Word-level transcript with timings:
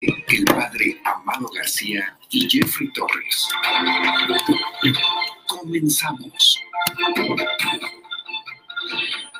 el 0.00 0.44
padre 0.44 1.00
Amado 1.04 1.48
García 1.54 2.18
y 2.30 2.48
Jeffrey 2.48 2.92
Torres. 2.92 3.48
Comenzamos. 5.46 6.60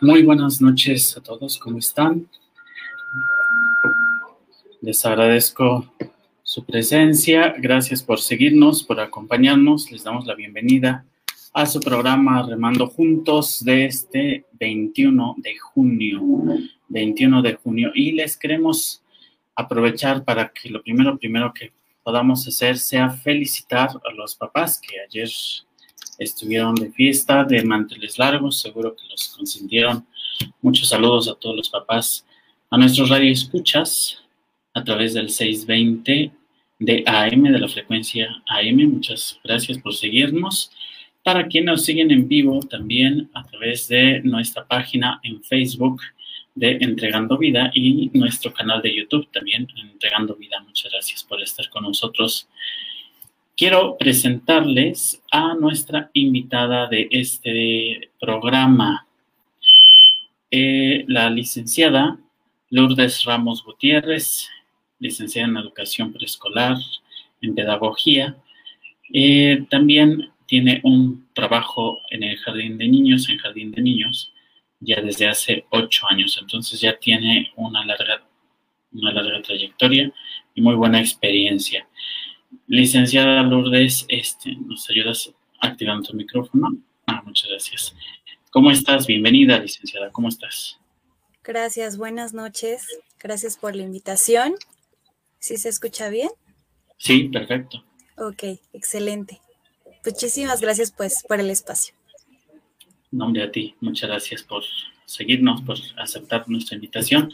Muy 0.01 0.23
buenas 0.23 0.61
noches 0.61 1.17
a 1.17 1.23
todos, 1.23 1.59
¿cómo 1.59 1.79
están? 1.79 2.29
Les 4.81 5.05
agradezco 5.05 5.93
su 6.43 6.65
presencia, 6.65 7.55
gracias 7.59 8.03
por 8.03 8.21
seguirnos, 8.21 8.83
por 8.83 9.01
acompañarnos, 9.01 9.91
les 9.91 10.05
damos 10.05 10.27
la 10.27 10.35
bienvenida 10.35 11.05
a 11.53 11.67
su 11.67 11.81
programa 11.81 12.43
Remando 12.43 12.87
Juntos 12.87 13.65
de 13.65 13.87
este 13.87 14.45
21 14.53 15.35
de 15.39 15.57
junio, 15.59 16.23
21 16.89 17.43
de 17.43 17.55
junio, 17.55 17.91
y 17.95 18.13
les 18.13 18.37
queremos 18.37 19.03
aprovechar 19.57 20.25
para 20.25 20.49
que 20.51 20.69
lo 20.71 20.83
primero, 20.83 21.19
primero 21.19 21.53
que 21.53 21.73
podamos 22.03 22.47
hacer 22.47 22.79
sea 22.79 23.11
felicitar 23.11 23.89
a 23.89 24.13
los 24.13 24.37
papás 24.37 24.81
que 24.81 25.01
ayer 25.01 25.29
estuvieron 26.19 26.75
de 26.75 26.93
fiesta, 26.93 27.43
de 27.45 27.65
manteles 27.65 28.19
largos, 28.19 28.61
seguro 28.61 28.95
que 28.95 29.09
los 29.09 29.29
consintieron. 29.37 30.07
Muchos 30.61 30.89
saludos 30.89 31.29
a 31.29 31.35
todos 31.35 31.57
los 31.57 31.71
papás, 31.71 32.25
a 32.71 32.79
nuestros 32.79 33.09
radioescuchas 33.09 34.23
a 34.75 34.85
través 34.85 35.15
del 35.15 35.31
620 35.31 36.31
de 36.79 37.05
AM, 37.07 37.45
de 37.45 37.59
la 37.59 37.69
frecuencia 37.69 38.29
AM. 38.47 38.77
Muchas 38.93 39.41
gracias 39.43 39.79
por 39.79 39.95
seguirnos. 39.95 40.71
Para 41.25 41.49
quienes 41.49 41.67
nos 41.67 41.85
siguen 41.85 42.11
en 42.11 42.29
vivo 42.29 42.61
también 42.61 43.31
a 43.35 43.45
través 43.45 43.89
de 43.89 44.21
nuestra 44.23 44.67
página 44.67 45.19
en 45.25 45.43
Facebook, 45.43 46.03
de 46.57 46.79
Entregando 46.81 47.39
Vida 47.39 47.71
y 47.75 48.11
nuestro 48.15 48.53
canal 48.53 48.83
de 48.83 48.97
YouTube 48.97 49.31
también, 49.31 49.69
Entregando 49.77 50.35
Vida. 50.35 50.59
Muchas 50.67 50.91
gracias 50.91 51.23
por 51.23 51.41
estar 51.41 51.69
con 51.71 51.85
nosotros. 51.85 52.49
Quiero 53.57 53.97
presentarles 53.99 55.23
a 55.31 55.55
nuestra 55.55 56.11
invitada 56.15 56.89
de 56.89 57.09
este 57.11 58.11
programa, 58.19 59.07
eh, 60.51 61.05
la 61.09 61.31
licenciada 61.31 62.19
Lourdes 62.71 63.25
Ramos 63.25 63.63
Gutiérrez, 63.63 64.49
licenciada 64.99 65.49
en 65.49 65.57
Educación 65.59 66.13
Preescolar, 66.13 66.77
en 67.43 67.55
Pedagogía. 67.55 68.37
Eh, 69.13 69.65
también 69.71 70.31
tiene 70.47 70.81
un 70.85 71.27
trabajo 71.35 71.99
en 72.11 72.23
el 72.23 72.39
Jardín 72.39 72.79
de 72.79 72.89
Niños, 72.89 73.29
en 73.29 73.39
Jardín 73.39 73.73
de 73.73 73.83
Niños, 73.83 74.33
ya 74.81 75.01
desde 75.01 75.29
hace 75.29 75.67
ocho 75.71 76.07
años. 76.09 76.39
Entonces 76.41 76.81
ya 76.81 76.99
tiene 76.99 77.53
una 77.57 77.85
larga, 77.85 78.27
una 78.93 79.13
larga 79.13 79.43
trayectoria 79.43 80.13
y 80.55 80.61
muy 80.61 80.75
buena 80.75 81.01
experiencia. 81.01 81.89
Licenciada 82.67 83.43
Lourdes, 83.43 84.07
este, 84.09 84.55
¿nos 84.57 84.89
ayudas 84.91 85.33
activando 85.61 86.09
tu 86.09 86.17
micrófono? 86.17 86.77
Ah, 87.07 87.23
muchas 87.25 87.51
gracias. 87.51 87.97
¿Cómo 88.51 88.71
estás? 88.71 89.07
Bienvenida, 89.07 89.59
licenciada. 89.59 90.11
¿Cómo 90.11 90.29
estás? 90.29 90.79
Gracias, 91.43 91.97
buenas 91.97 92.33
noches. 92.33 92.87
Gracias 93.21 93.57
por 93.57 93.77
la 93.77 93.83
invitación. 93.83 94.55
¿Sí 95.39 95.57
se 95.59 95.69
escucha 95.69 96.09
bien? 96.09 96.31
Sí, 96.97 97.25
perfecto. 97.25 97.85
Ok, 98.17 98.59
excelente. 98.73 99.41
Muchísimas 100.05 100.61
gracias 100.61 100.93
pues 100.93 101.25
por 101.29 101.41
el 101.41 101.51
espacio 101.51 101.96
nombre 103.11 103.43
a 103.43 103.51
ti. 103.51 103.75
Muchas 103.81 104.11
gracias 104.11 104.43
por 104.43 104.63
seguirnos, 105.05 105.63
por 105.63 105.77
aceptar 105.99 106.49
nuestra 106.49 106.75
invitación. 106.75 107.33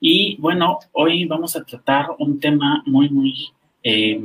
Y 0.00 0.36
bueno, 0.38 0.80
hoy 0.92 1.24
vamos 1.24 1.54
a 1.56 1.64
tratar 1.64 2.06
un 2.18 2.40
tema 2.40 2.82
muy, 2.86 3.08
muy 3.08 3.50
eh, 3.82 4.20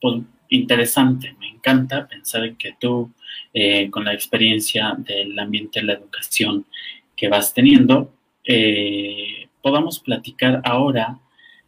pues, 0.00 0.22
interesante. 0.50 1.34
Me 1.40 1.48
encanta 1.48 2.06
pensar 2.06 2.56
que 2.56 2.74
tú, 2.78 3.10
eh, 3.54 3.90
con 3.90 4.04
la 4.04 4.12
experiencia 4.12 4.94
del 4.98 5.38
ambiente 5.38 5.80
de 5.80 5.86
la 5.86 5.92
educación 5.94 6.66
que 7.16 7.28
vas 7.28 7.54
teniendo, 7.54 8.12
eh, 8.44 9.48
podamos 9.62 9.98
platicar 9.98 10.60
ahora 10.64 11.18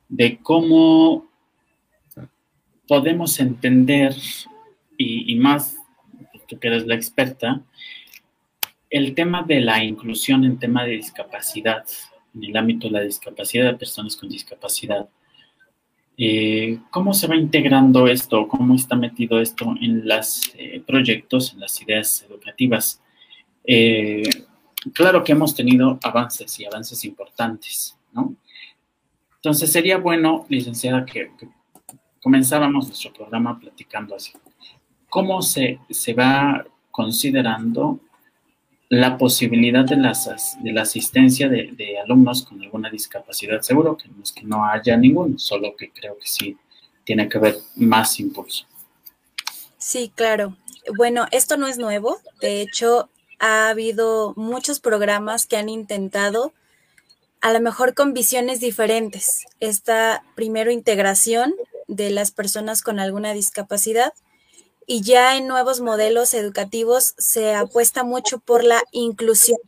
de 0.09 0.39
cómo 0.39 1.27
podemos 2.87 3.39
entender, 3.39 4.15
y, 4.99 5.33
y 5.33 5.37
más, 5.37 5.77
tú 6.49 6.59
que 6.59 6.69
eres 6.69 6.87
la 6.87 6.95
experta, 6.95 7.63
el 8.91 9.15
tema 9.15 9.45
de 9.45 9.61
la 9.61 9.83
inclusión 9.83 10.45
en 10.45 10.59
tema 10.59 10.85
de 10.85 10.93
discapacidad, 10.93 11.85
en 12.35 12.45
el 12.45 12.57
ámbito 12.57 12.89
de 12.89 12.95
la 12.95 13.01
discapacidad 13.01 13.67
de 13.67 13.79
personas 13.79 14.17
con 14.17 14.29
discapacidad, 14.29 15.09
eh, 16.19 16.79
¿cómo 16.91 17.15
se 17.15 17.29
va 17.29 17.37
integrando 17.37 18.09
esto? 18.09 18.47
¿Cómo 18.49 18.75
está 18.75 18.97
metido 18.97 19.41
esto 19.41 19.75
en 19.81 20.07
los 20.07 20.53
eh, 20.59 20.83
proyectos, 20.87 21.55
en 21.55 21.61
las 21.61 21.81
ideas 21.81 22.27
educativas? 22.29 23.01
Eh, 23.65 24.25
claro 24.93 25.23
que 25.25 25.33
hemos 25.33 25.55
tenido 25.55 25.99
avances 26.03 26.59
y 26.59 26.67
avances 26.67 27.05
importantes, 27.05 27.97
¿no? 28.13 28.35
Entonces 29.37 29.73
sería 29.73 29.97
bueno, 29.97 30.45
licenciada, 30.51 31.07
que, 31.07 31.31
comenzábamos 32.21 32.89
nuestro 32.89 33.13
programa 33.15 33.59
platicando 33.59 34.15
así. 34.15 34.33
¿Cómo 35.09 35.41
se, 35.41 35.79
se 35.89 36.13
va 36.13 36.67
considerando 36.91 37.99
la 38.91 39.17
posibilidad 39.17 39.85
de, 39.85 39.97
de 39.97 40.73
la 40.73 40.83
asistencia 40.83 41.49
de, 41.49 41.97
alumnos 42.05 42.45
con 42.45 42.61
alguna 42.61 42.91
discapacidad. 42.91 43.63
Seguro 43.63 43.97
que 43.97 44.09
no 44.09 44.21
es 44.23 44.33
que 44.33 44.43
no 44.43 44.65
haya 44.65 44.97
ninguno, 44.97 45.39
solo 45.39 45.77
que 45.77 45.91
creo 45.93 46.19
que 46.19 46.27
sí 46.27 46.57
tiene 47.05 47.29
que 47.29 47.39
haber 47.39 47.57
más 47.77 48.19
impulso. 48.19 48.67
Sí, 49.79 50.13
claro. 50.15 50.57
Bueno, 50.97 51.27
esto 51.31 51.57
no 51.57 51.69
es 51.69 51.79
nuevo. 51.79 52.19
De 52.41 52.61
hecho, 52.61 53.09
ha 53.39 53.69
habido 53.69 54.35
muchos 54.37 54.81
programas 54.81 55.47
que 55.47 55.57
han 55.57 55.69
intentado, 55.69 56.53
a 57.41 57.53
lo 57.53 57.61
mejor 57.61 57.95
con 57.95 58.13
visiones 58.13 58.59
diferentes, 58.59 59.45
esta 59.61 60.25
primero 60.35 60.73
integración 60.73 61.55
de 61.87 62.11
las 62.11 62.33
personas 62.33 62.83
con 62.83 62.99
alguna 62.99 63.35
discapacidad 63.35 64.13
y 64.93 65.03
ya 65.03 65.37
en 65.37 65.47
nuevos 65.47 65.81
modelos 65.81 66.35
educativos 66.35 67.15
se 67.17 67.55
apuesta 67.55 68.03
mucho 68.03 68.41
por 68.41 68.65
la 68.65 68.83
inclusión. 68.91 69.61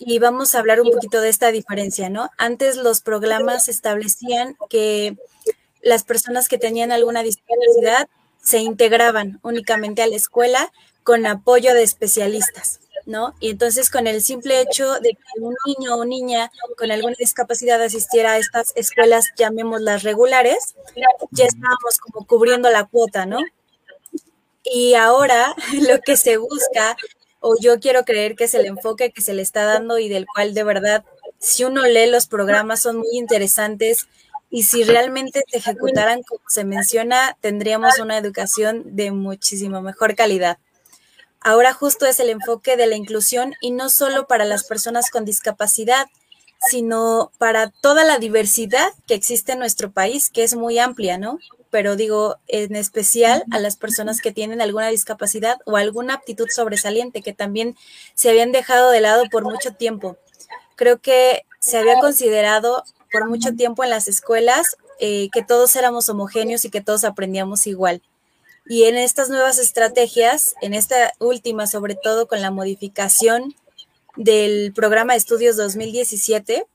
Y 0.00 0.18
vamos 0.18 0.56
a 0.56 0.58
hablar 0.58 0.80
un 0.80 0.90
poquito 0.90 1.20
de 1.20 1.28
esta 1.28 1.52
diferencia, 1.52 2.10
¿no? 2.10 2.28
Antes 2.38 2.76
los 2.76 3.02
programas 3.02 3.68
establecían 3.68 4.56
que 4.68 5.16
las 5.80 6.02
personas 6.02 6.48
que 6.48 6.58
tenían 6.58 6.90
alguna 6.90 7.22
discapacidad 7.22 8.08
se 8.42 8.58
integraban 8.58 9.38
únicamente 9.44 10.02
a 10.02 10.08
la 10.08 10.16
escuela 10.16 10.72
con 11.04 11.24
apoyo 11.24 11.72
de 11.72 11.84
especialistas, 11.84 12.80
¿no? 13.06 13.36
Y 13.38 13.50
entonces 13.50 13.90
con 13.90 14.08
el 14.08 14.22
simple 14.22 14.60
hecho 14.60 14.94
de 14.94 15.10
que 15.10 15.40
un 15.40 15.54
niño 15.66 15.94
o 15.94 16.04
niña 16.04 16.50
con 16.76 16.90
alguna 16.90 17.14
discapacidad 17.16 17.80
asistiera 17.80 18.32
a 18.32 18.38
estas 18.38 18.72
escuelas, 18.74 19.26
llamémoslas 19.36 20.02
regulares, 20.02 20.74
ya 21.30 21.44
estábamos 21.44 21.98
como 22.00 22.26
cubriendo 22.26 22.68
la 22.70 22.86
cuota, 22.86 23.24
¿no? 23.24 23.38
Y 24.64 24.94
ahora 24.94 25.54
lo 25.88 26.00
que 26.00 26.16
se 26.16 26.36
busca, 26.36 26.96
o 27.40 27.56
yo 27.60 27.80
quiero 27.80 28.04
creer 28.04 28.36
que 28.36 28.44
es 28.44 28.54
el 28.54 28.66
enfoque 28.66 29.12
que 29.12 29.22
se 29.22 29.34
le 29.34 29.42
está 29.42 29.64
dando 29.64 29.98
y 29.98 30.08
del 30.08 30.26
cual 30.26 30.54
de 30.54 30.64
verdad, 30.64 31.04
si 31.38 31.64
uno 31.64 31.82
lee 31.82 32.06
los 32.06 32.26
programas, 32.26 32.80
son 32.80 32.98
muy 32.98 33.16
interesantes 33.16 34.06
y 34.50 34.64
si 34.64 34.84
realmente 34.84 35.42
se 35.50 35.58
ejecutaran 35.58 36.22
como 36.22 36.42
se 36.46 36.64
menciona, 36.64 37.36
tendríamos 37.40 37.98
una 37.98 38.18
educación 38.18 38.82
de 38.94 39.10
muchísimo 39.10 39.80
mejor 39.80 40.14
calidad. 40.14 40.58
Ahora 41.40 41.72
justo 41.72 42.06
es 42.06 42.20
el 42.20 42.28
enfoque 42.28 42.76
de 42.76 42.86
la 42.86 42.94
inclusión 42.94 43.54
y 43.60 43.72
no 43.72 43.88
solo 43.88 44.26
para 44.28 44.44
las 44.44 44.64
personas 44.64 45.10
con 45.10 45.24
discapacidad, 45.24 46.06
sino 46.60 47.32
para 47.38 47.70
toda 47.70 48.04
la 48.04 48.18
diversidad 48.18 48.92
que 49.06 49.14
existe 49.14 49.52
en 49.52 49.58
nuestro 49.58 49.90
país, 49.90 50.30
que 50.30 50.44
es 50.44 50.54
muy 50.54 50.78
amplia, 50.78 51.18
¿no? 51.18 51.38
Pero 51.72 51.96
digo 51.96 52.36
en 52.48 52.76
especial 52.76 53.44
a 53.50 53.58
las 53.58 53.76
personas 53.76 54.20
que 54.20 54.30
tienen 54.30 54.60
alguna 54.60 54.88
discapacidad 54.88 55.56
o 55.64 55.78
alguna 55.78 56.14
aptitud 56.14 56.46
sobresaliente 56.50 57.22
que 57.22 57.32
también 57.32 57.76
se 58.14 58.28
habían 58.28 58.52
dejado 58.52 58.90
de 58.90 59.00
lado 59.00 59.24
por 59.30 59.44
mucho 59.44 59.72
tiempo. 59.72 60.18
Creo 60.76 61.00
que 61.00 61.46
se 61.60 61.78
había 61.78 61.98
considerado 61.98 62.84
por 63.10 63.26
mucho 63.26 63.54
tiempo 63.54 63.84
en 63.84 63.90
las 63.90 64.06
escuelas 64.06 64.76
eh, 65.00 65.30
que 65.32 65.42
todos 65.42 65.74
éramos 65.74 66.10
homogéneos 66.10 66.66
y 66.66 66.70
que 66.70 66.82
todos 66.82 67.04
aprendíamos 67.04 67.66
igual. 67.66 68.02
Y 68.66 68.84
en 68.84 68.96
estas 68.96 69.30
nuevas 69.30 69.58
estrategias, 69.58 70.54
en 70.60 70.74
esta 70.74 71.14
última 71.20 71.66
sobre 71.66 71.94
todo 71.94 72.28
con 72.28 72.42
la 72.42 72.50
modificación 72.50 73.54
del 74.16 74.74
programa 74.74 75.14
de 75.14 75.20
estudios 75.20 75.56
2017, 75.56 76.66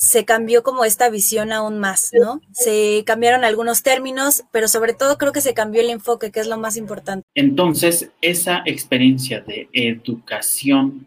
se 0.00 0.24
cambió 0.24 0.62
como 0.62 0.86
esta 0.86 1.10
visión 1.10 1.52
aún 1.52 1.78
más, 1.78 2.10
¿no? 2.18 2.40
Se 2.52 3.04
cambiaron 3.04 3.44
algunos 3.44 3.82
términos, 3.82 4.44
pero 4.50 4.66
sobre 4.66 4.94
todo 4.94 5.18
creo 5.18 5.30
que 5.30 5.42
se 5.42 5.52
cambió 5.52 5.82
el 5.82 5.90
enfoque, 5.90 6.30
que 6.30 6.40
es 6.40 6.46
lo 6.46 6.56
más 6.56 6.78
importante. 6.78 7.28
Entonces, 7.34 8.10
esa 8.22 8.62
experiencia 8.64 9.42
de 9.42 9.68
educación, 9.74 11.06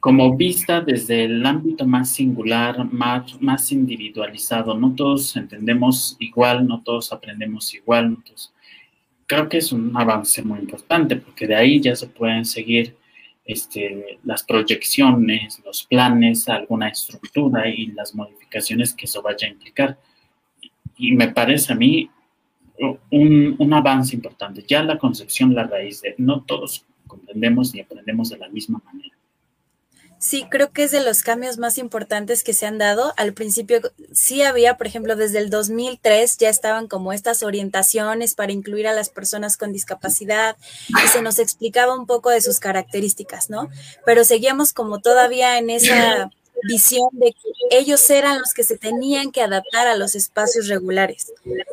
como 0.00 0.34
vista 0.34 0.80
desde 0.80 1.24
el 1.24 1.44
ámbito 1.44 1.84
más 1.86 2.12
singular, 2.12 2.90
más, 2.90 3.38
más 3.42 3.70
individualizado. 3.72 4.74
No 4.74 4.94
todos 4.94 5.36
entendemos 5.36 6.16
igual, 6.20 6.66
no 6.66 6.82
todos 6.82 7.12
aprendemos 7.12 7.74
igual. 7.74 8.16
Creo 9.26 9.50
que 9.50 9.58
es 9.58 9.70
un 9.70 9.94
avance 9.94 10.42
muy 10.42 10.60
importante 10.60 11.16
porque 11.16 11.46
de 11.46 11.56
ahí 11.56 11.78
ya 11.78 11.94
se 11.94 12.06
pueden 12.06 12.46
seguir 12.46 12.96
este, 13.44 14.18
las 14.24 14.42
proyecciones, 14.42 15.60
los 15.64 15.84
planes, 15.84 16.48
alguna 16.48 16.88
estructura 16.88 17.68
y 17.68 17.86
las 17.88 18.14
modificaciones 18.14 18.94
que 18.94 19.06
eso 19.06 19.22
vaya 19.22 19.46
a 19.46 19.50
implicar. 19.50 19.98
Y 20.96 21.12
me 21.12 21.28
parece 21.28 21.72
a 21.72 21.76
mí 21.76 22.10
un, 23.10 23.56
un 23.58 23.74
avance 23.74 24.16
importante. 24.16 24.64
Ya 24.66 24.82
la 24.82 24.98
concepción, 24.98 25.54
la 25.54 25.64
raíz 25.64 26.00
de 26.00 26.14
no 26.18 26.42
todos 26.42 26.86
comprendemos 27.06 27.74
ni 27.74 27.80
aprendemos 27.80 28.30
de 28.30 28.38
la 28.38 28.48
misma 28.48 28.80
manera. 28.84 29.14
Sí, 30.18 30.46
creo 30.50 30.72
que 30.72 30.84
es 30.84 30.90
de 30.90 31.02
los 31.02 31.22
cambios 31.22 31.58
más 31.58 31.76
importantes 31.76 32.42
que 32.44 32.54
se 32.54 32.64
han 32.64 32.78
dado. 32.78 33.12
Al 33.16 33.34
principio 33.34 33.80
sí 34.12 34.42
había, 34.42 34.76
por 34.76 34.86
ejemplo, 34.86 35.16
desde 35.16 35.38
el 35.38 35.50
2003 35.50 36.38
ya 36.38 36.48
estaban 36.48 36.88
como 36.88 37.12
estas 37.12 37.42
orientaciones 37.42 38.34
para 38.34 38.52
incluir 38.52 38.86
a 38.86 38.94
las 38.94 39.10
personas 39.10 39.56
con 39.56 39.72
discapacidad 39.72 40.56
y 40.88 41.08
se 41.08 41.20
nos 41.20 41.38
explicaba 41.38 41.94
un 41.94 42.06
poco 42.06 42.30
de 42.30 42.40
sus 42.40 42.58
características, 42.58 43.50
¿no? 43.50 43.68
Pero 44.06 44.24
seguíamos 44.24 44.72
como 44.72 45.00
todavía 45.00 45.58
en 45.58 45.68
esa 45.68 46.30
visión 46.62 47.08
de 47.12 47.32
que 47.32 47.78
ellos 47.78 48.08
eran 48.08 48.38
los 48.38 48.54
que 48.54 48.64
se 48.64 48.78
tenían 48.78 49.30
que 49.30 49.42
adaptar 49.42 49.86
a 49.88 49.96
los 49.96 50.14
espacios 50.14 50.68
regulares, 50.68 51.32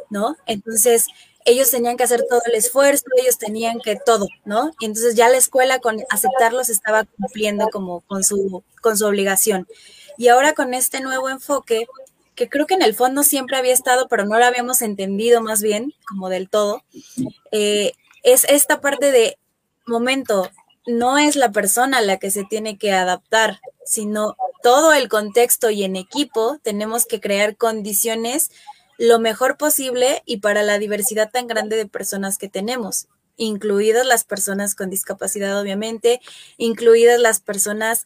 ¿no? 0.10 0.36
Entonces, 0.46 1.08
ellos 1.46 1.72
tenían 1.72 1.98
que 1.98 2.04
hacer 2.04 2.24
todo 2.30 2.42
el 2.46 2.56
esfuerzo, 2.56 3.06
ellos 3.22 3.38
tenían 3.38 3.80
que 3.80 3.96
todo, 3.96 4.28
¿no? 4.46 4.72
Y 4.80 4.86
entonces 4.86 5.16
ya 5.16 5.30
la 5.30 5.38
escuela 5.38 5.80
con 5.80 5.98
aceptarlos 6.10 6.70
estaba 6.70 7.06
cumpliendo 7.06 7.70
como 7.70 8.02
con 8.02 8.24
su, 8.24 8.64
con 8.82 8.98
su 8.98 9.06
obligación. 9.06 9.68
Y 10.18 10.28
ahora 10.28 10.54
con 10.54 10.74
este 10.74 11.02
nuevo 11.02 11.30
enfoque, 11.30 11.88
que 12.36 12.50
creo 12.50 12.68
que 12.68 12.76
en 12.76 12.82
el 12.82 12.96
fondo 12.96 13.24
siempre 13.24 13.58
había 13.58 13.74
estado, 13.74 14.08
pero 14.08 14.26
no 14.26 14.38
lo 14.38 14.46
habíamos 14.46 14.82
entendido 14.82 15.42
más 15.42 15.62
bien, 15.62 15.94
como 16.08 16.30
del 16.30 16.50
todo, 16.50 16.84
eh, 17.52 17.94
es 18.24 18.46
esta 18.46 18.82
parte 18.82 19.12
de 19.12 19.38
momento, 19.86 20.50
no 20.86 21.18
es 21.18 21.36
la 21.36 21.52
persona 21.52 22.02
la 22.02 22.18
que 22.18 22.32
se 22.32 22.44
tiene 22.44 22.78
que 22.78 22.92
adaptar, 22.92 23.60
sino 23.86 24.36
todo 24.62 24.94
el 24.94 25.10
contexto 25.10 25.70
y 25.70 25.84
en 25.84 25.96
equipo 25.96 26.60
tenemos 26.62 27.06
que 27.06 27.20
crear 27.20 27.58
condiciones 27.58 28.52
lo 29.02 29.18
mejor 29.18 29.58
posible 29.58 30.22
y 30.28 30.38
para 30.38 30.62
la 30.62 30.78
diversidad 30.78 31.32
tan 31.32 31.48
grande 31.48 31.76
de 31.76 31.88
personas 31.88 32.38
que 32.38 32.50
tenemos, 32.50 33.08
incluidas 33.36 34.06
las 34.06 34.26
personas 34.26 34.76
con 34.76 34.92
discapacidad, 34.92 35.60
obviamente, 35.60 36.22
incluidas 36.58 37.20
las 37.20 37.40
personas 37.40 38.06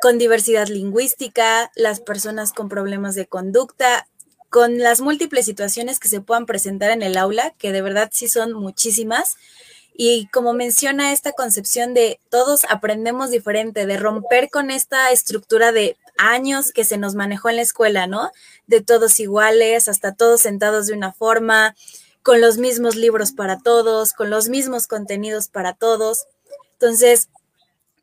con 0.00 0.18
diversidad 0.18 0.66
lingüística, 0.66 1.70
las 1.76 2.00
personas 2.00 2.52
con 2.52 2.68
problemas 2.68 3.14
de 3.14 3.26
conducta, 3.26 4.08
con 4.50 4.78
las 4.78 5.00
múltiples 5.00 5.44
situaciones 5.44 6.00
que 6.00 6.08
se 6.08 6.20
puedan 6.20 6.46
presentar 6.46 6.90
en 6.90 7.02
el 7.02 7.18
aula, 7.18 7.54
que 7.56 7.70
de 7.70 7.82
verdad 7.82 8.10
sí 8.12 8.26
son 8.26 8.52
muchísimas. 8.52 9.36
Y 9.94 10.26
como 10.32 10.54
menciona 10.54 11.12
esta 11.12 11.30
concepción 11.30 11.94
de 11.94 12.18
todos 12.30 12.64
aprendemos 12.68 13.30
diferente, 13.30 13.86
de 13.86 13.96
romper 13.96 14.50
con 14.50 14.72
esta 14.72 15.12
estructura 15.12 15.70
de 15.70 15.96
años 16.18 16.72
que 16.72 16.84
se 16.84 16.98
nos 16.98 17.14
manejó 17.14 17.50
en 17.50 17.56
la 17.56 17.62
escuela, 17.62 18.06
¿no? 18.06 18.30
De 18.66 18.80
todos 18.80 19.20
iguales, 19.20 19.88
hasta 19.88 20.14
todos 20.14 20.40
sentados 20.40 20.86
de 20.86 20.94
una 20.94 21.12
forma, 21.12 21.74
con 22.22 22.40
los 22.40 22.58
mismos 22.58 22.96
libros 22.96 23.32
para 23.32 23.58
todos, 23.58 24.12
con 24.12 24.30
los 24.30 24.48
mismos 24.48 24.86
contenidos 24.86 25.48
para 25.48 25.74
todos. 25.74 26.26
Entonces, 26.74 27.28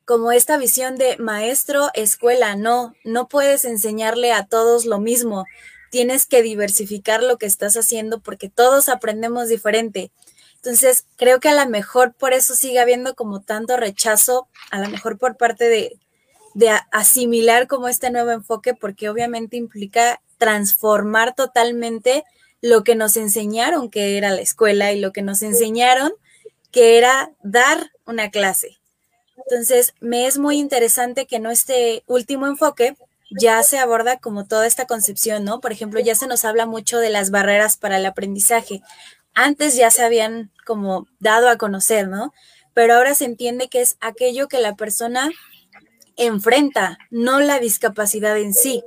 como 0.06 0.31
esta 0.31 0.57
visión 0.57 0.97
de 0.97 1.17
maestro, 1.17 1.89
escuela, 1.94 2.56
no, 2.56 2.95
no 3.03 3.27
puedes 3.27 3.63
enseñarle 3.63 4.31
a 4.31 4.45
todos 4.45 4.85
lo 4.85 5.00
mismo. 5.00 5.45
Tienes 5.91 6.25
que 6.25 6.41
diversificar 6.41 7.23
lo 7.23 7.38
que 7.38 7.45
estás 7.45 7.77
haciendo 7.77 8.19
porque 8.19 8.50
todos 8.50 8.89
aprendemos 8.89 9.47
diferente. 9.47 10.12
Entonces, 10.55 11.05
creo 11.15 11.39
que 11.39 11.50
a 11.50 11.63
lo 11.63 11.69
mejor 11.69 12.13
por 12.13 12.33
eso 12.33 12.53
sigue 12.55 12.79
habiendo 12.79 13.15
como 13.15 13.41
tanto 13.41 13.77
rechazo, 13.77 14.47
a 14.71 14.81
lo 14.81 14.89
mejor 14.89 15.17
por 15.17 15.38
parte 15.38 15.69
de, 15.69 15.97
de 16.59 16.77
asimilar 16.91 17.67
como 17.67 17.88
este 17.88 18.11
nuevo 18.11 18.31
enfoque, 18.31 18.73
porque 18.73 19.07
obviamente 19.07 19.56
implica 19.56 20.21
transformar 20.38 21.33
totalmente 21.33 22.25
lo 22.59 22.83
que 22.83 22.95
nos 22.95 23.15
enseñaron 23.15 23.89
que 23.89 24.17
era 24.17 24.31
la 24.31 24.41
escuela 24.41 24.91
y 24.91 25.00
lo 25.00 25.13
que 25.13 25.21
nos 25.21 25.41
enseñaron 25.41 26.11
que 26.71 26.97
era 26.97 27.31
dar 27.41 27.91
una 28.06 28.29
clase. 28.29 28.77
Entonces, 29.38 29.94
me 30.01 30.27
es 30.27 30.38
muy 30.38 30.57
interesante 30.57 31.27
que 31.27 31.39
no 31.39 31.50
este 31.50 32.03
último 32.07 32.45
enfoque 32.45 32.97
ya 33.31 33.63
se 33.63 33.79
aborda 33.79 34.17
como 34.17 34.45
toda 34.45 34.67
esta 34.67 34.85
concepción, 34.85 35.45
¿no? 35.45 35.62
Por 35.62 35.71
ejemplo, 35.71 36.01
ya 36.01 36.13
se 36.13 36.27
nos 36.27 36.44
habla 36.44 36.65
mucho 36.65 36.97
de 36.97 37.09
las 37.09 37.31
barreras 37.31 37.77
para 37.77 38.00
el 38.00 38.05
aprendizaje. 38.05 38.81
Antes 39.33 39.77
ya 39.77 39.91
se 39.91 40.03
habían 40.03 40.51
como 40.65 41.07
dado 41.19 41.47
a 41.47 41.57
conocer, 41.57 42.09
¿no? 42.09 42.33
Pero 42.73 42.95
ahora 42.95 43.15
se 43.15 43.23
entiende 43.23 43.69
que 43.69 43.79
es 43.79 43.95
aquello 44.01 44.50
que 44.50 44.59
la 44.59 44.75
persona 44.75 45.29
enfrenta, 46.19 47.00
no 47.10 47.39
la 47.39 47.60
discapacidad 47.60 48.38
en 48.38 48.54
sí, 48.54 48.83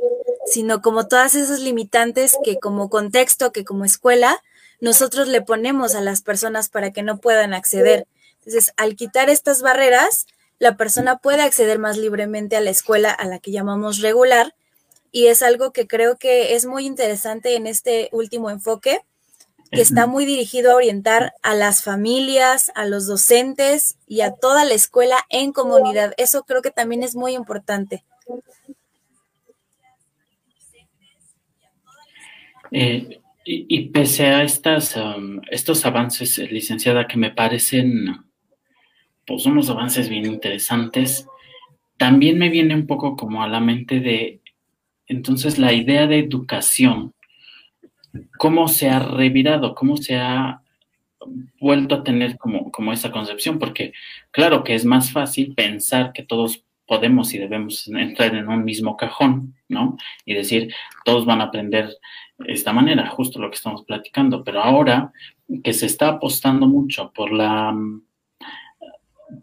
sino 0.46 0.82
como 0.82 1.08
todas 1.08 1.34
esas 1.34 1.60
limitantes 1.60 2.36
que 2.44 2.58
como 2.58 2.90
contexto, 2.90 3.52
que 3.52 3.64
como 3.64 3.84
escuela, 3.84 4.42
nosotros 4.80 5.28
le 5.28 5.42
ponemos 5.42 5.94
a 5.94 6.00
las 6.00 6.22
personas 6.22 6.68
para 6.68 6.92
que 6.92 7.02
no 7.02 7.18
puedan 7.18 7.54
acceder. 7.54 8.06
Entonces, 8.38 8.72
al 8.76 8.96
quitar 8.96 9.30
estas 9.30 9.62
barreras, 9.62 10.26
la 10.58 10.76
persona 10.76 11.18
puede 11.18 11.42
acceder 11.42 11.78
más 11.78 11.96
libremente 11.96 12.56
a 12.56 12.60
la 12.60 12.70
escuela 12.70 13.10
a 13.10 13.26
la 13.26 13.38
que 13.38 13.52
llamamos 13.52 14.00
regular 14.00 14.54
y 15.12 15.26
es 15.26 15.42
algo 15.42 15.72
que 15.72 15.86
creo 15.86 16.16
que 16.16 16.54
es 16.54 16.66
muy 16.66 16.86
interesante 16.86 17.54
en 17.54 17.66
este 17.66 18.08
último 18.12 18.50
enfoque 18.50 19.00
que 19.72 19.80
está 19.80 20.06
muy 20.06 20.26
dirigido 20.26 20.72
a 20.72 20.76
orientar 20.76 21.32
a 21.42 21.54
las 21.54 21.82
familias, 21.82 22.70
a 22.74 22.84
los 22.84 23.06
docentes 23.06 23.96
y 24.06 24.20
a 24.20 24.32
toda 24.32 24.66
la 24.66 24.74
escuela 24.74 25.16
en 25.30 25.52
comunidad. 25.52 26.12
Eso 26.18 26.44
creo 26.44 26.60
que 26.60 26.70
también 26.70 27.02
es 27.02 27.16
muy 27.16 27.34
importante. 27.34 28.04
Eh, 32.70 33.18
y, 33.44 33.88
pese 33.88 34.26
a 34.26 34.42
estas, 34.44 34.94
um, 34.96 35.40
estos 35.50 35.84
avances, 35.84 36.38
licenciada, 36.38 37.08
que 37.08 37.16
me 37.16 37.30
parecen 37.30 38.06
pues 39.26 39.46
unos 39.46 39.70
avances 39.70 40.08
bien 40.08 40.26
interesantes, 40.26 41.26
también 41.96 42.38
me 42.38 42.50
viene 42.50 42.74
un 42.74 42.86
poco 42.86 43.16
como 43.16 43.42
a 43.42 43.48
la 43.48 43.60
mente 43.60 44.00
de, 44.00 44.42
entonces, 45.06 45.58
la 45.58 45.72
idea 45.72 46.06
de 46.06 46.18
educación 46.18 47.14
cómo 48.38 48.68
se 48.68 48.90
ha 48.90 48.98
revirado, 48.98 49.74
cómo 49.74 49.96
se 49.96 50.16
ha 50.16 50.62
vuelto 51.60 51.96
a 51.96 52.04
tener 52.04 52.36
como, 52.36 52.70
como 52.70 52.92
esa 52.92 53.10
concepción, 53.10 53.58
porque 53.58 53.92
claro 54.30 54.64
que 54.64 54.74
es 54.74 54.84
más 54.84 55.12
fácil 55.12 55.54
pensar 55.54 56.12
que 56.12 56.22
todos 56.22 56.64
podemos 56.86 57.32
y 57.32 57.38
debemos 57.38 57.88
entrar 57.88 58.34
en 58.34 58.48
un 58.48 58.64
mismo 58.64 58.96
cajón, 58.96 59.54
¿no? 59.68 59.96
Y 60.24 60.34
decir, 60.34 60.74
todos 61.04 61.24
van 61.24 61.40
a 61.40 61.44
aprender 61.44 61.96
de 62.38 62.52
esta 62.52 62.72
manera, 62.72 63.08
justo 63.08 63.38
lo 63.38 63.50
que 63.50 63.56
estamos 63.56 63.84
platicando, 63.84 64.42
pero 64.42 64.62
ahora 64.62 65.12
que 65.62 65.72
se 65.72 65.86
está 65.86 66.08
apostando 66.08 66.66
mucho 66.66 67.12
por 67.12 67.32
la 67.32 67.74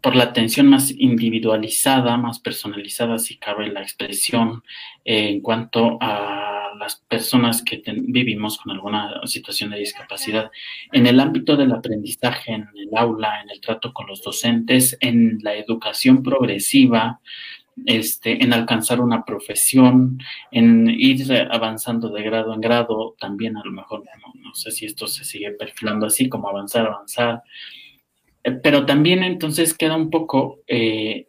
por 0.02 0.14
la 0.14 0.24
atención 0.24 0.68
más 0.68 0.92
individualizada, 0.96 2.16
más 2.16 2.38
personalizada, 2.38 3.18
si 3.18 3.38
cabe 3.38 3.68
la 3.72 3.82
expresión, 3.82 4.62
eh, 5.04 5.30
en 5.30 5.40
cuanto 5.40 5.98
a 6.00 6.49
las 6.80 6.96
personas 6.96 7.62
que 7.62 7.82
vivimos 7.86 8.58
con 8.58 8.72
alguna 8.72 9.20
situación 9.26 9.70
de 9.70 9.78
discapacidad. 9.78 10.50
En 10.92 11.06
el 11.06 11.20
ámbito 11.20 11.56
del 11.56 11.72
aprendizaje, 11.72 12.52
en 12.52 12.68
el 12.74 12.96
aula, 12.96 13.42
en 13.42 13.50
el 13.50 13.60
trato 13.60 13.92
con 13.92 14.06
los 14.06 14.22
docentes, 14.22 14.96
en 15.00 15.38
la 15.42 15.54
educación 15.54 16.22
progresiva, 16.22 17.20
este, 17.84 18.42
en 18.42 18.54
alcanzar 18.54 19.00
una 19.00 19.24
profesión, 19.24 20.18
en 20.50 20.88
ir 20.88 21.30
avanzando 21.50 22.08
de 22.08 22.22
grado 22.22 22.54
en 22.54 22.60
grado, 22.62 23.14
también 23.20 23.58
a 23.58 23.64
lo 23.64 23.72
mejor, 23.72 24.02
no, 24.42 24.54
sé 24.54 24.70
si 24.70 24.86
esto 24.86 25.06
se 25.06 25.24
sigue 25.24 25.50
perfilando 25.52 26.06
así, 26.06 26.28
como 26.30 26.48
avanzar, 26.48 26.86
avanzar, 26.86 27.42
pero 28.62 28.86
también 28.86 29.22
entonces 29.22 29.76
queda 29.76 29.96
un 29.96 30.08
poco, 30.08 30.60
eh, 30.66 31.28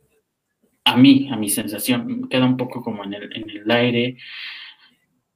a 0.86 0.96
mí, 0.96 1.30
a 1.30 1.36
mi 1.36 1.50
sensación, 1.50 2.30
queda 2.30 2.46
un 2.46 2.58
poco 2.58 2.82
como 2.82 3.04
en 3.04 3.14
el, 3.14 3.36
en 3.36 3.50
el 3.50 3.70
aire 3.70 4.18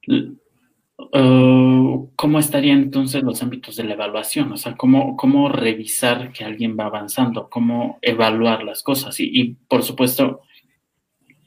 Uh, 0.08 2.08
¿cómo 2.16 2.38
estarían 2.38 2.78
entonces 2.78 3.22
los 3.22 3.42
ámbitos 3.42 3.76
de 3.76 3.84
la 3.84 3.94
evaluación? 3.94 4.52
O 4.52 4.56
sea, 4.56 4.76
¿cómo, 4.76 5.16
cómo 5.16 5.50
revisar 5.50 6.32
que 6.32 6.44
alguien 6.44 6.76
va 6.78 6.86
avanzando? 6.86 7.50
¿Cómo 7.50 7.98
evaluar 8.00 8.62
las 8.62 8.82
cosas? 8.82 9.20
Y, 9.20 9.56
por 9.68 9.82
supuesto, 9.82 10.40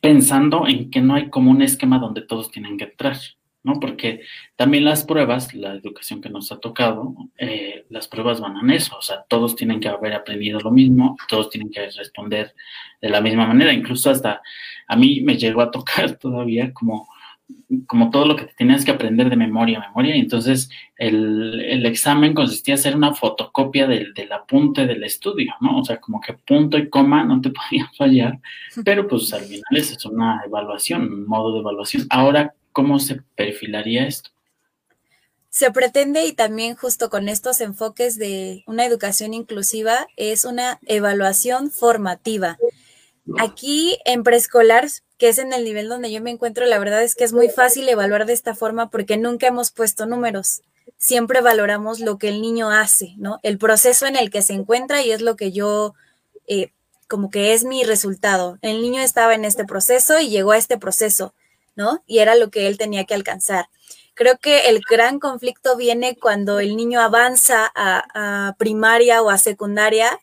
pensando 0.01 0.67
en 0.67 0.91
que 0.91 1.01
no 1.01 1.15
hay 1.15 1.29
como 1.29 1.51
un 1.51 1.61
esquema 1.61 1.99
donde 1.99 2.21
todos 2.21 2.51
tienen 2.51 2.77
que 2.77 2.85
entrar, 2.85 3.17
¿no? 3.63 3.79
Porque 3.79 4.21
también 4.55 4.85
las 4.85 5.03
pruebas, 5.03 5.53
la 5.53 5.73
educación 5.73 6.21
que 6.21 6.29
nos 6.29 6.51
ha 6.51 6.59
tocado, 6.59 7.15
eh, 7.37 7.85
las 7.89 8.07
pruebas 8.07 8.39
van 8.39 8.57
en 8.57 8.69
eso, 8.69 8.97
o 8.97 9.01
sea, 9.01 9.25
todos 9.27 9.55
tienen 9.55 9.79
que 9.79 9.89
haber 9.89 10.13
aprendido 10.13 10.59
lo 10.59 10.71
mismo, 10.71 11.17
todos 11.27 11.49
tienen 11.49 11.71
que 11.71 11.89
responder 11.89 12.53
de 13.01 13.09
la 13.09 13.19
misma 13.19 13.47
manera, 13.47 13.73
incluso 13.73 14.09
hasta 14.09 14.41
a 14.87 14.95
mí 14.95 15.21
me 15.21 15.37
llegó 15.37 15.61
a 15.61 15.71
tocar 15.71 16.13
todavía 16.19 16.71
como 16.73 17.09
como 17.87 18.09
todo 18.09 18.25
lo 18.25 18.35
que 18.35 18.45
tenías 18.45 18.83
que 18.83 18.91
aprender 18.91 19.29
de 19.29 19.35
memoria, 19.35 19.79
memoria, 19.79 20.15
y 20.15 20.19
entonces 20.19 20.69
el, 20.97 21.85
examen 21.85 22.33
consistía 22.33 22.73
en 22.73 22.79
hacer 22.79 22.95
una 22.95 23.13
fotocopia 23.13 23.87
del, 23.87 24.13
del, 24.13 24.31
apunte 24.31 24.85
del 24.85 25.03
estudio, 25.03 25.53
¿no? 25.61 25.79
O 25.79 25.85
sea, 25.85 25.99
como 25.99 26.19
que 26.19 26.33
punto 26.33 26.77
y 26.77 26.89
coma 26.89 27.23
no 27.23 27.41
te 27.41 27.51
podían 27.69 27.87
fallar, 27.97 28.39
pero 28.83 29.07
pues 29.07 29.31
al 29.33 29.41
final 29.41 29.63
es 29.71 30.05
una 30.05 30.41
evaluación, 30.45 31.01
un 31.11 31.27
modo 31.27 31.53
de 31.53 31.59
evaluación. 31.59 32.07
Ahora, 32.09 32.53
¿cómo 32.71 32.99
se 32.99 33.21
perfilaría 33.35 34.07
esto? 34.07 34.31
Se 35.49 35.71
pretende 35.71 36.25
y 36.25 36.33
también 36.33 36.75
justo 36.75 37.09
con 37.09 37.27
estos 37.27 37.59
enfoques 37.61 38.17
de 38.17 38.63
una 38.67 38.85
educación 38.85 39.33
inclusiva 39.33 40.07
es 40.15 40.45
una 40.45 40.79
evaluación 40.85 41.71
formativa. 41.71 42.57
Aquí 43.39 43.97
en 44.05 44.23
preescolar 44.23 44.87
que 45.19 45.27
es 45.27 45.37
en 45.37 45.51
el 45.51 45.65
nivel 45.65 45.89
donde 45.89 46.11
yo 46.11 46.21
me 46.21 46.31
encuentro, 46.31 46.65
la 46.65 46.79
verdad 46.79 47.03
es 47.03 47.13
que 47.13 47.25
es 47.25 47.33
muy 47.33 47.49
fácil 47.49 47.87
evaluar 47.89 48.25
de 48.25 48.31
esta 48.31 48.55
forma 48.55 48.89
porque 48.89 49.17
nunca 49.17 49.47
hemos 49.47 49.69
puesto 49.69 50.05
números. 50.05 50.61
Siempre 50.97 51.41
valoramos 51.41 51.99
lo 51.99 52.17
que 52.17 52.29
el 52.29 52.41
niño 52.41 52.71
hace, 52.71 53.15
¿no? 53.17 53.37
El 53.43 53.57
proceso 53.57 54.07
en 54.07 54.15
el 54.15 54.31
que 54.31 54.41
se 54.41 54.53
encuentra 54.53 55.03
y 55.03 55.11
es 55.11 55.21
lo 55.21 55.35
que 55.35 55.51
yo, 55.51 55.93
eh, 56.47 56.71
como 57.09 57.29
que 57.29 57.53
es 57.53 57.65
mi 57.65 57.83
resultado. 57.83 58.57
El 58.61 58.81
niño 58.81 59.01
estaba 59.01 59.35
en 59.35 59.43
este 59.43 59.65
proceso 59.65 60.21
y 60.21 60.29
llegó 60.29 60.53
a 60.53 60.57
este 60.57 60.77
proceso, 60.77 61.33
¿no? 61.75 62.01
Y 62.07 62.19
era 62.19 62.35
lo 62.35 62.49
que 62.49 62.67
él 62.67 62.77
tenía 62.77 63.03
que 63.03 63.13
alcanzar. 63.13 63.67
Creo 64.13 64.37
que 64.37 64.69
el 64.69 64.79
gran 64.89 65.19
conflicto 65.19 65.75
viene 65.75 66.15
cuando 66.15 66.61
el 66.61 66.77
niño 66.77 67.01
avanza 67.01 67.69
a, 67.75 68.47
a 68.47 68.53
primaria 68.53 69.21
o 69.21 69.29
a 69.29 69.37
secundaria 69.37 70.17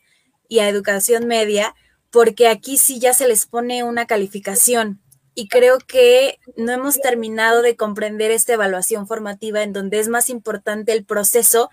y 0.49 0.59
a 0.59 0.69
educación 0.69 1.27
media 1.27 1.75
porque 2.11 2.47
aquí 2.47 2.77
sí 2.77 2.99
ya 2.99 3.13
se 3.13 3.27
les 3.27 3.45
pone 3.45 3.83
una 3.83 4.05
calificación 4.05 5.01
y 5.35 5.49
creo 5.49 5.77
que 5.77 6.39
no 6.55 6.71
hemos 6.71 6.99
terminado 6.99 7.61
de 7.61 7.75
comprender 7.75 8.31
esta 8.31 8.53
evaluación 8.53 9.05
formativa 9.05 9.61
en 9.61 9.71
donde 9.71 9.99
es 9.99 10.07
más 10.07 10.31
importante 10.31 10.93
el 10.93 11.05
proceso 11.05 11.69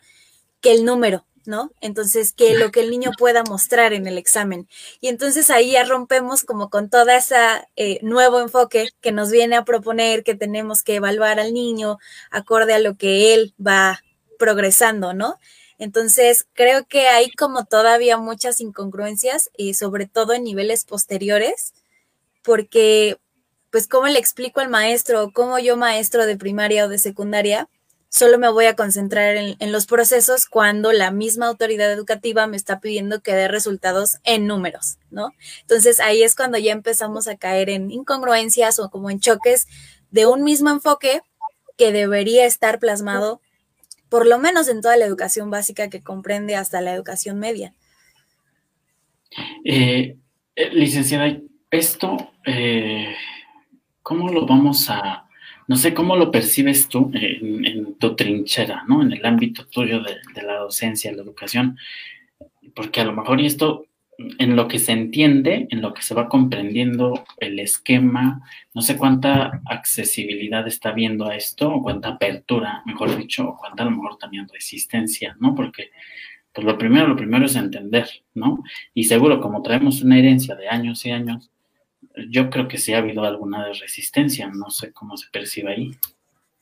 que 0.60 0.72
el 0.72 0.84
número, 0.84 1.24
¿no? 1.46 1.70
Entonces, 1.80 2.34
que 2.34 2.58
lo 2.58 2.70
que 2.70 2.80
el 2.80 2.90
niño 2.90 3.12
pueda 3.18 3.42
mostrar 3.42 3.94
en 3.94 4.06
el 4.06 4.18
examen. 4.18 4.68
Y 5.00 5.08
entonces 5.08 5.50
ahí 5.50 5.72
ya 5.72 5.84
rompemos 5.84 6.44
como 6.44 6.68
con 6.68 6.90
toda 6.90 7.16
esa 7.16 7.66
eh, 7.76 8.00
nuevo 8.02 8.38
enfoque 8.40 8.88
que 9.00 9.12
nos 9.12 9.30
viene 9.30 9.56
a 9.56 9.64
proponer 9.64 10.24
que 10.24 10.34
tenemos 10.34 10.82
que 10.82 10.96
evaluar 10.96 11.40
al 11.40 11.54
niño 11.54 11.96
acorde 12.30 12.74
a 12.74 12.78
lo 12.78 12.96
que 12.96 13.32
él 13.32 13.54
va 13.64 14.02
progresando, 14.38 15.14
¿no? 15.14 15.38
Entonces, 15.78 16.46
creo 16.52 16.86
que 16.86 17.08
hay 17.08 17.30
como 17.32 17.64
todavía 17.64 18.16
muchas 18.16 18.60
incongruencias 18.60 19.50
y 19.56 19.74
sobre 19.74 20.06
todo 20.06 20.32
en 20.32 20.44
niveles 20.44 20.84
posteriores, 20.84 21.74
porque, 22.42 23.18
pues, 23.70 23.88
¿cómo 23.88 24.06
le 24.08 24.18
explico 24.18 24.60
al 24.60 24.68
maestro, 24.68 25.32
cómo 25.32 25.58
yo 25.58 25.76
maestro 25.76 26.26
de 26.26 26.36
primaria 26.36 26.84
o 26.84 26.88
de 26.88 26.98
secundaria, 26.98 27.68
solo 28.08 28.38
me 28.38 28.48
voy 28.48 28.66
a 28.66 28.76
concentrar 28.76 29.36
en, 29.36 29.56
en, 29.58 29.72
los 29.72 29.86
procesos 29.86 30.46
cuando 30.46 30.92
la 30.92 31.10
misma 31.10 31.48
autoridad 31.48 31.90
educativa 31.90 32.46
me 32.46 32.56
está 32.56 32.78
pidiendo 32.78 33.20
que 33.20 33.34
dé 33.34 33.48
resultados 33.48 34.18
en 34.22 34.46
números, 34.46 34.98
¿no? 35.10 35.32
Entonces 35.62 35.98
ahí 35.98 36.22
es 36.22 36.36
cuando 36.36 36.56
ya 36.56 36.70
empezamos 36.70 37.26
a 37.26 37.36
caer 37.36 37.70
en 37.70 37.90
incongruencias 37.90 38.78
o 38.78 38.88
como 38.88 39.10
en 39.10 39.18
choques 39.18 39.66
de 40.12 40.26
un 40.26 40.44
mismo 40.44 40.70
enfoque 40.70 41.22
que 41.76 41.90
debería 41.90 42.46
estar 42.46 42.78
plasmado 42.78 43.40
por 44.14 44.28
lo 44.28 44.38
menos 44.38 44.68
en 44.68 44.80
toda 44.80 44.96
la 44.96 45.06
educación 45.06 45.50
básica 45.50 45.90
que 45.90 46.00
comprende 46.00 46.54
hasta 46.54 46.80
la 46.80 46.94
educación 46.94 47.40
media. 47.40 47.74
Eh, 49.64 50.16
eh, 50.54 50.70
licenciada, 50.72 51.36
esto, 51.68 52.30
eh, 52.46 53.12
¿cómo 54.02 54.28
lo 54.28 54.46
vamos 54.46 54.88
a, 54.88 55.26
no 55.66 55.74
sé, 55.74 55.94
cómo 55.94 56.14
lo 56.14 56.30
percibes 56.30 56.86
tú 56.86 57.10
en, 57.12 57.96
tu 57.96 58.14
trinchera, 58.14 58.84
¿no? 58.86 59.02
En 59.02 59.12
el 59.12 59.26
ámbito 59.26 59.66
tuyo 59.66 60.00
de, 60.00 60.14
de, 60.32 60.42
la 60.42 60.58
docencia, 60.58 61.10
la 61.10 61.22
educación, 61.22 61.76
porque 62.72 63.00
a 63.00 63.04
lo 63.06 63.14
mejor 63.14 63.40
y 63.40 63.46
esto 63.46 63.86
en 64.18 64.56
lo 64.56 64.68
que 64.68 64.78
se 64.78 64.92
entiende, 64.92 65.66
en 65.70 65.80
lo 65.80 65.92
que 65.92 66.02
se 66.02 66.14
va 66.14 66.28
comprendiendo 66.28 67.24
el 67.38 67.58
esquema, 67.58 68.42
no 68.72 68.82
sé 68.82 68.96
cuánta 68.96 69.60
accesibilidad 69.66 70.66
está 70.66 70.92
viendo 70.92 71.26
a 71.26 71.36
esto, 71.36 71.72
o 71.72 71.82
cuánta 71.82 72.10
apertura, 72.10 72.82
mejor 72.86 73.16
dicho, 73.16 73.48
o 73.48 73.56
cuánta 73.56 73.82
a 73.82 73.86
lo 73.86 73.92
mejor 73.92 74.18
también 74.18 74.48
resistencia, 74.48 75.36
¿no? 75.40 75.54
Porque, 75.54 75.90
pues 76.52 76.64
lo 76.64 76.78
primero, 76.78 77.08
lo 77.08 77.16
primero 77.16 77.46
es 77.46 77.56
entender, 77.56 78.08
¿no? 78.34 78.62
Y 78.94 79.04
seguro, 79.04 79.40
como 79.40 79.62
traemos 79.62 80.02
una 80.02 80.18
herencia 80.18 80.54
de 80.54 80.68
años 80.68 81.04
y 81.06 81.10
años, 81.10 81.50
yo 82.28 82.50
creo 82.50 82.68
que 82.68 82.78
sí 82.78 82.92
ha 82.92 82.98
habido 82.98 83.24
alguna 83.24 83.66
resistencia, 83.72 84.48
no 84.48 84.70
sé 84.70 84.92
cómo 84.92 85.16
se 85.16 85.28
percibe 85.30 85.72
ahí. 85.72 85.90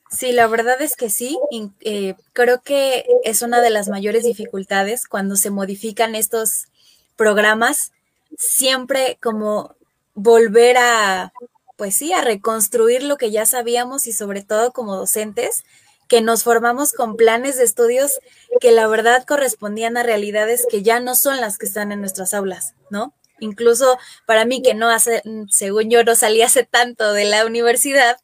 Sí, 0.09 0.31
la 0.31 0.45
verdad 0.47 0.79
es 0.81 0.95
que 0.95 1.09
sí. 1.09 1.39
Eh, 1.81 2.13
creo 2.33 2.61
que 2.61 3.03
es 3.23 3.41
una 3.41 3.61
de 3.61 3.71
las 3.71 3.89
mayores 3.89 4.23
dificultades 4.23 5.07
cuando 5.07 5.35
se 5.35 5.49
modifican 5.49 6.13
estos 6.13 6.67
programas, 7.15 7.91
siempre 8.37 9.17
como 9.21 9.75
volver 10.13 10.77
a, 10.77 11.33
pues 11.77 11.95
sí, 11.95 12.13
a 12.13 12.21
reconstruir 12.21 13.03
lo 13.03 13.17
que 13.17 13.31
ya 13.31 13.45
sabíamos 13.45 14.07
y 14.07 14.13
sobre 14.13 14.43
todo 14.43 14.71
como 14.73 14.95
docentes, 14.95 15.63
que 16.07 16.21
nos 16.21 16.43
formamos 16.43 16.93
con 16.93 17.15
planes 17.15 17.57
de 17.57 17.63
estudios 17.63 18.19
que 18.59 18.71
la 18.71 18.87
verdad 18.87 19.25
correspondían 19.25 19.97
a 19.97 20.03
realidades 20.03 20.67
que 20.69 20.83
ya 20.83 20.99
no 20.99 21.15
son 21.15 21.41
las 21.41 21.57
que 21.57 21.65
están 21.65 21.91
en 21.91 22.01
nuestras 22.01 22.33
aulas, 22.33 22.75
¿no? 22.89 23.13
Incluso 23.39 23.97
para 24.25 24.45
mí 24.45 24.61
que 24.61 24.73
no 24.73 24.89
hace, 24.89 25.23
según 25.49 25.89
yo 25.89 26.03
no 26.03 26.15
salí 26.15 26.41
hace 26.41 26.63
tanto 26.63 27.13
de 27.13 27.25
la 27.25 27.45
universidad, 27.45 28.17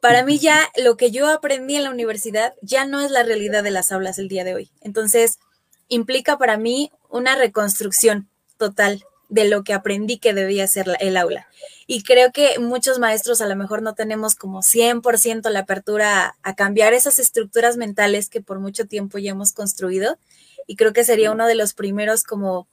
para 0.00 0.22
mí 0.22 0.38
ya 0.38 0.70
lo 0.76 0.96
que 0.96 1.10
yo 1.10 1.28
aprendí 1.28 1.76
en 1.76 1.84
la 1.84 1.90
universidad 1.90 2.54
ya 2.60 2.84
no 2.84 3.00
es 3.00 3.10
la 3.10 3.22
realidad 3.22 3.62
de 3.62 3.70
las 3.70 3.90
aulas 3.90 4.18
el 4.18 4.28
día 4.28 4.44
de 4.44 4.54
hoy. 4.54 4.70
Entonces, 4.82 5.38
implica 5.88 6.38
para 6.38 6.56
mí 6.56 6.90
una 7.08 7.36
reconstrucción 7.36 8.28
total 8.58 9.04
de 9.28 9.48
lo 9.48 9.64
que 9.64 9.72
aprendí 9.72 10.18
que 10.18 10.34
debía 10.34 10.66
ser 10.66 10.96
el 11.00 11.16
aula. 11.16 11.48
Y 11.86 12.02
creo 12.02 12.30
que 12.32 12.58
muchos 12.58 12.98
maestros 12.98 13.40
a 13.40 13.46
lo 13.46 13.56
mejor 13.56 13.82
no 13.82 13.94
tenemos 13.94 14.34
como 14.34 14.62
100% 14.62 15.50
la 15.50 15.60
apertura 15.60 16.36
a, 16.42 16.54
cambiar 16.54 16.92
esas 16.92 17.18
estructuras 17.18 17.76
mentales 17.76 18.28
que 18.28 18.40
por 18.40 18.60
mucho 18.60 18.86
tiempo 18.86 19.18
ya 19.18 19.32
hemos 19.32 19.52
construido. 19.52 20.18
Y 20.66 20.76
creo 20.76 20.92
que 20.92 21.04
sería 21.04 21.32
uno 21.32 21.46
de 21.46 21.56
los 21.56 21.74
primeros 21.74 22.22
como 22.22 22.68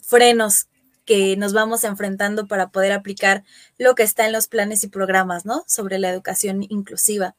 frenos 0.00 0.68
que 1.04 1.36
nos 1.36 1.52
vamos 1.52 1.84
enfrentando 1.84 2.46
para 2.46 2.68
poder 2.68 2.92
aplicar 2.92 3.44
lo 3.76 3.94
que 3.94 4.02
está 4.02 4.24
en 4.26 4.32
los 4.32 4.46
planes 4.46 4.84
y 4.84 4.88
programas, 4.88 5.44
¿no? 5.44 5.64
Sobre 5.66 5.98
la 5.98 6.10
educación 6.10 6.64
inclusiva. 6.68 7.34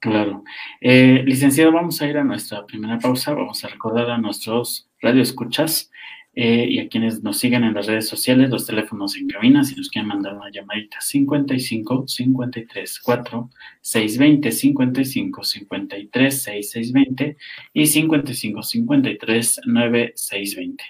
Claro. 0.00 0.44
Eh, 0.80 1.22
licenciado, 1.26 1.72
vamos 1.72 2.00
a 2.00 2.08
ir 2.08 2.16
a 2.16 2.24
nuestra 2.24 2.64
primera 2.64 2.98
pausa. 2.98 3.34
Vamos 3.34 3.62
a 3.64 3.68
recordar 3.68 4.10
a 4.10 4.16
nuestros 4.16 4.88
radioescuchas 5.00 5.90
eh, 6.34 6.66
y 6.70 6.78
a 6.78 6.88
quienes 6.88 7.22
nos 7.22 7.38
siguen 7.38 7.64
en 7.64 7.74
las 7.74 7.86
redes 7.86 8.08
sociales, 8.08 8.48
los 8.48 8.64
teléfonos 8.66 9.14
en 9.16 9.28
cabina, 9.28 9.62
si 9.62 9.74
nos 9.74 9.90
quieren 9.90 10.08
mandar 10.08 10.36
una 10.36 10.50
llamadita 10.50 11.00
55 11.02 12.08
53 12.08 13.00
4 13.00 13.50
620 13.82 14.52
55 14.52 15.44
53 15.44 16.42
6620 16.42 17.36
y 17.74 17.86
55 17.86 18.62
53 18.62 19.60
9620. 19.66 20.84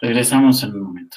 Regresamos 0.00 0.62
en 0.62 0.74
un 0.74 0.82
momento. 0.82 1.16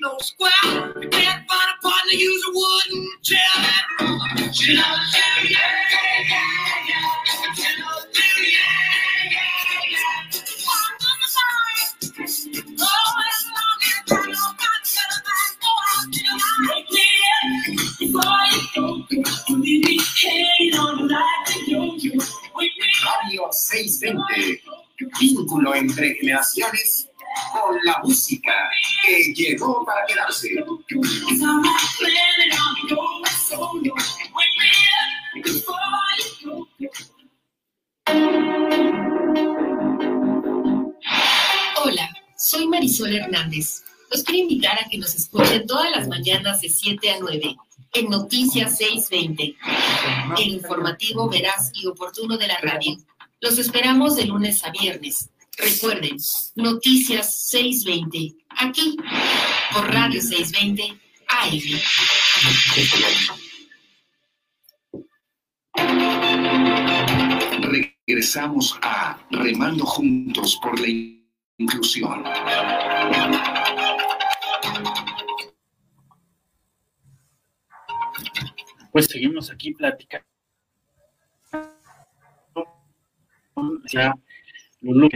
no 0.00 0.16
square. 0.20 0.50
You 1.00 1.08
can't 1.08 1.46
find 1.48 1.70
a 1.70 1.82
partner, 1.82 2.12
use 2.12 2.44
a 2.48 2.52
wooden 2.52 3.08
chair. 3.22 3.80
Vínculo 25.18 25.74
entre 25.74 26.14
generaciones 26.14 26.99
con 27.52 27.78
la 27.84 27.98
música 28.02 28.52
que 29.02 29.32
llegó 29.34 29.84
para 29.84 30.04
quedarse. 30.06 30.50
Hola, 41.82 42.10
soy 42.36 42.66
Marisol 42.68 43.16
Hernández. 43.16 43.82
Los 44.10 44.24
quiero 44.24 44.40
invitar 44.40 44.78
a 44.78 44.88
que 44.88 44.98
nos 44.98 45.14
escuchen 45.14 45.66
todas 45.66 45.90
las 45.92 46.08
mañanas 46.08 46.60
de 46.60 46.68
7 46.68 47.10
a 47.10 47.18
9 47.20 47.56
en 47.92 48.08
Noticias 48.08 48.76
620, 48.76 49.56
el 50.38 50.48
informativo 50.48 51.28
veraz 51.28 51.72
y 51.74 51.86
oportuno 51.86 52.36
de 52.36 52.46
la 52.46 52.58
radio. 52.58 52.96
Los 53.40 53.58
esperamos 53.58 54.16
de 54.16 54.26
lunes 54.26 54.64
a 54.64 54.70
viernes. 54.70 55.29
Recuerden, 55.62 56.16
Noticias 56.56 57.48
620, 57.50 58.44
aquí 58.56 58.96
por 59.72 59.92
Radio 59.92 60.20
620 60.20 60.98
AM. 61.28 61.80
Regresamos 68.06 68.78
a 68.82 69.18
Remando 69.30 69.84
Juntos 69.84 70.58
por 70.62 70.80
la 70.80 70.88
Inclusión. 71.58 72.24
Pues 78.92 79.06
seguimos 79.06 79.50
aquí 79.50 79.72
platicando. 79.74 80.26
Lulu, 84.80 85.08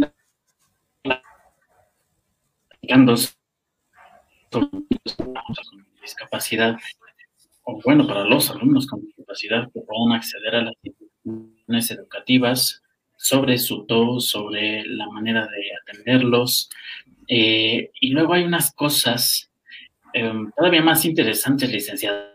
sobre 4.51 4.69
discapacidad, 6.03 6.77
o 7.65 7.81
bueno, 7.85 8.07
para 8.07 8.25
los 8.25 8.51
alumnos 8.51 8.87
con 8.87 9.01
discapacidad 9.01 9.71
que 9.73 9.81
puedan 9.81 10.17
acceder 10.17 10.55
a 10.57 10.63
las 10.63 10.75
instituciones 10.83 11.91
educativas, 11.91 12.83
sobre 13.17 13.59
su 13.59 13.87
todo, 13.87 14.21
sobre 14.21 14.85
la 14.85 15.09
manera 15.09 15.47
de 15.47 15.71
atenderlos. 15.83 16.69
Eh, 17.27 17.91
y 18.01 18.11
luego 18.11 18.35
hay 18.35 18.45
unas 18.45 18.75
cosas 18.75 19.51
eh, 20.13 20.33
todavía 20.57 20.83
más 20.83 21.05
interesantes, 21.05 21.71
licenciada 21.71 22.35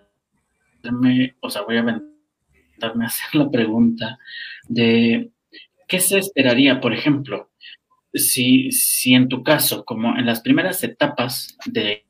o 1.42 1.50
sea, 1.50 1.62
voy 1.64 1.78
a 1.78 1.82
aventarme 1.82 3.04
a 3.04 3.08
hacer 3.08 3.36
la 3.36 3.50
pregunta 3.50 4.20
de 4.68 5.30
qué 5.88 6.00
se 6.00 6.20
esperaría, 6.20 6.80
por 6.80 6.94
ejemplo, 6.94 7.50
si, 8.14 8.72
si 8.72 9.14
en 9.14 9.28
tu 9.28 9.44
caso, 9.44 9.86
como 9.86 10.18
en 10.18 10.26
las 10.26 10.42
primeras 10.42 10.84
etapas 10.84 11.58
de 11.66 12.06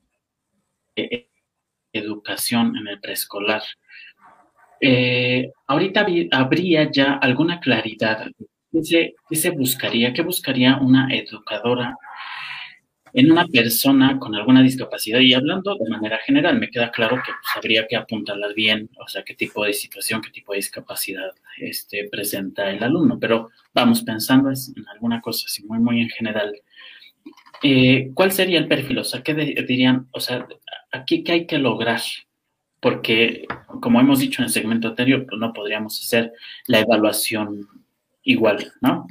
educación 1.94 2.76
en 2.78 2.88
el 2.88 3.00
preescolar, 3.00 3.64
eh, 4.82 5.52
ahorita 5.68 6.06
habría 6.32 6.90
ya 6.92 7.14
alguna 7.14 7.60
claridad. 7.60 8.30
¿Qué 8.72 9.14
¿Qué 9.30 9.36
se 9.36 9.50
buscaría? 9.50 10.14
¿Qué 10.14 10.22
buscaría 10.22 10.78
una 10.78 11.14
educadora 11.14 11.96
en 13.14 13.32
una 13.32 13.46
persona 13.48 14.20
con 14.20 14.36
alguna 14.36 14.62
discapacidad 14.62 15.20
y 15.20 15.34
hablando 15.34 15.76
de 15.76 15.90
manera 15.90 16.18
general, 16.20 16.60
me 16.60 16.70
queda 16.70 16.92
claro 16.92 17.18
que 17.18 17.32
pues, 17.32 17.56
habría 17.56 17.88
que 17.88 17.96
apuntarlas 17.96 18.54
bien, 18.54 18.90
o 19.00 19.08
sea, 19.08 19.24
qué 19.24 19.36
tipo 19.36 19.66
de 19.66 19.74
situación, 19.74 20.22
qué 20.22 20.30
tipo 20.32 20.52
de 20.52 20.58
discapacidad 20.58 21.32
este, 21.58 22.08
presenta 22.10 22.70
el 22.70 22.84
alumno, 22.84 23.20
pero 23.20 23.50
vamos 23.74 24.04
pensando 24.04 24.50
en 24.50 24.88
alguna 24.94 25.22
cosa 25.22 25.46
así 25.48 25.64
muy, 25.66 25.80
muy 25.80 26.02
en 26.02 26.10
general. 26.10 26.54
Eh, 27.64 28.12
¿Cuál 28.14 28.32
sería 28.32 28.60
el 28.60 28.68
perfil? 28.68 29.00
O 29.00 29.04
sea, 29.04 29.22
¿qué 29.22 29.34
dirían? 29.34 30.08
O 30.12 30.20
sea, 30.20 30.48
aquí 30.92 31.24
qué 31.24 31.32
hay 31.34 31.48
que 31.48 31.58
lograr, 31.58 32.02
porque 32.80 33.46
como 33.82 34.00
hemos 34.00 34.20
dicho 34.20 34.42
en 34.42 34.46
el 34.46 34.52
segmento 34.52 34.88
anterior, 34.88 35.26
pues 35.28 35.40
no 35.40 35.52
podríamos 35.54 36.02
hacer 36.02 36.32
la 36.68 36.80
evaluación 36.80 37.68
igual, 38.24 38.72
¿no? 38.82 39.08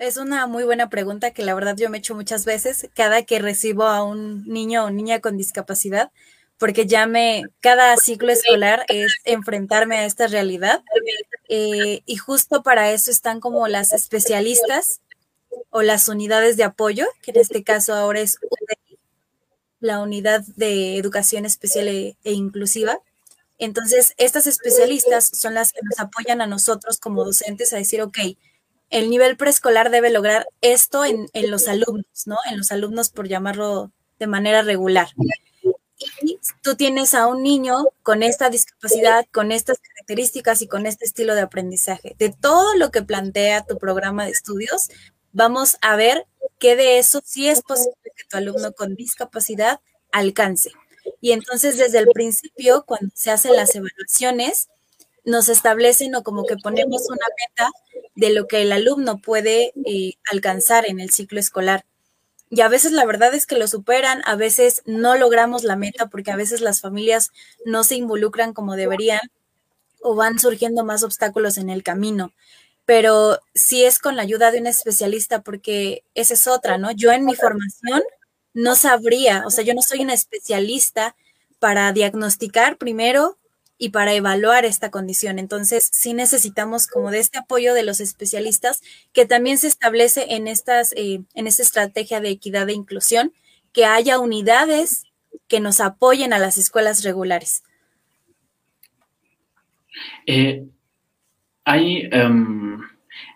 Es 0.00 0.16
una 0.16 0.46
muy 0.46 0.64
buena 0.64 0.88
pregunta 0.88 1.30
que 1.32 1.42
la 1.42 1.54
verdad 1.54 1.76
yo 1.76 1.90
me 1.90 1.98
echo 1.98 2.14
muchas 2.14 2.46
veces 2.46 2.88
cada 2.94 3.22
que 3.22 3.38
recibo 3.38 3.84
a 3.84 4.02
un 4.02 4.48
niño 4.48 4.86
o 4.86 4.90
niña 4.90 5.20
con 5.20 5.36
discapacidad, 5.36 6.10
porque 6.56 6.86
ya 6.86 7.04
me, 7.04 7.42
cada 7.60 7.94
ciclo 7.98 8.32
escolar 8.32 8.86
es 8.88 9.12
enfrentarme 9.24 9.98
a 9.98 10.06
esta 10.06 10.26
realidad. 10.26 10.82
Eh, 11.50 12.00
y 12.06 12.16
justo 12.16 12.62
para 12.62 12.90
eso 12.92 13.10
están 13.10 13.40
como 13.40 13.68
las 13.68 13.92
especialistas 13.92 15.02
o 15.68 15.82
las 15.82 16.08
unidades 16.08 16.56
de 16.56 16.64
apoyo, 16.64 17.06
que 17.20 17.32
en 17.32 17.40
este 17.40 17.62
caso 17.62 17.92
ahora 17.92 18.20
es 18.20 18.38
la 19.80 20.00
unidad 20.00 20.42
de 20.56 20.96
educación 20.96 21.44
especial 21.44 21.88
e, 21.88 22.16
e 22.24 22.32
inclusiva. 22.32 23.00
Entonces, 23.58 24.14
estas 24.16 24.46
especialistas 24.46 25.26
son 25.26 25.52
las 25.52 25.74
que 25.74 25.80
nos 25.82 26.00
apoyan 26.00 26.40
a 26.40 26.46
nosotros 26.46 26.98
como 26.98 27.22
docentes 27.22 27.74
a 27.74 27.76
decir, 27.76 28.00
ok, 28.00 28.18
el 28.90 29.08
nivel 29.08 29.36
preescolar 29.36 29.90
debe 29.90 30.10
lograr 30.10 30.46
esto 30.60 31.04
en, 31.04 31.28
los 31.48 31.68
alumnos, 31.68 32.26
¿no? 32.26 32.36
En 32.50 32.58
los 32.58 32.72
alumnos, 32.72 33.10
por 33.10 33.28
llamarlo 33.28 33.92
de 34.18 34.26
manera 34.26 34.62
regular. 34.62 35.08
Y 36.22 36.38
tú 36.62 36.76
tienes 36.76 37.14
a 37.14 37.26
un 37.26 37.42
niño 37.42 37.86
con 38.02 38.22
esta 38.22 38.50
discapacidad, 38.50 39.26
con 39.32 39.52
estas 39.52 39.78
características 39.78 40.62
y 40.62 40.66
con 40.66 40.86
este 40.86 41.04
estilo 41.04 41.34
de 41.34 41.42
aprendizaje. 41.42 42.16
De 42.18 42.30
todo 42.30 42.74
lo 42.76 42.90
que 42.90 43.02
plantea 43.02 43.64
tu 43.64 43.78
programa 43.78 44.24
de 44.24 44.32
estudios, 44.32 44.88
vamos 45.32 45.76
a 45.82 45.96
ver 45.96 46.26
qué 46.58 46.74
de 46.76 46.98
eso 46.98 47.22
sí 47.24 47.48
es 47.48 47.62
posible 47.62 47.94
que 48.02 48.24
tu 48.28 48.36
alumno 48.36 48.72
con 48.72 48.94
discapacidad 48.94 49.80
alcance. 50.10 50.72
Y 51.20 51.32
entonces 51.32 51.78
desde 51.78 51.98
el 51.98 52.08
principio, 52.08 52.84
cuando 52.86 53.10
se 53.14 53.30
hacen 53.30 53.54
las 53.54 53.74
evaluaciones, 53.74 54.68
nos 55.24 55.48
establecen 55.48 56.14
o 56.14 56.22
como 56.22 56.44
que 56.44 56.56
ponemos 56.56 57.08
una 57.08 57.26
meta 57.38 57.70
de 58.14 58.30
lo 58.30 58.46
que 58.46 58.62
el 58.62 58.72
alumno 58.72 59.18
puede 59.18 59.72
eh, 59.84 60.14
alcanzar 60.30 60.88
en 60.88 61.00
el 61.00 61.10
ciclo 61.10 61.40
escolar. 61.40 61.84
Y 62.50 62.62
a 62.62 62.68
veces 62.68 62.92
la 62.92 63.06
verdad 63.06 63.32
es 63.34 63.46
que 63.46 63.56
lo 63.56 63.68
superan, 63.68 64.22
a 64.24 64.34
veces 64.34 64.82
no 64.84 65.16
logramos 65.16 65.62
la 65.62 65.76
meta 65.76 66.06
porque 66.06 66.32
a 66.32 66.36
veces 66.36 66.60
las 66.60 66.80
familias 66.80 67.30
no 67.64 67.84
se 67.84 67.94
involucran 67.94 68.52
como 68.52 68.74
deberían 68.74 69.20
o 70.02 70.16
van 70.16 70.38
surgiendo 70.38 70.84
más 70.84 71.04
obstáculos 71.04 71.58
en 71.58 71.70
el 71.70 71.82
camino. 71.84 72.32
Pero 72.86 73.38
sí 73.54 73.84
es 73.84 74.00
con 74.00 74.16
la 74.16 74.22
ayuda 74.22 74.50
de 74.50 74.60
un 74.60 74.66
especialista 74.66 75.42
porque 75.42 76.02
esa 76.14 76.34
es 76.34 76.46
otra, 76.48 76.76
¿no? 76.76 76.90
Yo 76.90 77.12
en 77.12 77.24
mi 77.24 77.36
formación 77.36 78.02
no 78.52 78.74
sabría, 78.74 79.44
o 79.46 79.50
sea, 79.50 79.62
yo 79.64 79.74
no 79.74 79.82
soy 79.82 80.00
una 80.00 80.14
especialista 80.14 81.14
para 81.60 81.92
diagnosticar 81.92 82.78
primero 82.78 83.38
y 83.82 83.88
para 83.88 84.12
evaluar 84.12 84.66
esta 84.66 84.90
condición. 84.90 85.38
Entonces, 85.38 85.88
sí 85.90 86.12
necesitamos 86.12 86.86
como 86.86 87.10
de 87.10 87.18
este 87.18 87.38
apoyo 87.38 87.72
de 87.72 87.82
los 87.82 88.00
especialistas 88.00 88.82
que 89.14 89.24
también 89.24 89.56
se 89.56 89.68
establece 89.68 90.34
en, 90.34 90.48
estas, 90.48 90.92
eh, 90.98 91.22
en 91.34 91.46
esta 91.46 91.62
estrategia 91.62 92.20
de 92.20 92.28
equidad 92.28 92.68
e 92.68 92.74
inclusión, 92.74 93.32
que 93.72 93.86
haya 93.86 94.18
unidades 94.18 95.04
que 95.48 95.60
nos 95.60 95.80
apoyen 95.80 96.34
a 96.34 96.38
las 96.38 96.58
escuelas 96.58 97.02
regulares. 97.04 97.62
Eh, 100.26 100.66
hay, 101.64 102.06
em, 102.12 102.82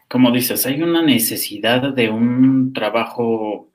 como 0.08 0.30
dices, 0.30 0.66
hay 0.66 0.82
una 0.82 1.02
necesidad 1.02 1.94
de 1.94 2.10
un 2.10 2.74
trabajo 2.74 3.70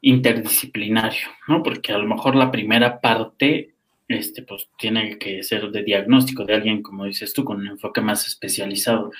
interdisciplinario, 0.00 1.28
¿no? 1.46 1.62
Porque 1.62 1.92
a 1.92 1.98
lo 1.98 2.08
mejor 2.08 2.34
la 2.34 2.50
primera 2.50 3.00
parte 3.00 3.71
este, 4.12 4.42
pues 4.42 4.68
tiene 4.78 5.18
que 5.18 5.42
ser 5.42 5.70
de 5.70 5.82
diagnóstico 5.82 6.44
de 6.44 6.54
alguien, 6.54 6.82
como 6.82 7.04
dices 7.04 7.32
tú, 7.32 7.44
con 7.44 7.60
un 7.60 7.68
enfoque 7.68 8.00
más 8.00 8.26
especializado. 8.26 9.12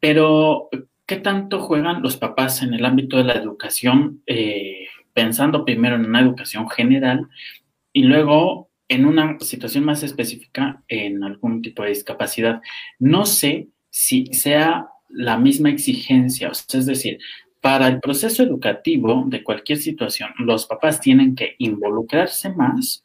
Pero, 0.00 0.68
¿qué 1.06 1.16
tanto 1.16 1.60
juegan 1.60 2.02
los 2.02 2.16
papás 2.16 2.62
en 2.62 2.74
el 2.74 2.84
ámbito 2.84 3.16
de 3.16 3.24
la 3.24 3.34
educación, 3.34 4.22
eh, 4.26 4.86
pensando 5.12 5.64
primero 5.64 5.96
en 5.96 6.06
una 6.06 6.20
educación 6.20 6.68
general 6.68 7.28
y 7.92 8.02
luego 8.04 8.70
en 8.88 9.04
una 9.04 9.38
situación 9.40 9.84
más 9.84 10.02
específica 10.02 10.82
en 10.88 11.24
algún 11.24 11.62
tipo 11.62 11.82
de 11.82 11.90
discapacidad? 11.90 12.60
No 12.98 13.26
sé 13.26 13.68
si 13.90 14.26
sea 14.32 14.88
la 15.08 15.38
misma 15.38 15.70
exigencia, 15.70 16.50
es 16.50 16.86
decir, 16.86 17.18
para 17.60 17.88
el 17.88 18.00
proceso 18.00 18.42
educativo 18.42 19.24
de 19.26 19.42
cualquier 19.42 19.78
situación, 19.78 20.30
los 20.38 20.66
papás 20.66 21.00
tienen 21.00 21.34
que 21.34 21.54
involucrarse 21.58 22.50
más 22.50 23.02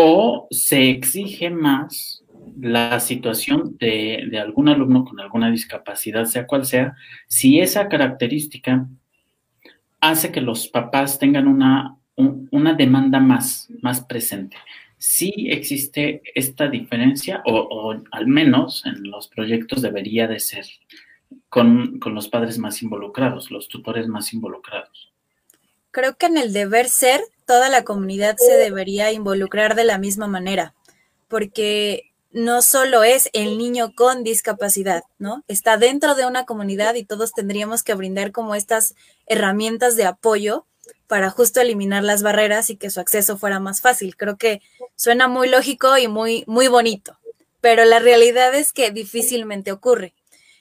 o 0.00 0.46
se 0.52 0.90
exige 0.90 1.50
más 1.50 2.24
la 2.60 3.00
situación 3.00 3.76
de, 3.78 4.30
algún 4.40 4.68
alumno 4.68 5.04
con 5.04 5.18
alguna 5.18 5.50
discapacidad, 5.50 6.24
sea 6.24 6.46
cual 6.46 6.64
sea, 6.64 6.94
si 7.26 7.58
esa 7.58 7.88
característica 7.88 8.88
hace 10.00 10.30
que 10.30 10.40
los 10.40 10.68
papás 10.68 11.18
tengan 11.18 11.48
una, 11.48 11.96
una 12.14 12.74
demanda 12.74 13.18
más, 13.18 13.68
más 13.82 14.00
presente. 14.02 14.56
Sí 14.98 15.32
existe 15.50 16.22
esta 16.32 16.68
diferencia, 16.68 17.42
o, 17.44 17.92
al 18.12 18.26
menos 18.28 18.86
en 18.86 19.10
los 19.10 19.26
proyectos 19.26 19.82
debería 19.82 20.28
de 20.28 20.38
ser 20.38 20.64
con, 21.48 21.98
con 21.98 22.14
los 22.14 22.28
padres 22.28 22.56
más 22.56 22.82
involucrados, 22.82 23.50
los 23.50 23.66
tutores 23.66 24.06
más 24.06 24.32
involucrados. 24.32 25.07
Creo 25.98 26.16
que 26.16 26.26
en 26.26 26.38
el 26.38 26.52
deber 26.52 26.88
ser, 26.88 27.20
toda 27.44 27.68
la 27.68 27.82
comunidad 27.82 28.36
se 28.36 28.52
debería 28.52 29.10
involucrar 29.10 29.74
de 29.74 29.82
la 29.82 29.98
misma 29.98 30.28
manera, 30.28 30.72
porque 31.26 32.12
no 32.30 32.62
solo 32.62 33.02
es 33.02 33.28
el 33.32 33.58
niño 33.58 33.92
con 33.96 34.22
discapacidad, 34.22 35.02
¿no? 35.18 35.42
Está 35.48 35.76
dentro 35.76 36.14
de 36.14 36.24
una 36.24 36.44
comunidad 36.44 36.94
y 36.94 37.04
todos 37.04 37.32
tendríamos 37.32 37.82
que 37.82 37.94
brindar 37.94 38.30
como 38.30 38.54
estas 38.54 38.94
herramientas 39.26 39.96
de 39.96 40.04
apoyo 40.04 40.66
para 41.08 41.30
justo 41.30 41.60
eliminar 41.60 42.04
las 42.04 42.22
barreras 42.22 42.70
y 42.70 42.76
que 42.76 42.90
su 42.90 43.00
acceso 43.00 43.36
fuera 43.36 43.58
más 43.58 43.80
fácil. 43.80 44.16
Creo 44.16 44.36
que 44.36 44.62
suena 44.94 45.26
muy 45.26 45.48
lógico 45.48 45.98
y 45.98 46.06
muy, 46.06 46.44
muy 46.46 46.68
bonito, 46.68 47.18
pero 47.60 47.84
la 47.84 47.98
realidad 47.98 48.54
es 48.54 48.72
que 48.72 48.92
difícilmente 48.92 49.72
ocurre. 49.72 50.14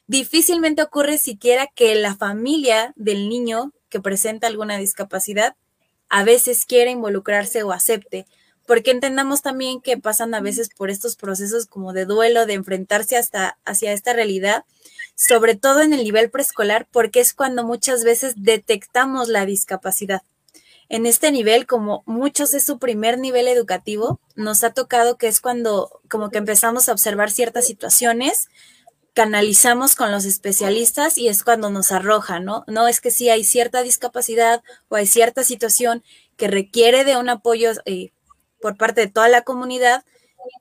Difícilmente 0.08 0.82
ocurre 0.82 1.19
siquiera 1.19 1.67
que 1.67 1.93
la 1.93 2.15
familia 2.15 2.91
del 2.95 3.30
niño 3.30 3.71
que 3.89 4.00
presenta 4.00 4.47
alguna 4.47 4.78
discapacidad 4.78 5.56
a 6.10 6.23
veces 6.23 6.65
quiera 6.65 6.89
involucrarse 6.89 7.63
o 7.63 7.71
acepte 7.71 8.26
porque 8.67 8.91
entendamos 8.91 9.41
también 9.41 9.80
que 9.82 9.97
pasan 9.97 10.36
a 10.36 10.41
veces 10.41 10.69
por 10.69 10.91
estos 10.91 11.15
procesos 11.15 11.65
como 11.65 11.93
de 11.93 12.06
duelo, 12.06 12.45
de 12.45 12.54
enfrentarse 12.54 13.15
hasta 13.15 13.58
hacia 13.63 13.93
esta 13.93 14.12
realidad, 14.12 14.65
sobre 15.15 15.56
todo 15.56 15.82
en 15.82 15.93
el 15.93 16.04
nivel 16.04 16.30
preescolar, 16.30 16.86
porque 16.91 17.21
es 17.21 17.34
cuando 17.34 17.63
muchas 17.63 18.04
veces 18.04 18.34
detectamos 18.36 19.30
la 19.30 19.45
discapacidad. 19.45 20.21
En 20.89 21.06
este 21.06 21.32
nivel, 21.32 21.65
como 21.65 22.04
muchos 22.06 22.54
es 22.54 22.65
su 22.65 22.78
primer 22.78 23.17
nivel 23.17 23.47
educativo, 23.47 24.19
nos 24.36 24.65
ha 24.65 24.73
tocado 24.73 25.17
que 25.17 25.28
es 25.28 25.39
cuando 25.39 26.02
como 26.10 26.30
que 26.30 26.38
empezamos 26.38 26.89
a 26.89 26.91
observar 26.91 27.32
ciertas 27.32 27.65
situaciones, 27.65 28.50
canalizamos 29.17 29.95
con 29.95 30.12
los 30.12 30.25
especialistas 30.25 31.17
y 31.17 31.27
es 31.27 31.43
cuando 31.43 31.71
nos 31.71 31.91
arroja, 31.91 32.39
¿no? 32.39 32.63
No 32.67 32.88
es 32.88 33.01
que 33.01 33.10
sí 33.10 33.32
hay 33.32 33.43
cierta 33.43 33.82
discapacidad 33.82 34.62
o 34.89 34.95
hay 34.95 35.08
cierta 35.08 35.43
situación 35.43 36.03
que 36.36 36.47
requiere 36.47 37.03
de 37.03 37.17
un 37.17 37.27
apoyo 37.27 37.71
eh, 37.86 38.12
por 38.62 38.77
parte 38.77 39.01
de 39.01 39.08
toda 39.08 39.27
la 39.27 39.41
comunidad 39.41 40.06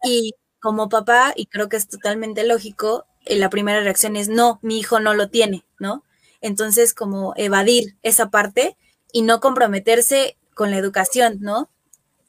y 0.03 0.33
como 0.59 0.89
papá, 0.89 1.35
y 1.37 1.45
creo 1.45 1.69
que 1.69 1.77
es 1.77 1.87
totalmente 1.87 2.47
lógico, 2.47 3.05
eh, 3.27 3.37
la 3.37 3.51
primera 3.51 3.81
reacción 3.81 4.17
es, 4.17 4.29
no, 4.31 4.59
mi 4.63 4.79
hijo 4.79 5.01
no 5.01 5.13
lo 5.13 5.29
tiene, 5.29 5.67
¿no? 5.79 6.03
Entonces, 6.41 6.95
como 6.95 7.35
evadir 7.37 7.99
esa 8.03 8.31
parte 8.31 8.79
y 9.13 9.21
no 9.21 9.39
comprometerse 9.41 10.39
con 10.55 10.71
la 10.71 10.79
educación, 10.79 11.41
¿no? 11.43 11.69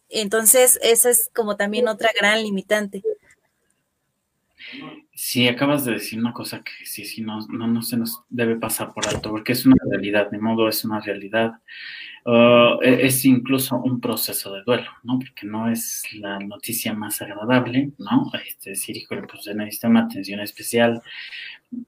Entonces, 0.09 0.77
esa 0.81 1.09
es 1.09 1.29
como 1.33 1.55
también 1.55 1.87
otra 1.87 2.09
gran 2.19 2.43
limitante. 2.43 3.01
Sí, 5.13 5.47
acabas 5.47 5.85
de 5.85 5.93
decir 5.93 6.19
una 6.19 6.33
cosa 6.33 6.61
que 6.63 6.85
sí, 6.85 7.05
sí, 7.05 7.21
no, 7.21 7.39
no, 7.47 7.67
no 7.67 7.81
se 7.81 7.97
nos 7.97 8.23
debe 8.29 8.55
pasar 8.55 8.93
por 8.93 9.07
alto, 9.07 9.31
porque 9.31 9.53
es 9.53 9.65
una 9.65 9.77
realidad, 9.89 10.29
de 10.29 10.39
modo 10.39 10.67
es 10.67 10.85
una 10.85 10.99
realidad. 10.99 11.53
Uh, 12.25 12.81
es 12.81 13.23
incluso 13.23 13.77
un 13.77 14.01
proceso 14.01 14.53
de 14.53 14.61
duelo, 14.63 14.91
¿no? 15.03 15.17
Porque 15.17 15.47
no 15.47 15.71
es 15.71 16.03
la 16.19 16.39
noticia 16.39 16.93
más 16.93 17.21
agradable, 17.21 17.91
¿no? 17.97 18.29
Este, 18.45 18.71
decir, 18.71 18.97
híjole, 18.97 19.23
pues 19.23 19.45
se 19.45 19.55
necesita 19.55 19.87
una 19.87 20.01
atención 20.01 20.41
especial. 20.41 21.01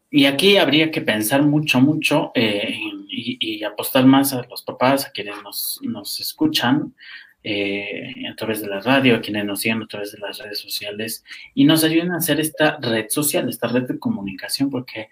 Y 0.09 0.25
aquí 0.25 0.55
habría 0.55 0.91
que 0.91 1.01
pensar 1.01 1.43
mucho, 1.43 1.81
mucho 1.81 2.31
eh, 2.35 2.79
y, 3.09 3.63
apostar 3.63 4.05
más 4.05 4.33
a 4.33 4.43
los 4.49 4.63
papás, 4.63 5.05
a 5.05 5.11
quienes 5.11 5.35
nos, 5.43 5.79
nos 5.83 6.19
escuchan, 6.21 6.93
eh, 7.43 8.13
a 8.31 8.35
través 8.35 8.61
de 8.61 8.67
la 8.67 8.79
radio, 8.81 9.15
a 9.15 9.21
quienes 9.21 9.45
nos 9.45 9.61
siguen 9.61 9.81
a 9.81 9.87
través 9.87 10.11
de 10.11 10.19
las 10.19 10.37
redes 10.39 10.59
sociales 10.59 11.23
y 11.53 11.65
nos 11.65 11.83
ayuden 11.83 12.11
a 12.11 12.17
hacer 12.17 12.39
esta 12.39 12.77
red 12.81 13.07
social, 13.09 13.47
esta 13.49 13.67
red 13.67 13.83
de 13.83 13.99
comunicación, 13.99 14.69
porque 14.69 15.09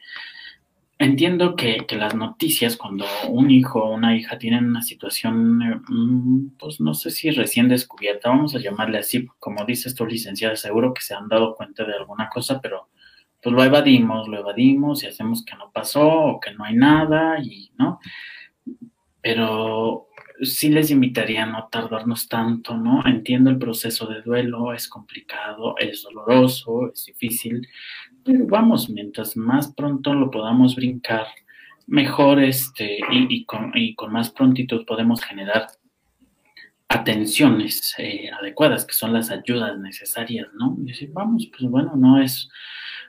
Entiendo 1.00 1.56
que, 1.56 1.86
las 1.92 2.16
noticias, 2.16 2.76
cuando 2.76 3.06
un 3.30 3.52
hijo 3.52 3.84
o 3.84 3.94
una 3.94 4.16
hija 4.16 4.40
tienen 4.40 4.66
una 4.66 4.82
situación, 4.82 5.60
mm, 5.88 6.58
pues 6.58 6.80
no 6.82 6.96
sé 6.96 7.12
si 7.12 7.30
recién 7.30 7.70
descubierta, 7.70 8.30
vamos 8.30 8.56
a 8.56 8.60
llamarle 8.60 8.98
así, 8.98 9.28
como 9.38 9.64
dices 9.64 9.94
tú, 9.94 10.08
licenciada, 10.08 10.56
seguro 10.56 10.96
que 10.96 11.04
se 11.04 11.14
han 11.14 11.28
dado 11.28 11.56
cuenta 11.56 11.84
de 11.86 11.94
alguna 11.94 12.30
cosa, 12.30 12.60
pero 12.62 12.90
pues 13.42 13.54
lo 13.54 13.64
evadimos, 13.64 14.28
lo 14.28 14.40
evadimos 14.40 15.04
y 15.04 15.08
hacemos 15.08 15.46
que 15.46 15.56
no 15.56 15.72
pasó 15.72 16.08
o 16.10 16.40
que 16.40 16.52
no 16.54 16.64
hay 16.64 16.76
nada 16.76 17.40
y, 17.44 17.72
¿no? 17.78 18.00
Pero 19.22 20.07
sí 20.42 20.70
les 20.70 20.92
invitaría 20.92 21.44
a 21.44 21.46
no 21.46 21.68
tardarnos 21.72 22.28
tanto, 22.28 22.78
¿no? 22.78 23.06
Entiendo 23.06 23.50
el 23.50 23.58
proceso 23.58 24.08
de 24.08 24.22
duelo, 24.22 24.74
es 24.74 24.88
complicado, 24.88 25.76
es 25.78 26.04
doloroso, 26.04 26.92
es 26.94 27.06
difícil, 27.06 27.68
pero 28.24 28.46
vamos, 28.46 28.90
mientras 28.90 29.36
más 29.38 29.74
pronto 29.74 30.14
lo 30.14 30.30
podamos 30.30 30.76
brincar, 30.76 31.28
mejor 31.88 32.42
este, 32.42 33.00
y, 33.12 33.46
con, 33.46 33.72
más 34.12 34.30
prontitud 34.30 34.86
podemos 34.86 35.24
generar 35.24 35.68
atenciones 36.90 37.96
eh, 37.98 38.30
adecuadas, 38.40 38.86
que 38.86 38.94
son 38.94 39.14
las 39.14 39.32
ayudas 39.32 39.78
necesarias, 39.80 40.48
¿no? 40.54 40.76
decir, 40.78 41.10
vamos, 41.14 41.50
pues 41.58 41.70
bueno, 41.70 41.94
no 41.96 42.22
es 42.22 42.50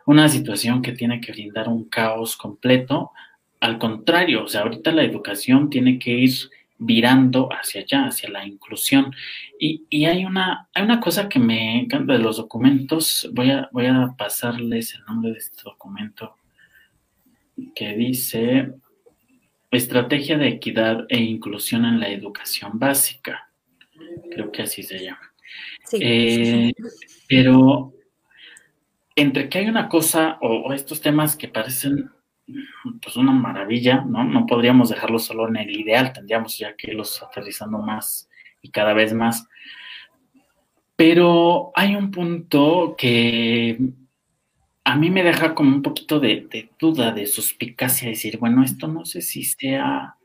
una 0.06 0.28
situación 0.28 0.82
que 0.82 0.92
tiene 0.92 1.20
que 1.20 1.32
brindar 1.32 1.68
un 1.68 1.84
caos 1.84 2.36
completo, 2.36 3.12
al 3.60 3.78
contrario, 3.78 4.44
o 4.44 4.48
sea, 4.48 4.62
ahorita 4.62 4.92
la 4.92 5.02
educación 5.02 5.68
tiene 5.68 5.98
que 5.98 6.10
ir 6.10 6.30
virando 6.78 7.48
hacia 7.52 7.82
allá, 7.82 8.06
hacia 8.06 8.30
la 8.30 8.46
inclusión. 8.46 9.14
Y, 9.58 10.04
hay, 10.04 10.24
una, 10.24 10.68
hay 10.72 10.84
una 10.84 11.00
cosa 11.00 11.28
que 11.28 11.38
me 11.38 11.80
encanta 11.80 12.12
de 12.12 12.20
los 12.20 12.36
documentos, 12.36 13.28
voy 13.32 13.50
a, 13.50 13.68
voy 13.72 13.86
a 13.86 14.14
pasarles 14.16 14.94
el 14.94 15.04
nombre 15.04 15.32
de 15.32 15.38
este 15.38 15.62
documento 15.64 16.36
que 17.74 17.96
dice 17.96 18.72
Estrategia 19.70 20.38
de 20.38 20.48
Equidad 20.48 21.06
e 21.08 21.18
Inclusión 21.18 21.84
en 21.84 21.98
la 21.98 22.08
Educación 22.08 22.78
Básica. 22.78 23.50
Creo 24.30 24.52
que 24.52 24.62
así 24.62 24.82
se 24.82 25.04
llama. 25.04 25.32
Eh, 25.92 26.72
pero 27.28 27.92
entre 29.16 29.48
que 29.48 29.58
hay 29.58 29.68
una 29.68 29.88
cosa 29.88 30.38
o 30.40 30.72
estos 30.72 31.00
temas 31.00 31.34
que 31.34 31.48
parecen 31.48 32.10
pues 33.02 33.16
una 33.16 33.32
maravilla, 33.32 34.04
¿no? 34.06 34.24
No 34.24 34.46
podríamos 34.46 34.88
dejarlo 34.90 35.18
solo 35.18 35.48
en 35.48 35.56
el 35.56 35.70
ideal, 35.70 36.12
tendríamos 36.12 36.58
ya 36.58 36.74
que 36.76 36.92
irlos 36.92 37.22
aterrizando 37.22 37.78
más 37.78 38.28
y 38.62 38.70
cada 38.70 38.92
vez 38.94 39.12
más. 39.12 39.46
Pero 40.96 41.70
hay 41.74 41.94
un 41.94 42.10
punto 42.10 42.94
que 42.98 43.78
a 44.84 44.96
mí 44.96 45.10
me 45.10 45.22
deja 45.22 45.54
como 45.54 45.74
un 45.74 45.82
poquito 45.82 46.18
de, 46.18 46.70
duda, 46.78 47.12
de 47.12 47.26
suspicacia, 47.26 48.08
decir, 48.08 48.38
bueno, 48.38 48.64
esto 48.64 48.88
no 48.88 49.04
sé 49.04 49.20
si 49.20 49.44
sea 49.44 50.16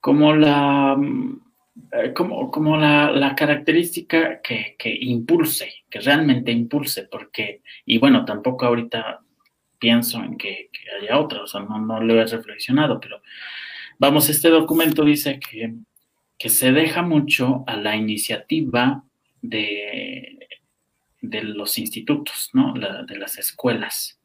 como 0.00 0.34
la, 0.34 0.98
eh, 1.92 2.12
como, 2.12 2.50
como 2.50 2.76
la, 2.76 3.34
característica 3.36 4.42
que, 4.42 4.76
que, 4.78 4.94
impulse, 5.00 5.70
que 5.88 6.00
realmente 6.00 6.52
impulse, 6.52 7.08
porque, 7.10 7.62
y 7.86 7.98
bueno, 7.98 8.24
tampoco 8.24 8.66
ahorita 8.66 9.23
pienso 9.78 10.22
en 10.22 10.36
que, 10.36 10.70
haya 11.00 11.18
otra, 11.18 11.42
o 11.42 11.46
sea, 11.46 11.60
no, 11.60 12.00
lo 12.00 12.20
he 12.20 12.26
reflexionado, 12.26 13.00
pero 13.00 13.22
vamos, 13.98 14.28
este 14.28 14.48
documento 14.48 15.04
dice 15.04 15.38
que, 15.38 15.74
se 16.48 16.72
deja 16.72 17.00
mucho 17.00 17.64
a 17.66 17.76
la 17.76 17.96
iniciativa 17.96 19.02
de, 19.40 20.46
de 21.22 21.42
los 21.42 21.78
institutos, 21.78 22.50
¿no? 22.52 22.74
de 22.74 23.16
las 23.16 23.38
escuelas. 23.38 24.20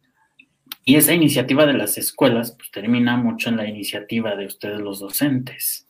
Y 0.83 0.95
esa 0.95 1.13
iniciativa 1.13 1.65
de 1.65 1.73
las 1.73 1.97
escuelas, 1.97 2.55
pues 2.57 2.71
termina 2.71 3.15
mucho 3.15 3.49
en 3.49 3.57
la 3.57 3.67
iniciativa 3.67 4.35
de 4.35 4.47
ustedes 4.47 4.79
los 4.79 4.99
docentes. 4.99 5.88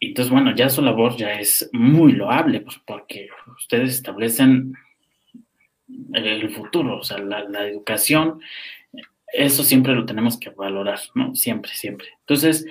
Entonces, 0.00 0.32
bueno, 0.32 0.54
ya 0.54 0.68
su 0.68 0.82
labor 0.82 1.16
ya 1.16 1.38
es 1.38 1.70
muy 1.72 2.12
loable, 2.12 2.60
pues 2.60 2.80
porque 2.84 3.28
ustedes 3.56 3.94
establecen 3.94 4.74
el 6.14 6.50
futuro, 6.50 6.98
o 6.98 7.02
sea, 7.02 7.18
la, 7.18 7.66
educación, 7.66 8.40
eso 9.32 9.62
siempre 9.62 9.94
lo 9.94 10.04
tenemos 10.04 10.38
que 10.38 10.50
valorar, 10.50 11.00
¿no? 11.14 11.34
Siempre, 11.34 11.72
siempre. 11.74 12.08
Entonces, 12.20 12.66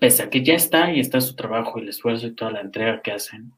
pese 0.00 0.22
a 0.22 0.30
que 0.30 0.42
ya 0.42 0.54
está 0.54 0.92
y 0.92 1.00
está 1.00 1.20
su 1.20 1.34
trabajo 1.34 1.78
y 1.78 1.82
el 1.82 1.88
esfuerzo 1.88 2.26
y 2.26 2.34
toda 2.34 2.50
la 2.50 2.60
entrega 2.60 3.02
que 3.02 3.12
hacen, 3.12 3.52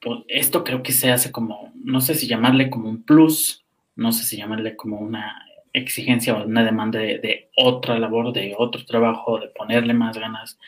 pues 0.00 0.20
esto 0.28 0.64
creo 0.64 0.82
que 0.82 0.92
se 0.92 1.10
hace 1.10 1.30
como, 1.30 1.72
no 1.74 2.00
sé 2.00 2.14
si 2.14 2.26
llamarle 2.26 2.70
como 2.70 2.88
un 2.88 3.02
plus, 3.02 3.64
no 3.96 4.12
sé 4.12 4.24
si 4.24 4.36
llamarle 4.38 4.76
como 4.76 4.98
una 4.98 5.44
exigencia 5.72 6.34
o 6.34 6.44
una 6.44 6.64
demanda 6.64 6.98
de, 6.98 7.50
otra 7.56 7.98
labor, 7.98 8.32
de 8.32 8.54
otro 8.56 8.84
trabajo, 8.84 9.38
de 9.38 9.48
ponerle 9.48 9.92
más 9.92 10.16
ganas, 10.16 10.58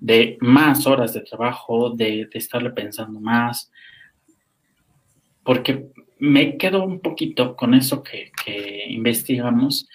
de 0.00 0.38
más 0.40 0.86
horas 0.86 1.12
de 1.14 1.20
trabajo, 1.20 1.90
de, 1.90 2.26
de 2.26 2.38
estarle 2.38 2.70
pensando 2.70 3.18
más, 3.18 3.72
porque 5.46 5.86
me 6.18 6.58
quedo 6.58 6.84
un 6.84 7.00
poquito 7.00 7.54
con 7.54 7.72
eso 7.72 8.02
que, 8.02 8.32
investigamos, 8.88 9.88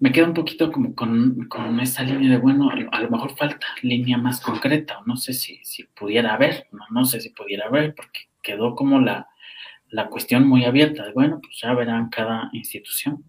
me 0.00 0.10
quedo 0.10 0.26
un 0.26 0.34
poquito 0.34 0.72
como 0.72 0.94
con, 0.94 1.48
esa 1.80 2.02
línea 2.02 2.32
de, 2.32 2.38
bueno, 2.38 2.68
a 2.70 3.00
lo 3.00 3.10
mejor 3.10 3.36
falta 3.36 3.66
línea 3.82 4.18
más 4.18 4.40
concreta, 4.40 5.00
no 5.06 5.16
sé 5.16 5.32
si, 5.32 5.60
si 5.64 5.84
pudiera 5.84 6.34
haber, 6.34 6.66
no, 6.72 6.84
no, 6.90 7.04
sé 7.04 7.20
si 7.20 7.30
pudiera 7.30 7.66
haber, 7.66 7.94
porque 7.94 8.28
quedó 8.42 8.74
como 8.74 9.00
la, 9.00 9.28
la 9.88 10.08
cuestión 10.08 10.48
muy 10.48 10.64
abierta, 10.64 11.04
de, 11.04 11.12
bueno, 11.12 11.40
pues 11.40 11.60
ya 11.62 11.72
verán 11.74 12.08
cada 12.10 12.50
institución. 12.52 13.22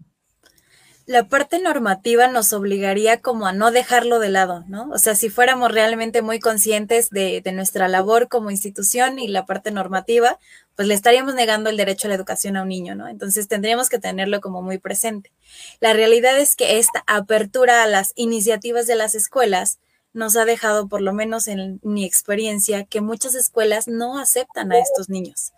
La 1.10 1.24
parte 1.26 1.58
normativa 1.58 2.28
nos 2.28 2.52
obligaría 2.52 3.20
como 3.20 3.48
a 3.48 3.52
no 3.52 3.72
dejarlo 3.72 4.20
de 4.20 4.28
lado, 4.28 4.62
¿no? 4.68 4.88
O 4.90 4.98
sea, 4.98 5.16
si 5.16 5.28
fuéramos 5.28 5.72
realmente 5.72 6.22
muy 6.22 6.38
conscientes 6.38 7.10
de, 7.10 7.42
nuestra 7.52 7.88
labor 7.88 8.28
como 8.28 8.52
institución 8.52 9.18
y 9.18 9.26
la 9.26 9.44
parte 9.44 9.72
normativa, 9.72 10.38
pues 10.76 10.86
le 10.86 10.94
estaríamos 10.94 11.34
negando 11.34 11.68
el 11.68 11.76
derecho 11.76 12.06
a 12.06 12.10
la 12.10 12.14
educación 12.14 12.56
a 12.56 12.62
un 12.62 12.68
niño, 12.68 12.94
¿no? 12.94 13.08
Entonces 13.08 13.48
tendríamos 13.48 13.88
que 13.88 13.98
tenerlo 13.98 14.40
como 14.40 14.62
muy 14.62 14.78
presente. 14.78 15.32
La 15.80 15.94
realidad 15.94 16.38
es 16.38 16.54
que 16.54 16.78
esta 16.78 17.02
apertura 17.08 17.82
a 17.82 17.88
las 17.88 18.12
iniciativas 18.14 18.86
de 18.86 18.94
las 18.94 19.16
escuelas 19.16 19.80
nos 20.12 20.36
ha 20.36 20.44
dejado, 20.44 20.86
por 20.86 21.00
lo 21.00 21.12
menos 21.12 21.48
en 21.48 21.80
mi 21.82 22.04
experiencia, 22.04 22.84
que 22.84 23.00
muchas 23.00 23.34
escuelas 23.34 23.88
no 23.88 24.16
aceptan 24.16 24.70
a 24.70 24.78
estos 24.78 25.08
niños. 25.08 25.54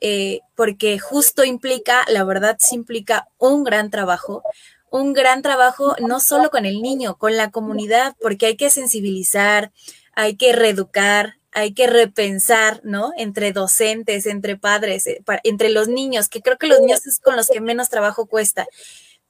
Eh, 0.00 0.42
porque 0.54 1.00
justo 1.00 1.42
implica, 1.42 2.04
la 2.06 2.22
verdad 2.22 2.56
sí 2.60 2.76
implica 2.76 3.28
un 3.38 3.64
gran 3.64 3.90
trabajo, 3.90 4.44
un 4.92 5.14
gran 5.14 5.42
trabajo 5.42 5.96
no 6.00 6.20
solo 6.20 6.50
con 6.50 6.66
el 6.66 6.82
niño, 6.82 7.16
con 7.16 7.36
la 7.36 7.50
comunidad, 7.50 8.14
porque 8.20 8.46
hay 8.46 8.56
que 8.56 8.70
sensibilizar, 8.70 9.72
hay 10.14 10.36
que 10.36 10.52
reeducar, 10.52 11.36
hay 11.50 11.72
que 11.72 11.86
repensar, 11.86 12.80
¿no? 12.84 13.12
Entre 13.16 13.52
docentes, 13.52 14.26
entre 14.26 14.56
padres, 14.56 15.06
eh, 15.06 15.22
entre 15.44 15.70
los 15.70 15.88
niños, 15.88 16.28
que 16.28 16.42
creo 16.42 16.58
que 16.58 16.66
los 16.66 16.80
niños 16.80 17.06
es 17.06 17.20
con 17.20 17.36
los 17.36 17.48
que 17.48 17.60
menos 17.60 17.88
trabajo 17.88 18.26
cuesta 18.26 18.66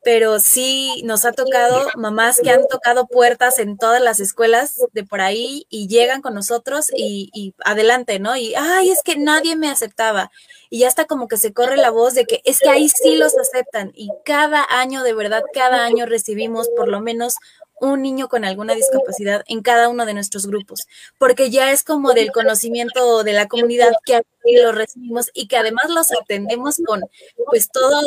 pero 0.04 0.40
sí 0.40 1.02
nos 1.04 1.24
ha 1.24 1.32
tocado 1.32 1.86
mamás 1.96 2.40
que 2.42 2.50
han 2.50 2.66
tocado 2.66 3.06
puertas 3.06 3.58
en 3.58 3.78
todas 3.78 4.02
las 4.02 4.18
escuelas 4.18 4.80
de 4.92 5.04
por 5.04 5.20
ahí 5.20 5.66
y 5.70 5.86
llegan 5.86 6.22
con 6.22 6.34
nosotros 6.34 6.88
y, 6.94 7.54
adelante, 7.64 8.18
¿no? 8.18 8.36
Y, 8.36 8.54
ay, 8.56 8.90
es 8.90 9.02
que 9.02 9.16
nadie 9.16 9.54
me 9.54 9.70
aceptaba. 9.70 10.30
Y 10.70 10.80
ya 10.80 10.88
está 10.88 11.04
como 11.04 11.28
que 11.28 11.36
se 11.36 11.52
corre 11.52 11.76
la 11.76 11.90
voz 11.90 12.14
de 12.14 12.24
que 12.24 12.40
es 12.44 12.58
que 12.58 12.68
ahí 12.68 12.88
sí 12.88 13.16
los 13.16 13.36
aceptan. 13.38 13.92
Y 13.94 14.10
cada 14.24 14.66
año, 14.68 15.02
de 15.02 15.14
verdad, 15.14 15.44
cada 15.52 15.84
año 15.84 16.06
recibimos 16.06 16.68
por 16.76 16.88
lo 16.88 17.00
menos 17.00 17.36
un 17.80 18.02
niño 18.02 18.28
con 18.28 18.44
alguna 18.44 18.74
discapacidad 18.74 19.42
en 19.46 19.60
cada 19.60 19.88
uno 19.88 20.06
de 20.06 20.14
nuestros 20.14 20.46
grupos, 20.46 20.86
porque 21.18 21.50
ya 21.50 21.72
es 21.72 21.82
como 21.82 22.12
del 22.12 22.30
conocimiento 22.30 23.24
de 23.24 23.32
la 23.32 23.48
comunidad 23.48 23.90
que 24.04 24.16
aquí 24.16 24.56
lo 24.62 24.70
recibimos 24.70 25.30
y 25.34 25.48
que 25.48 25.56
además 25.56 25.90
los 25.90 26.12
atendemos 26.12 26.80
con 26.86 27.02
pues 27.46 27.68
todo 27.70 28.00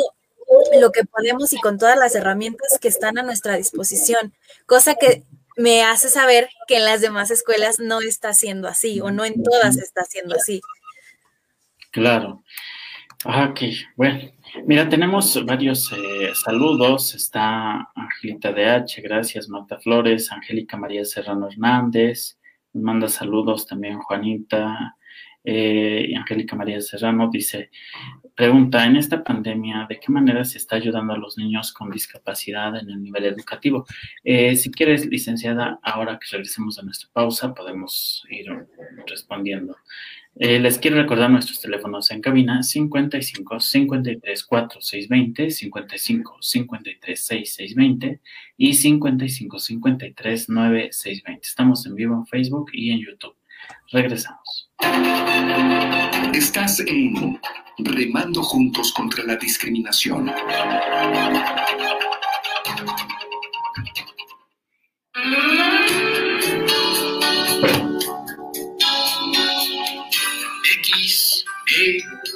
lo 0.80 0.92
que 0.92 1.04
podemos 1.04 1.52
y 1.52 1.58
con 1.58 1.78
todas 1.78 1.98
las 1.98 2.14
herramientas 2.14 2.78
que 2.80 2.88
están 2.88 3.18
a 3.18 3.22
nuestra 3.22 3.56
disposición, 3.56 4.32
cosa 4.66 4.94
que 4.94 5.22
me 5.56 5.82
hace 5.82 6.08
saber 6.08 6.48
que 6.68 6.76
en 6.76 6.84
las 6.84 7.00
demás 7.00 7.30
escuelas 7.30 7.78
no 7.78 8.00
está 8.00 8.32
siendo 8.34 8.68
así 8.68 9.00
o 9.00 9.10
no 9.10 9.24
en 9.24 9.42
todas 9.42 9.78
está 9.78 10.04
siendo 10.04 10.36
así. 10.36 10.60
Claro. 11.90 12.42
Ah, 13.24 13.48
ok, 13.50 13.60
bueno. 13.96 14.20
Mira, 14.64 14.88
tenemos 14.88 15.44
varios 15.44 15.90
eh, 15.92 16.32
saludos. 16.34 17.14
Está 17.14 17.90
Angelita 17.94 18.52
DH, 18.52 19.02
gracias, 19.02 19.48
Marta 19.48 19.78
Flores, 19.78 20.30
Angélica 20.30 20.76
María 20.76 21.04
Serrano 21.04 21.48
Hernández, 21.48 22.38
manda 22.72 23.08
saludos 23.08 23.66
también 23.66 23.98
Juanita, 23.98 24.95
eh, 25.46 26.12
Angélica 26.16 26.56
María 26.56 26.80
Serrano 26.80 27.30
dice, 27.32 27.70
pregunta, 28.34 28.84
en 28.84 28.96
esta 28.96 29.22
pandemia, 29.22 29.86
¿de 29.88 30.00
qué 30.00 30.10
manera 30.10 30.44
se 30.44 30.58
está 30.58 30.74
ayudando 30.76 31.12
a 31.14 31.18
los 31.18 31.38
niños 31.38 31.72
con 31.72 31.90
discapacidad 31.90 32.76
en 32.76 32.90
el 32.90 33.00
nivel 33.00 33.24
educativo? 33.26 33.86
Eh, 34.24 34.56
si 34.56 34.72
quieres, 34.72 35.06
licenciada, 35.06 35.78
ahora 35.82 36.18
que 36.18 36.26
regresemos 36.32 36.80
a 36.80 36.82
nuestra 36.82 37.08
pausa, 37.12 37.54
podemos 37.54 38.26
ir 38.28 38.46
respondiendo. 39.06 39.76
Eh, 40.38 40.58
les 40.58 40.78
quiero 40.78 40.96
recordar 40.98 41.30
nuestros 41.30 41.60
teléfonos 41.60 42.10
en 42.10 42.20
cabina 42.20 42.62
55 42.62 43.60
53 43.60 44.44
4 44.44 44.80
620, 44.82 45.50
55 45.50 46.36
53 46.40 47.24
6 47.24 47.54
620 47.54 48.20
y 48.58 48.74
55 48.74 49.58
53 49.58 50.48
9 50.48 50.88
620. 50.92 51.46
Estamos 51.46 51.86
en 51.86 51.94
vivo 51.94 52.16
en 52.16 52.26
Facebook 52.26 52.70
y 52.72 52.90
en 52.90 52.98
YouTube. 52.98 53.36
Regresamos. 53.92 54.65
Estás 56.32 56.80
en 56.80 57.40
Remando 57.78 58.42
Juntos 58.42 58.92
contra 58.92 59.24
la 59.24 59.36
Discriminación. 59.36 60.30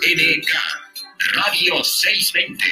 XENK 0.00 0.48
Radio 1.34 1.84
620 1.84 2.64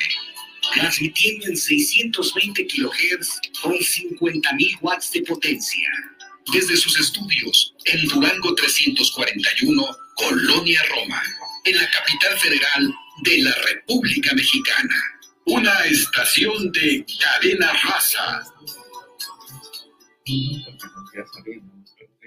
transmitiendo 0.75 1.47
en 1.47 1.57
620 1.57 2.67
kHz 2.67 3.41
con 3.63 3.73
50.000 3.73 4.79
watts 4.81 5.13
de 5.13 5.23
potencia 5.23 5.89
desde 6.53 6.77
sus 6.77 6.99
estudios 6.99 7.75
en 7.85 8.07
Durango 8.09 8.55
341, 8.55 9.97
Colonia 10.17 10.83
Roma, 10.91 11.23
en 11.65 11.77
la 11.77 11.91
capital 11.91 12.39
federal 12.39 12.95
de 13.23 13.39
la 13.43 13.55
República 13.55 14.35
Mexicana. 14.35 14.95
Una 15.47 15.79
estación 15.85 16.71
de 16.73 17.05
cadena 17.19 17.73
raza. 17.85 18.43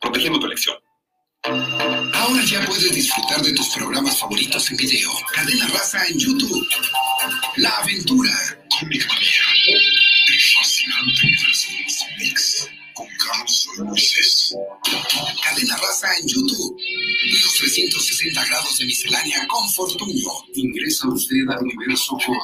protegiendo 0.00 0.38
tu 0.38 0.46
elección. 0.46 0.76
Ahora 1.44 2.44
ya 2.44 2.64
puedes 2.66 2.92
disfrutar 2.92 3.40
de 3.42 3.52
tus 3.52 3.68
programas 3.68 4.18
favoritos 4.18 4.70
en 4.70 4.76
video. 4.76 5.10
Cadena 5.32 5.68
Raza 5.68 6.04
en 6.08 6.18
YouTube. 6.18 6.66
La 7.56 7.70
aventura. 7.78 8.32
Cómic 8.80 9.06
Manía. 9.08 9.78
El 10.28 10.40
fascinante 10.56 11.20
universo 11.22 11.70
de 11.70 12.24
mix. 12.24 12.70
Con 12.94 13.06
Carlos 13.06 13.68
Moisés. 13.78 14.56
Cadena 15.44 15.76
Raza 15.76 16.08
en 16.18 16.26
YouTube. 16.26 16.76
Los 17.30 17.54
360 17.54 18.44
grados 18.46 18.78
de 18.78 18.86
miscelánea 18.86 19.46
con 19.46 19.70
Fortunio. 19.72 20.30
Ingresa 20.54 21.08
usted 21.08 21.48
al 21.48 21.62
universo 21.62 22.18
con 22.26 22.36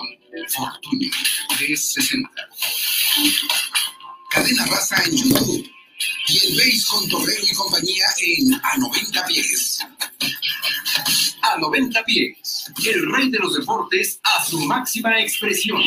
Fortunio 0.49 1.11
360. 1.49 2.31
Cadena 4.31 4.67
Raza 4.67 5.03
en 5.07 5.17
YouTube 5.17 5.82
y 6.29 6.47
el 6.47 6.57
Beis 6.57 6.87
con 6.87 7.09
Torrero 7.09 7.43
y 7.43 7.55
compañía 7.55 8.07
en 8.21 8.55
A 8.55 8.77
90 8.79 9.27
pies. 9.27 9.79
A 11.43 11.59
90 11.59 12.05
pies, 12.05 12.71
el 12.85 13.12
rey 13.12 13.31
de 13.31 13.38
los 13.38 13.55
deportes 13.55 14.21
a 14.23 14.45
su 14.45 14.61
máxima 14.61 15.21
expresión. 15.21 15.83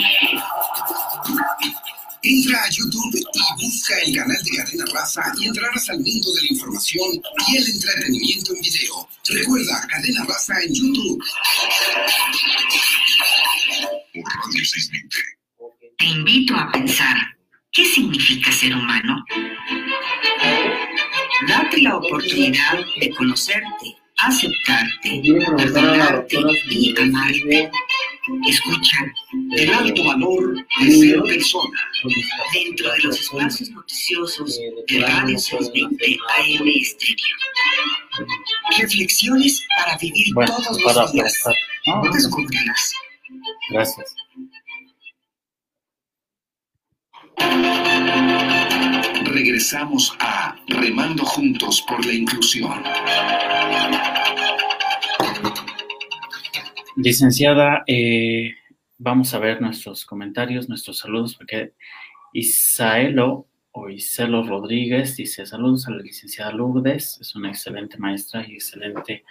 Entra 2.22 2.64
a 2.64 2.70
YouTube 2.70 3.16
y 3.16 3.64
busca 3.64 4.00
el 4.00 4.16
canal 4.16 4.38
de 4.44 4.58
Cadena 4.58 4.86
Raza 4.94 5.22
y 5.40 5.46
entrarás 5.46 5.90
al 5.90 6.00
mundo 6.00 6.34
de 6.34 6.42
la 6.42 6.48
información 6.50 7.22
y 7.48 7.58
el 7.58 7.68
entretenimiento 7.68 8.56
en 8.56 8.62
video. 8.62 9.10
Recuerda, 9.30 9.88
Cadena 9.88 10.26
Raza 10.26 10.60
en 10.64 10.74
YouTube. 10.74 11.24
Por 14.14 14.24
Radio 14.24 14.66
620. 14.66 15.18
Te 15.98 16.06
invito 16.06 16.56
a 16.56 16.72
pensar, 16.72 17.16
¿qué 17.72 17.86
significa 17.86 18.52
ser 18.52 18.76
humano? 18.76 19.24
La 21.78 21.98
oportunidad 21.98 22.80
de 23.00 23.10
conocerte, 23.12 23.96
aceptarte, 24.18 25.22
perdonarte 25.58 26.38
y 26.70 26.96
amarte. 27.02 27.72
Escucha 28.48 28.98
El 29.56 29.72
alto 29.74 30.04
valor 30.04 30.56
de 30.82 30.92
ser 30.92 31.22
persona. 31.24 31.80
dentro 32.54 32.92
de 32.94 33.00
los 33.04 33.20
espacios 33.20 33.70
noticiosos 33.70 34.58
de 34.88 35.00
Radio 35.02 35.38
620 35.38 36.18
AM 36.38 36.68
Estéreo. 36.68 37.36
Reflexiones 38.80 39.66
para 39.78 39.98
vivir 39.98 40.34
Bueno, 40.34 40.56
todos 40.58 40.82
para 40.84 41.02
los 41.04 41.12
días. 41.12 41.44
No, 41.86 42.02
Descúbrelas. 42.12 42.94
gracias. 43.70 44.16
Regresamos 49.26 50.16
a 50.20 50.56
Remando 50.68 51.26
Juntos 51.26 51.84
por 51.88 52.06
la 52.06 52.14
Inclusión. 52.14 52.84
Licenciada, 56.98 57.84
eh, 57.88 58.54
vamos 58.98 59.34
a 59.34 59.40
ver 59.40 59.62
nuestros 59.62 60.06
comentarios, 60.06 60.70
nuestros 60.70 61.00
saludos, 61.00 61.36
porque 61.36 61.74
Isaelo 62.34 63.48
o 63.72 63.90
Iselo 63.90 64.44
Rodríguez 64.44 65.18
dice 65.18 65.46
saludos 65.46 65.88
a 65.88 65.92
la 65.92 66.02
licenciada 66.02 66.52
Lourdes, 66.52 67.18
es 67.20 67.36
una 67.36 67.50
excelente 67.50 67.98
maestra 67.98 68.46
y 68.48 68.54
excelente 68.54 69.26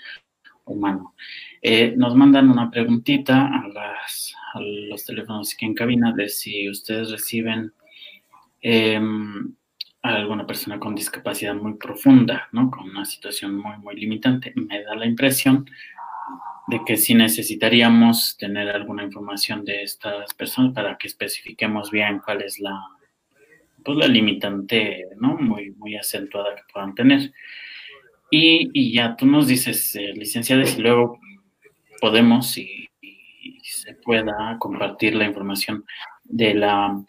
humano. 0.66 1.14
Eh, 1.62 1.94
nos 1.96 2.14
mandan 2.14 2.50
una 2.50 2.70
preguntita 2.70 3.46
a, 3.46 3.62
a 4.54 4.60
los 4.60 5.04
teléfonos 5.04 5.54
aquí 5.54 5.64
en 5.64 5.74
cabina 5.74 6.12
de 6.12 6.28
si 6.28 6.68
ustedes 6.68 7.10
reciben 7.10 7.72
em, 8.64 9.54
a 10.02 10.14
alguna 10.14 10.46
persona 10.46 10.80
con 10.80 10.94
discapacidad 10.94 11.54
muy 11.54 11.74
profunda, 11.74 12.48
¿no? 12.52 12.70
Con 12.70 12.88
una 12.88 13.04
situación 13.04 13.56
muy, 13.56 13.76
muy 13.78 13.94
limitante. 13.94 14.54
Me 14.56 14.82
da 14.82 14.94
la 14.94 15.04
impresión 15.06 15.68
de 16.68 16.80
que 16.86 16.96
si 16.96 17.14
necesitaríamos 17.14 18.36
tener 18.38 18.70
alguna 18.70 19.04
información 19.04 19.66
de 19.66 19.82
estas 19.82 20.32
personas 20.32 20.72
para 20.72 20.96
que 20.96 21.08
especifiquemos 21.08 21.90
bien 21.90 22.20
cuál 22.24 22.40
es 22.40 22.58
la, 22.58 22.80
pues, 23.84 23.98
la 23.98 24.08
limitante, 24.08 25.08
¿no? 25.20 25.36
Muy, 25.36 25.72
muy 25.72 25.96
acentuada 25.96 26.54
que 26.56 26.62
puedan 26.72 26.94
tener. 26.94 27.32
Y, 28.30 28.94
ya 28.94 29.14
tú 29.14 29.26
nos 29.26 29.46
dices, 29.46 29.94
eh, 29.94 30.12
licenciada, 30.14 30.64
si 30.64 30.80
luego 30.80 31.18
podemos 32.00 32.56
y, 32.56 32.88
se 33.62 33.94
pueda 33.94 34.56
compartir 34.58 35.14
la 35.14 35.26
información 35.26 35.84
de 36.24 36.54
la, 36.54 37.04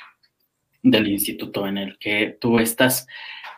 del 0.85 1.07
instituto 1.07 1.67
en 1.67 1.77
el 1.77 1.97
que 1.97 2.37
tú 2.39 2.59
estás. 2.59 3.07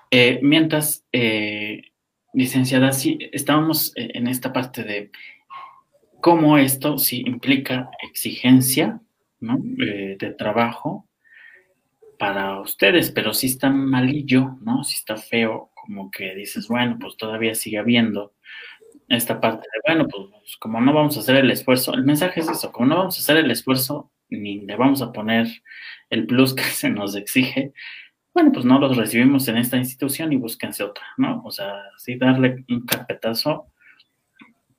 Eh, 0.10 0.40
mientras, 0.42 1.06
eh, 1.12 1.92
licenciada, 2.34 2.92
sí, 2.92 3.20
estábamos 3.32 3.94
en 3.96 4.28
esta 4.28 4.54
parte 4.54 4.84
de 4.84 5.12
cómo 6.22 6.58
esto 6.58 6.98
sí 6.98 7.24
implica 7.26 7.90
exigencia 8.02 9.02
¿no? 9.40 9.58
de 9.60 10.36
trabajo 10.38 11.08
para 12.18 12.60
ustedes, 12.60 13.12
pero 13.12 13.34
si 13.34 13.48
está 13.48 13.70
malillo, 13.70 14.58
¿no? 14.62 14.84
Si 14.84 14.96
está 14.96 15.18
feo, 15.18 15.72
como 15.76 16.10
que 16.12 16.36
dices, 16.36 16.68
bueno, 16.68 16.98
pues 17.00 17.16
todavía 17.18 17.56
sigue 17.56 17.78
habiendo 17.78 18.34
esta 19.08 19.40
parte 19.40 19.68
de, 19.72 19.94
bueno, 19.94 20.08
pues 20.10 20.58
como 20.58 20.82
no 20.82 20.94
vamos 20.94 21.16
a 21.18 21.20
hacer 21.20 21.38
el 21.38 21.52
esfuerzo, 21.52 21.94
el 21.94 22.04
mensaje 22.04 22.42
es 22.42 22.50
eso, 22.50 22.72
como 22.72 22.88
no 22.88 22.98
vamos 22.98 23.18
a 23.18 23.22
hacer 23.22 23.38
el 23.38 23.52
esfuerzo, 23.52 24.12
ni 24.30 24.62
le 24.62 24.76
vamos 24.76 25.02
a 25.02 25.12
poner 25.12 25.48
el 26.10 26.26
plus 26.28 26.54
que 26.56 26.64
se 26.64 26.90
nos 26.90 27.16
exige, 27.16 27.74
bueno, 28.34 28.52
pues 28.52 28.66
no 28.66 28.80
los 28.80 28.96
recibimos 28.96 29.48
en 29.48 29.58
esta 29.58 29.78
institución 29.78 30.32
y 30.32 30.38
búsquense 30.38 30.84
otra, 30.84 31.04
¿no? 31.18 31.42
O 31.44 31.50
sea, 31.50 31.74
sí 31.98 32.18
darle 32.18 32.64
un 32.70 32.86
carpetazo, 32.86 33.72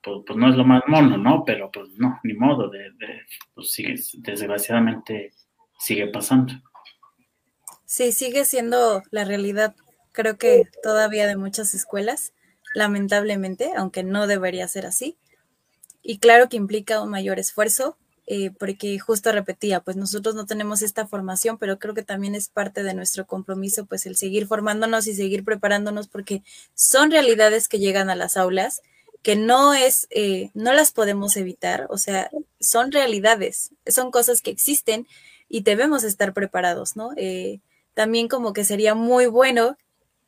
pues, 0.00 0.18
pues 0.24 0.38
no 0.38 0.48
es 0.48 0.54
lo 0.54 0.64
más 0.64 0.82
mono, 0.86 1.18
¿no? 1.18 1.44
Pero 1.44 1.68
pues 1.72 1.88
no, 1.98 2.20
ni 2.22 2.34
modo, 2.34 2.68
de, 2.68 2.92
de 2.92 3.22
pues 3.54 3.72
sigue, 3.72 3.96
desgraciadamente 4.18 5.32
sigue 5.78 6.06
pasando. 6.06 6.52
Sí, 7.84 8.12
sigue 8.12 8.44
siendo 8.44 9.02
la 9.10 9.24
realidad, 9.24 9.74
creo 10.12 10.36
que 10.36 10.64
todavía 10.82 11.26
de 11.26 11.36
muchas 11.36 11.74
escuelas, 11.74 12.34
lamentablemente, 12.74 13.72
aunque 13.76 14.04
no 14.04 14.26
debería 14.26 14.68
ser 14.68 14.86
así. 14.86 15.16
Y 16.00 16.18
claro 16.18 16.48
que 16.48 16.56
implica 16.56 17.02
un 17.02 17.10
mayor 17.10 17.38
esfuerzo, 17.38 17.98
eh, 18.30 18.50
porque 18.50 18.98
justo 18.98 19.32
repetía, 19.32 19.80
pues 19.80 19.96
nosotros 19.96 20.34
no 20.34 20.44
tenemos 20.44 20.82
esta 20.82 21.06
formación, 21.06 21.56
pero 21.56 21.78
creo 21.78 21.94
que 21.94 22.02
también 22.02 22.34
es 22.34 22.50
parte 22.50 22.82
de 22.82 22.92
nuestro 22.92 23.26
compromiso, 23.26 23.86
pues 23.86 24.04
el 24.04 24.16
seguir 24.16 24.46
formándonos 24.46 25.06
y 25.06 25.14
seguir 25.14 25.44
preparándonos, 25.44 26.08
porque 26.08 26.42
son 26.74 27.10
realidades 27.10 27.68
que 27.68 27.78
llegan 27.78 28.10
a 28.10 28.16
las 28.16 28.36
aulas, 28.36 28.82
que 29.22 29.34
no 29.34 29.72
es, 29.72 30.08
eh, 30.10 30.50
no 30.52 30.74
las 30.74 30.92
podemos 30.92 31.38
evitar, 31.38 31.86
o 31.88 31.96
sea, 31.96 32.30
son 32.60 32.92
realidades, 32.92 33.70
son 33.86 34.10
cosas 34.10 34.42
que 34.42 34.50
existen 34.50 35.06
y 35.48 35.62
debemos 35.62 36.04
estar 36.04 36.34
preparados, 36.34 36.96
¿no? 36.96 37.12
Eh, 37.16 37.60
también 37.94 38.28
como 38.28 38.52
que 38.52 38.64
sería 38.64 38.94
muy 38.94 39.24
bueno 39.24 39.78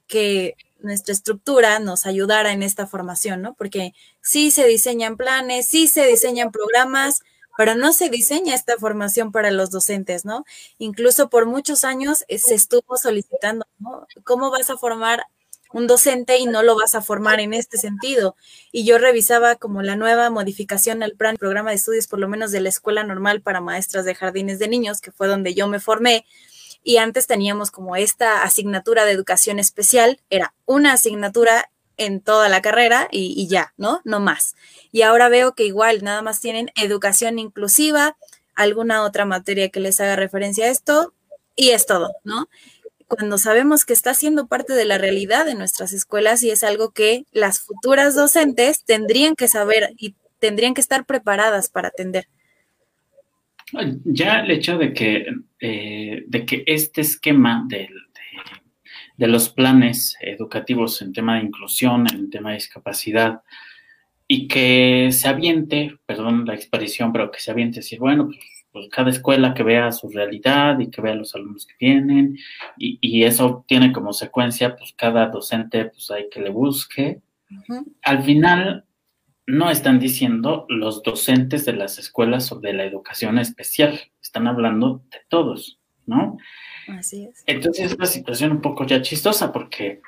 que 0.07 0.57
nuestra 0.79 1.13
estructura 1.13 1.79
nos 1.81 2.07
ayudara 2.07 2.53
en 2.53 2.63
esta 2.63 2.87
formación, 2.87 3.43
¿no? 3.43 3.53
Porque 3.53 3.93
sí 4.23 4.51
se 4.51 4.67
diseñan 4.67 5.19
planes, 5.19 5.67
sí 5.67 5.87
se 5.87 6.07
diseñan 6.07 6.51
programas, 6.51 7.21
pero 7.61 7.75
no 7.75 7.93
se 7.93 8.09
diseña 8.09 8.55
esta 8.55 8.79
formación 8.79 9.33
para 9.33 9.51
los 9.51 9.71
docentes, 9.71 10.25
¿no? 10.25 10.47
Incluso 10.79 11.29
por 11.29 11.45
muchos 11.45 11.85
años 11.85 12.25
eh, 12.29 12.39
se 12.39 12.55
estuvo 12.55 12.97
solicitando, 12.97 13.67
¿no? 13.79 14.07
¿Cómo 14.25 14.51
vas 14.51 14.71
a 14.71 14.79
formar 14.79 15.25
un 15.71 15.87
docente 15.87 16.39
y 16.39 16.47
no 16.47 16.63
lo 16.63 16.75
vas 16.75 16.95
a 16.95 17.03
formar 17.03 17.39
en 17.39 17.53
este 17.53 17.77
sentido? 17.77 18.35
Y 18.73 18.87
yo 18.87 18.97
revisaba 18.97 19.57
como 19.57 19.83
la 19.83 19.95
nueva 19.95 20.31
modificación 20.31 21.03
al 21.03 21.17
plan, 21.17 21.37
programa 21.37 21.69
de 21.69 21.77
estudios, 21.77 22.07
por 22.07 22.19
lo 22.19 22.29
menos 22.29 22.51
de 22.51 22.63
la 22.63 22.71
escuela 22.71 23.05
normal 23.05 23.43
para 23.43 23.61
maestras 23.61 24.07
de 24.07 24.15
jardines 24.15 24.59
de 24.59 24.69
niños, 24.69 25.03
que 25.03 25.13
fue 25.13 25.29
donde 25.29 25.53
yo 25.53 25.69
me 25.69 25.81
formé, 25.81 26.25
y 26.83 26.97
antes 26.97 27.27
teníamos 27.27 27.71
como 27.71 27.95
esta 27.95 28.43
asignatura 28.43 29.05
de 29.05 29.13
educación 29.13 29.59
especial, 29.59 30.19
era 30.31 30.55
una 30.65 30.95
asignatura 30.95 31.71
en 32.01 32.23
toda 32.23 32.49
la 32.49 32.63
carrera 32.63 33.09
y, 33.13 33.47
ya, 33.47 33.75
¿no? 33.77 34.01
No 34.05 34.21
más. 34.21 34.57
Y 34.91 35.03
ahora 35.03 35.29
veo 35.29 35.55
que 35.55 35.67
igual 35.67 36.03
nada 36.03 36.23
más 36.23 36.41
tienen 36.41 36.71
educación 36.75 37.39
inclusiva, 37.39 38.17
alguna 38.55 39.05
otra 39.05 39.27
materia 39.27 39.69
que 39.69 39.81
les 39.81 40.01
haga 40.01 40.17
referencia 40.17 40.65
a 40.65 40.71
esto 40.71 41.13
y 41.57 41.71
es 41.71 41.85
todo, 41.85 42.11
¿no? 42.25 42.49
Cuando 43.07 43.37
sabemos 43.37 43.85
que 43.85 43.93
está 43.93 44.15
siendo 44.15 44.47
parte 44.47 44.73
de 44.73 44.87
la 44.87 44.97
realidad 44.97 45.45
de 45.45 45.55
nuestras 45.55 45.93
escuelas 45.93 46.43
y 46.43 46.51
es 46.51 46.65
algo 46.65 46.93
que 46.93 47.27
las 47.33 47.61
futuras 47.61 48.15
docentes 48.15 48.83
tendrían 48.85 49.37
que 49.37 49.49
saber 49.49 49.93
y 49.99 50.15
tendrían 50.39 50.73
que 50.73 50.81
estar 50.81 51.05
preparadas 51.05 51.69
para 51.69 51.89
atender. 51.89 52.29
Ya 54.05 54.41
el 54.41 54.51
hecho 54.53 54.79
de 54.79 54.95
que, 54.95 55.27
eh, 55.61 56.25
de 56.27 56.47
que 56.47 56.65
este 56.67 57.03
esquema 57.03 57.65
de, 57.69 57.91
de, 59.21 59.27
los 59.27 59.49
planes 59.51 60.17
educativos 60.21 61.03
en 61.03 61.13
tema 61.13 61.37
de 61.37 61.45
inclusión, 61.45 62.07
en 62.13 62.31
tema 62.31 62.51
de 62.51 62.57
discapacidad, 62.57 63.43
y 64.27 64.49
que 64.49 65.11
se 65.13 65.29
aviente, 65.29 65.99
perdón 66.07 66.45
la 66.47 66.55
expresión, 66.55 67.13
pero 67.13 67.31
que 67.31 67.41
se 67.41 67.51
aviente 67.51 67.81
decir, 67.81 67.99
bueno, 67.99 68.27
pues, 68.27 68.39
pues, 68.73 68.89
cada 68.89 69.11
escuela 69.11 69.55
que 69.55 69.65
vea 69.65 69.91
su 69.93 70.09
realidad 70.09 70.79
y 70.79 70.91
que 70.91 71.01
vea 71.01 71.15
los 71.15 71.35
alumnos 71.35 71.67
que 71.67 71.75
tienen, 71.75 72.39
y, 72.79 72.99
y 73.01 73.25
eso 73.25 73.65
tiene 73.67 73.93
como 73.93 74.13
secuencia, 74.13 74.77
pues 74.77 74.93
cada 74.97 75.27
docente, 75.27 75.87
pues 75.87 76.11
hay 76.11 76.29
que 76.31 76.41
le 76.41 76.51
busque. 76.51 77.21
Al 78.03 78.23
final, 78.23 78.85
no 79.51 79.71
están 79.71 79.99
diciendo 79.99 80.67
los 80.69 81.03
docentes 81.03 81.65
de 81.65 81.73
las 81.73 81.99
escuelas 81.99 82.53
o 82.53 82.61
de 82.61 82.73
la 82.73 82.85
educación 82.85 83.39
especial, 83.39 83.99
están 84.23 84.47
hablando 84.47 85.03
de 85.11 85.19
todos, 85.29 85.81
¿no? 86.07 86.39
Así 86.99 87.27
es. 87.27 87.43
Entonces 87.47 87.87
es 87.87 87.95
una 87.95 88.07
situación 88.07 88.53
un 88.53 88.61
poco 88.61 88.85
ya 88.85 89.03
chistosa 89.03 89.53
porque 89.53 90.01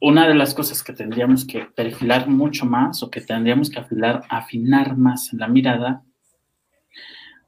una 0.00 0.28
de 0.28 0.34
las 0.34 0.54
cosas 0.54 0.82
que 0.82 0.92
tendríamos 0.92 1.46
que 1.46 1.64
perfilar 1.64 2.28
mucho 2.28 2.66
más 2.66 3.02
o 3.02 3.10
que 3.10 3.20
tendríamos 3.20 3.70
que 3.70 3.80
afilar, 3.80 4.22
afinar 4.28 4.96
más 4.96 5.32
en 5.32 5.40
la 5.40 5.48
mirada, 5.48 6.02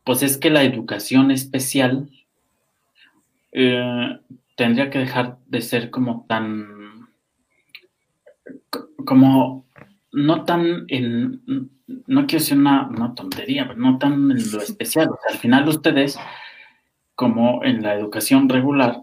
pues 0.05 0.23
es 0.23 0.39
que 0.39 0.51
la 0.51 0.63
educación 0.63 1.31
especial 1.31 2.09
eh, 3.53 4.19
tendría 4.57 4.91
que 4.91 4.99
dejar 4.99 5.39
de 5.47 5.61
ser 5.61 5.91
como 5.91 6.25
tan, 6.29 7.09
como 9.05 9.67
no 10.13 10.45
tan 10.45 10.85
en, 10.89 11.43
no 12.07 12.27
quiero 12.27 12.43
decir 12.43 12.59
una, 12.59 13.15
tontería, 13.15 13.69
pero 13.69 13.79
no 13.79 13.99
tan 13.99 14.31
en 14.31 14.51
lo 14.53 14.61
especial. 14.61 15.11
Al 15.31 15.39
final 15.39 15.69
ustedes, 15.69 16.19
como 17.19 17.65
en 17.65 17.83
la 17.83 17.97
educación 17.97 18.49
regular, 18.49 19.03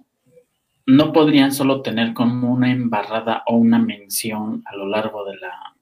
no 0.86 1.12
podrían 1.12 1.51
solo 1.51 1.82
tener 1.82 2.13
como 2.13 2.49
una 2.49 2.71
embarrada 2.71 3.43
o 3.45 3.58
una 3.58 3.78
mención 3.78 4.63
a 4.67 4.73
lo 4.73 4.88
largo 4.88 5.25
de 5.25 5.36
la, 5.36 5.75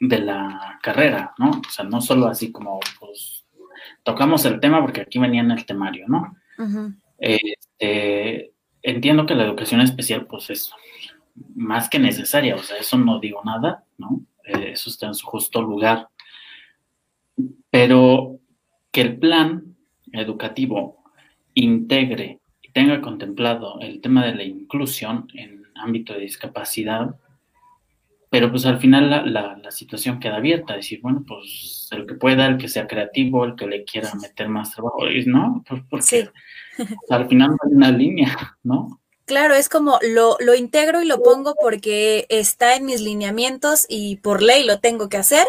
de 0.00 0.18
la 0.20 0.78
carrera, 0.82 1.34
¿no? 1.36 1.50
O 1.50 1.70
sea, 1.70 1.84
no 1.84 2.00
solo 2.00 2.26
así 2.28 2.50
como, 2.50 2.80
pues, 2.98 3.44
tocamos 4.02 4.46
el 4.46 4.60
tema 4.60 4.80
porque 4.80 5.02
aquí 5.02 5.18
venía 5.18 5.42
en 5.42 5.50
el 5.50 5.66
temario, 5.66 6.06
¿no? 6.08 6.34
Este, 7.18 8.54
entiendo 8.80 9.26
que 9.26 9.34
la 9.34 9.44
educación 9.44 9.82
especial, 9.82 10.24
pues, 10.24 10.48
es 10.48 10.72
más 11.54 11.90
que 11.90 11.98
necesaria, 11.98 12.54
o 12.54 12.62
sea, 12.62 12.78
eso 12.78 12.96
no 12.96 13.20
digo 13.20 13.42
nada, 13.44 13.84
¿no? 13.98 14.22
Eh, 14.46 14.70
eso 14.72 14.88
está 14.88 15.06
en 15.06 15.14
su 15.14 15.26
justo 15.26 15.60
lugar. 15.60 16.08
Pero 17.68 18.38
que 18.90 19.02
el 19.02 19.18
plan 19.18 19.76
educativo 20.12 21.01
integre 21.54 22.40
y 22.60 22.70
tenga 22.72 23.00
contemplado 23.00 23.78
el 23.80 24.00
tema 24.00 24.24
de 24.26 24.34
la 24.34 24.44
inclusión 24.44 25.28
en 25.34 25.62
ámbito 25.74 26.12
de 26.12 26.20
discapacidad, 26.20 27.14
pero 28.30 28.50
pues 28.50 28.64
al 28.64 28.78
final 28.78 29.10
la, 29.32 29.70
situación 29.70 30.20
queda 30.20 30.36
abierta, 30.36 30.74
decir, 30.74 31.00
bueno, 31.02 31.24
pues 31.26 31.88
el 31.92 32.06
que 32.06 32.14
pueda, 32.14 32.46
el 32.46 32.58
que 32.58 32.68
sea 32.68 32.86
creativo, 32.86 33.44
el 33.44 33.56
que 33.56 33.66
le 33.66 33.84
quiera 33.84 34.14
meter 34.14 34.48
más 34.48 34.72
trabajo, 34.72 35.04
¿no? 35.26 35.64
Pues 35.68 35.82
porque 35.88 36.30
al 37.10 37.28
final 37.28 37.50
no 37.50 37.56
hay 37.64 37.74
una 37.74 37.90
línea, 37.90 38.56
¿no? 38.62 39.00
Claro, 39.24 39.54
es 39.54 39.68
como 39.68 39.98
lo, 40.02 40.36
lo 40.40 40.54
integro 40.54 41.02
y 41.02 41.06
lo 41.06 41.22
pongo 41.22 41.54
porque 41.60 42.26
está 42.28 42.76
en 42.76 42.86
mis 42.86 43.00
lineamientos 43.00 43.86
y 43.88 44.16
por 44.16 44.42
ley 44.42 44.64
lo 44.64 44.78
tengo 44.80 45.08
que 45.08 45.16
hacer, 45.16 45.46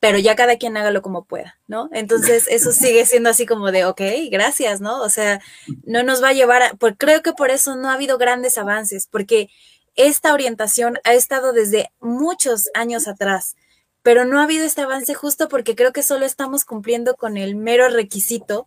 pero 0.00 0.18
ya 0.18 0.36
cada 0.36 0.56
quien 0.56 0.76
hágalo 0.76 1.02
como 1.02 1.24
pueda, 1.24 1.58
¿no? 1.66 1.88
Entonces 1.92 2.46
eso 2.48 2.72
sigue 2.72 3.04
siendo 3.04 3.30
así 3.30 3.46
como 3.46 3.72
de, 3.72 3.84
ok, 3.84 4.00
gracias, 4.30 4.80
¿no? 4.80 5.00
O 5.02 5.08
sea, 5.08 5.40
no 5.84 6.02
nos 6.02 6.22
va 6.22 6.28
a 6.28 6.32
llevar 6.34 6.62
a, 6.62 6.74
pues 6.74 6.94
creo 6.96 7.22
que 7.22 7.32
por 7.32 7.50
eso 7.50 7.74
no 7.76 7.90
ha 7.90 7.94
habido 7.94 8.18
grandes 8.18 8.58
avances, 8.58 9.08
porque 9.10 9.48
esta 9.96 10.32
orientación 10.32 10.98
ha 11.02 11.14
estado 11.14 11.52
desde 11.52 11.90
muchos 12.00 12.70
años 12.74 13.08
atrás, 13.08 13.56
pero 14.02 14.24
no 14.24 14.38
ha 14.38 14.44
habido 14.44 14.64
este 14.64 14.82
avance 14.82 15.14
justo 15.14 15.48
porque 15.48 15.74
creo 15.74 15.92
que 15.92 16.04
solo 16.04 16.24
estamos 16.24 16.64
cumpliendo 16.64 17.16
con 17.16 17.36
el 17.36 17.56
mero 17.56 17.88
requisito, 17.88 18.64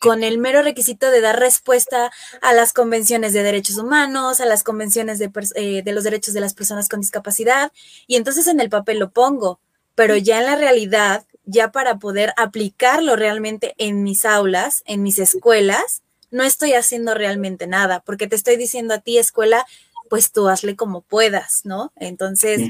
con 0.00 0.22
el 0.22 0.36
mero 0.36 0.62
requisito 0.62 1.10
de 1.10 1.22
dar 1.22 1.40
respuesta 1.40 2.10
a 2.42 2.52
las 2.52 2.74
convenciones 2.74 3.32
de 3.32 3.42
derechos 3.42 3.78
humanos, 3.78 4.40
a 4.40 4.44
las 4.44 4.62
convenciones 4.62 5.18
de, 5.18 5.30
eh, 5.54 5.82
de 5.82 5.92
los 5.92 6.04
derechos 6.04 6.34
de 6.34 6.40
las 6.40 6.52
personas 6.52 6.88
con 6.90 7.00
discapacidad, 7.00 7.72
y 8.06 8.16
entonces 8.16 8.46
en 8.46 8.60
el 8.60 8.68
papel 8.68 8.98
lo 8.98 9.10
pongo, 9.10 9.60
pero 9.98 10.16
ya 10.16 10.38
en 10.38 10.46
la 10.46 10.54
realidad, 10.54 11.26
ya 11.44 11.72
para 11.72 11.98
poder 11.98 12.32
aplicarlo 12.36 13.16
realmente 13.16 13.74
en 13.78 14.04
mis 14.04 14.24
aulas, 14.24 14.84
en 14.86 15.02
mis 15.02 15.18
escuelas, 15.18 16.04
no 16.30 16.44
estoy 16.44 16.74
haciendo 16.74 17.14
realmente 17.14 17.66
nada, 17.66 17.98
porque 18.06 18.28
te 18.28 18.36
estoy 18.36 18.56
diciendo 18.56 18.94
a 18.94 19.00
ti, 19.00 19.18
escuela, 19.18 19.66
pues 20.08 20.30
tú 20.30 20.48
hazle 20.48 20.76
como 20.76 21.00
puedas, 21.00 21.62
¿no? 21.64 21.92
Entonces, 21.96 22.60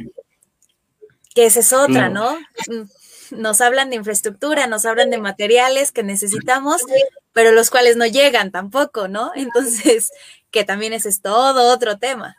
que 1.35 1.45
esa 1.45 1.61
es 1.61 1.75
otra, 1.75 2.09
¿no? 2.09 2.39
Mm, 2.67 3.37
nos 3.37 3.61
hablan 3.61 3.91
de 3.91 3.97
infraestructura, 3.97 4.67
nos 4.67 4.87
hablan 4.87 5.11
de 5.11 5.19
materiales 5.19 5.93
que 5.93 6.05
necesitamos, 6.05 6.81
pero 7.35 7.53
los 7.53 7.69
cuales 7.69 7.99
no 7.99 8.07
llegan 8.07 8.53
tampoco, 8.53 9.07
¿no? 9.07 9.33
Entonces, 9.37 10.13
que 10.51 10.65
también 10.65 10.95
ese 10.95 11.11
es 11.11 11.21
todo 11.21 11.71
otro 11.71 11.99
tema. 11.99 12.39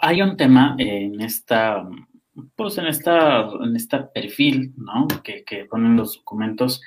Hay 0.00 0.22
un 0.22 0.36
tema 0.36 0.74
en 0.78 1.20
esta, 1.20 1.88
pues 2.54 2.78
en 2.78 2.86
esta, 2.86 3.48
en 3.62 3.76
este 3.76 3.98
perfil, 4.14 4.72
¿no? 4.76 5.06
Que, 5.22 5.66
ponen 5.70 5.96
los 5.96 6.16
documentos. 6.16 6.82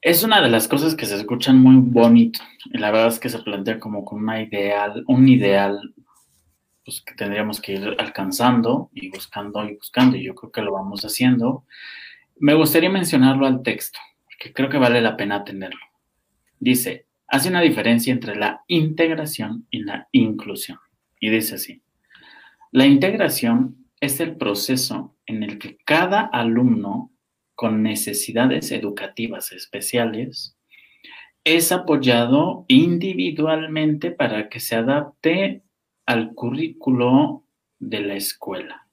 Es 0.00 0.22
una 0.22 0.40
de 0.40 0.50
las 0.50 0.68
cosas 0.68 0.94
que 0.94 1.06
se 1.06 1.16
escuchan 1.16 1.58
muy 1.58 1.76
bonito. 1.76 2.40
La 2.70 2.90
verdad 2.90 3.08
es 3.08 3.18
que 3.18 3.28
se 3.28 3.38
plantea 3.40 3.80
como 3.80 4.04
con 4.04 4.22
una 4.22 4.42
ideal, 4.42 5.04
un 5.06 5.28
ideal 5.28 5.94
pues, 6.84 7.02
que 7.02 7.14
tendríamos 7.14 7.60
que 7.60 7.72
ir 7.74 7.96
alcanzando 7.98 8.90
y 8.92 9.10
buscando 9.10 9.64
y 9.68 9.74
buscando. 9.74 10.16
Y 10.16 10.24
yo 10.24 10.34
creo 10.34 10.52
que 10.52 10.62
lo 10.62 10.72
vamos 10.72 11.04
haciendo. 11.04 11.64
Me 12.36 12.54
gustaría 12.54 12.90
mencionarlo 12.90 13.46
al 13.46 13.62
texto, 13.62 13.98
porque 14.24 14.52
creo 14.52 14.68
que 14.68 14.78
vale 14.78 15.00
la 15.00 15.16
pena 15.16 15.44
tenerlo. 15.44 15.80
Dice, 16.60 17.06
hace 17.26 17.48
una 17.48 17.60
diferencia 17.60 18.12
entre 18.12 18.36
la 18.36 18.62
integración 18.68 19.66
y 19.70 19.82
la 19.82 20.08
inclusión. 20.12 20.78
Y 21.20 21.30
dice 21.30 21.56
así, 21.56 21.82
la 22.70 22.86
integración 22.86 23.86
es 24.00 24.20
el 24.20 24.36
proceso 24.36 25.16
en 25.26 25.42
el 25.42 25.58
que 25.58 25.78
cada 25.84 26.20
alumno 26.20 27.12
con 27.54 27.82
necesidades 27.82 28.70
educativas 28.70 29.52
especiales 29.52 30.56
es 31.44 31.72
apoyado 31.72 32.64
individualmente 32.68 34.10
para 34.10 34.48
que 34.48 34.60
se 34.60 34.76
adapte 34.76 35.62
al 36.06 36.34
currículo 36.34 37.44
de 37.78 38.00
la 38.00 38.14
escuela. 38.14 38.86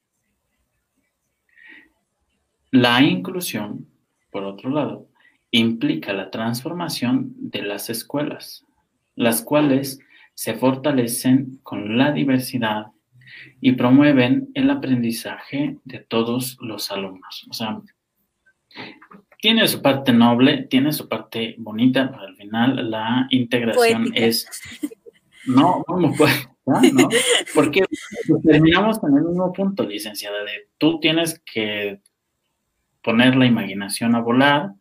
La 2.71 3.01
inclusión, 3.01 3.87
por 4.31 4.43
otro 4.43 4.69
lado, 4.69 5.07
implica 5.51 6.11
la 6.13 6.31
transformación 6.31 7.33
de 7.37 7.61
las 7.61 7.89
escuelas, 7.89 8.65
las 9.15 9.41
cuales 9.41 9.99
se 10.35 10.53
fortalecen 10.53 11.59
con 11.63 11.97
la 11.97 12.11
diversidad 12.11 12.87
y 13.61 13.71
promueven 13.71 14.49
el 14.53 14.69
aprendizaje 14.69 15.77
de 15.85 15.99
todos 15.99 16.57
los 16.61 16.91
alumnos. 16.91 17.47
O 17.49 17.53
sea, 17.53 17.81
tiene 19.41 19.67
su 19.67 19.81
parte 19.81 20.11
noble, 20.11 20.63
tiene 20.69 20.91
su 20.91 21.07
parte 21.07 21.55
bonita, 21.57 22.11
pero 22.11 22.23
al 22.23 22.35
final 22.35 22.91
la 22.91 23.27
integración 23.29 24.11
es... 24.13 24.47
No, 25.47 25.83
no, 25.87 26.11
puede, 26.13 26.33
¿no? 26.65 26.81
Porque 27.53 27.85
terminamos 28.43 28.99
en 29.03 29.17
el 29.17 29.23
mismo 29.23 29.53
punto, 29.53 29.83
licenciada, 29.83 30.43
de 30.43 30.67
tú 30.77 30.99
tienes 30.99 31.39
que 31.45 32.01
poner 33.03 33.35
la 33.35 33.45
imaginación 33.45 34.15
a 34.15 34.21
volar 34.21 34.71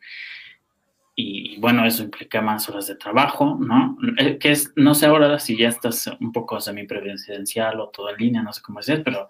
y, 1.16 1.58
bueno, 1.60 1.86
eso 1.86 2.02
implica 2.02 2.42
más 2.42 2.68
horas 2.68 2.88
de 2.88 2.96
trabajo, 2.96 3.56
¿no? 3.60 3.96
Eh, 4.18 4.36
que 4.38 4.50
es, 4.50 4.72
no 4.74 4.94
sé 4.94 5.06
ahora 5.06 5.38
si 5.38 5.56
ya 5.56 5.68
estás 5.68 6.10
un 6.20 6.32
poco 6.32 6.60
semipresidencial 6.60 7.78
o 7.78 7.88
todo 7.88 8.10
en 8.10 8.16
línea, 8.16 8.42
no 8.42 8.52
sé 8.52 8.62
cómo 8.62 8.80
decir, 8.80 9.02
pero 9.04 9.28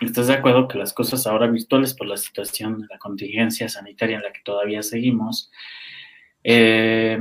estás 0.00 0.28
de 0.28 0.34
acuerdo 0.34 0.68
que 0.68 0.78
las 0.78 0.94
cosas 0.94 1.26
ahora 1.26 1.46
virtuales 1.46 1.92
por 1.92 2.06
la 2.06 2.16
situación 2.16 2.80
de 2.80 2.86
la 2.88 2.98
contingencia 2.98 3.68
sanitaria 3.68 4.16
en 4.16 4.22
la 4.22 4.32
que 4.32 4.40
todavía 4.42 4.82
seguimos, 4.82 5.50
eh, 6.44 7.20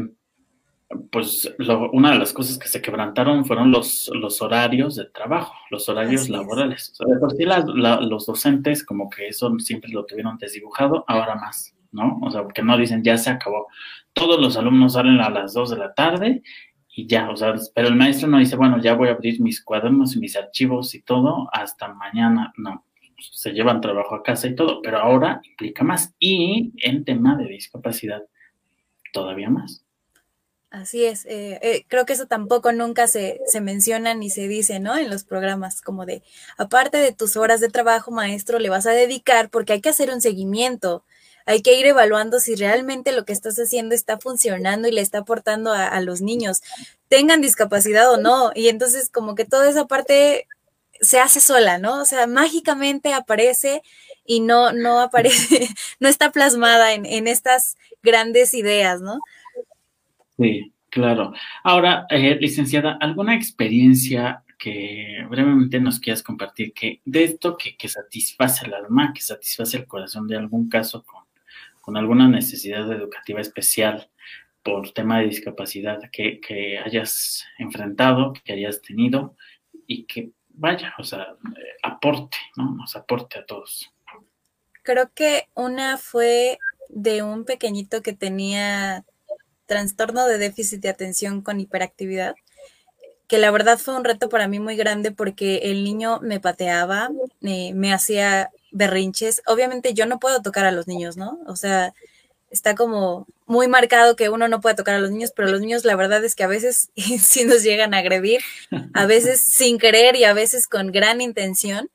pues 1.12 1.54
una 1.92 2.12
de 2.12 2.20
las 2.20 2.32
cosas 2.32 2.58
que 2.58 2.70
se 2.70 2.82
quebrantaron 2.82 3.46
fueron 3.46 3.72
los, 3.72 4.10
los 4.14 4.42
horarios 4.42 4.96
de 4.96 5.06
trabajo, 5.06 5.54
los 5.70 5.90
horarios 5.90 6.30
laborales. 6.30 6.94
por 7.20 7.34
sí 7.36 7.44
los 7.44 8.26
docentes 8.26 8.86
como 8.86 9.10
que 9.10 9.28
eso 9.28 9.54
siempre 9.60 9.92
lo 9.92 10.06
tuvieron 10.06 10.38
desdibujado, 10.38 11.04
ahora 11.08 11.36
más. 11.36 11.77
¿No? 11.98 12.20
O 12.22 12.32
sea, 12.32 12.44
porque 12.44 12.62
no 12.62 12.78
dicen 12.78 13.04
ya 13.04 13.18
se 13.18 13.32
acabó. 13.32 13.68
Todos 14.14 14.40
los 14.40 14.56
alumnos 14.56 14.94
salen 14.94 15.20
a 15.20 15.30
las 15.30 15.54
2 15.54 15.72
de 15.72 15.78
la 15.78 15.94
tarde 15.94 16.44
y 16.90 17.06
ya, 17.08 17.30
o 17.30 17.36
sea, 17.36 17.54
pero 17.76 17.90
el 17.90 17.96
maestro 17.96 18.28
no 18.28 18.40
dice, 18.40 18.56
bueno, 18.56 18.82
ya 18.82 18.94
voy 18.94 19.10
a 19.10 19.12
abrir 19.12 19.42
mis 19.42 19.64
cuadernos 19.64 20.16
y 20.16 20.20
mis 20.20 20.36
archivos 20.36 20.96
y 20.96 21.02
todo 21.02 21.50
hasta 21.52 21.94
mañana. 21.94 22.54
No, 22.58 22.86
se 23.20 23.52
llevan 23.52 23.82
trabajo 23.82 24.16
a 24.16 24.24
casa 24.24 24.48
y 24.48 24.56
todo, 24.56 24.82
pero 24.82 25.00
ahora 25.00 25.42
implica 25.44 25.84
más. 25.84 26.16
Y 26.20 26.74
en 26.78 27.06
tema 27.06 27.36
de 27.36 27.46
discapacidad, 27.46 28.24
todavía 29.14 29.50
más. 29.50 29.84
Así 30.70 31.06
es, 31.06 31.26
eh, 31.26 31.60
eh, 31.62 31.86
creo 31.88 32.06
que 32.06 32.14
eso 32.14 32.26
tampoco 32.26 32.74
nunca 32.74 33.08
se, 33.08 33.40
se, 33.46 33.62
menciona 33.62 34.14
ni 34.14 34.30
se 34.30 34.50
dice, 34.50 34.80
¿no? 34.82 34.98
En 34.98 35.10
los 35.10 35.24
programas, 35.24 35.82
como 35.82 36.06
de, 36.06 36.24
aparte 36.58 36.98
de 36.98 37.14
tus 37.14 37.38
horas 37.38 37.62
de 37.62 37.70
trabajo, 37.70 38.12
maestro, 38.12 38.60
le 38.60 38.70
vas 38.70 38.86
a 38.86 38.92
dedicar 38.92 39.50
porque 39.50 39.74
hay 39.74 39.82
que 39.82 39.90
hacer 39.90 40.12
un 40.12 40.20
seguimiento, 40.20 41.06
hay 41.48 41.62
que 41.62 41.80
ir 41.80 41.86
evaluando 41.86 42.40
si 42.40 42.56
realmente 42.56 43.14
lo 43.14 43.24
que 43.24 43.32
estás 43.32 43.58
haciendo 43.58 43.96
está 43.96 44.20
funcionando 44.20 44.90
y 44.90 44.92
le 44.92 45.00
está 45.00 45.20
aportando 45.20 45.72
a, 45.72 46.00
los 46.02 46.22
niños, 46.22 46.62
tengan 47.08 47.40
discapacidad 47.42 48.12
o 48.12 48.18
no. 48.18 48.52
Y 48.54 48.68
entonces 48.68 49.10
como 49.10 49.34
que 49.34 49.46
toda 49.46 49.70
esa 49.70 49.88
parte 49.88 50.46
se 51.00 51.20
hace 51.20 51.40
sola, 51.40 51.78
¿no? 51.78 52.02
O 52.02 52.06
sea, 52.06 52.28
mágicamente 52.28 53.14
aparece 53.14 53.82
y 54.26 54.42
no, 54.42 54.74
no 54.74 55.00
aparece, 55.00 55.70
no 56.02 56.10
está 56.10 56.34
plasmada 56.34 56.94
en, 56.94 57.06
en 57.06 57.28
estas 57.28 57.78
grandes 58.04 58.54
ideas, 58.54 59.00
¿no? 59.00 59.20
Sí, 60.38 60.74
claro. 60.90 61.32
Ahora, 61.64 62.08
eh, 62.10 62.36
licenciada, 62.42 62.98
¿alguna 63.00 63.36
experiencia 63.36 64.44
que 64.58 65.26
brevemente 65.30 65.80
nos 65.80 66.02
quieras 66.02 66.24
compartir 66.24 66.74
que 66.74 67.00
de 67.06 67.24
esto 67.24 67.56
que, 67.56 67.78
que 67.78 67.88
satisface 67.88 68.66
el 68.66 68.74
alma, 68.74 69.14
que 69.14 69.22
satisface 69.22 69.78
el 69.78 69.88
corazón 69.88 70.28
de 70.28 70.36
algún 70.36 70.68
caso 70.68 71.04
con 71.06 71.27
con 71.88 71.96
alguna 71.96 72.28
necesidad 72.28 72.92
educativa 72.92 73.40
especial 73.40 74.12
por 74.62 74.92
tema 74.92 75.20
de 75.20 75.28
discapacidad 75.28 76.02
que, 76.12 76.82
hayas 76.84 77.46
enfrentado, 77.58 78.34
que 78.34 78.52
hayas 78.52 78.82
tenido 78.82 79.38
y 79.88 80.04
que 80.04 80.32
vaya, 80.50 80.94
o 81.00 81.06
sea, 81.06 81.38
aporte, 81.82 82.36
¿no? 82.58 82.76
Nos 82.76 82.98
aporte 82.98 83.40
a 83.40 83.46
todos. 83.46 83.90
Creo 84.84 85.10
que 85.14 85.48
una 85.56 85.98
fue 85.98 86.60
de 86.90 87.24
un 87.24 87.46
pequeñito 87.46 88.02
que 88.02 88.12
tenía 88.12 89.06
trastorno 89.66 90.28
de 90.28 90.40
déficit 90.40 90.82
de 90.82 90.90
atención 90.90 91.42
con 91.42 91.62
hiperactividad, 91.62 92.36
que 93.30 93.38
la 93.38 93.50
verdad 93.50 93.78
fue 93.78 93.96
un 93.96 94.04
reto 94.04 94.28
para 94.28 94.50
mí 94.50 94.60
muy 94.60 94.76
grande 94.76 95.14
porque 95.14 95.60
el 95.72 95.86
niño 95.86 96.20
me 96.20 96.42
pateaba, 96.42 97.12
me 97.40 97.94
hacía 97.94 98.52
berrinches. 98.72 99.42
Obviamente 99.46 99.94
yo 99.94 100.06
no 100.06 100.20
puedo 100.20 100.42
tocar 100.42 100.66
a 100.66 100.72
los 100.72 100.88
niños, 100.88 101.18
¿no? 101.18 101.40
O 101.48 101.56
sea, 101.56 101.94
está 102.50 102.76
como 102.76 103.28
muy 103.46 103.68
marcado 103.68 104.16
que 104.16 104.30
uno 104.30 104.48
no 104.48 104.62
puede 104.62 104.76
tocar 104.76 104.96
a 104.96 105.00
los 105.00 105.12
niños, 105.12 105.32
pero 105.36 105.50
los 105.50 105.62
niños 105.62 105.86
la 105.86 105.96
verdad 105.96 106.24
es 106.24 106.36
que 106.36 106.44
a 106.44 106.48
veces 106.48 106.90
sí 107.22 107.46
nos 107.46 107.64
llegan 107.64 107.94
a 107.94 108.00
agredir, 108.00 108.42
a 108.94 109.06
veces 109.06 109.42
sin 109.42 109.78
querer 109.78 110.16
y 110.16 110.24
a 110.24 110.34
veces 110.34 110.68
con 110.68 110.92
gran 110.92 111.22
intención. 111.22 111.90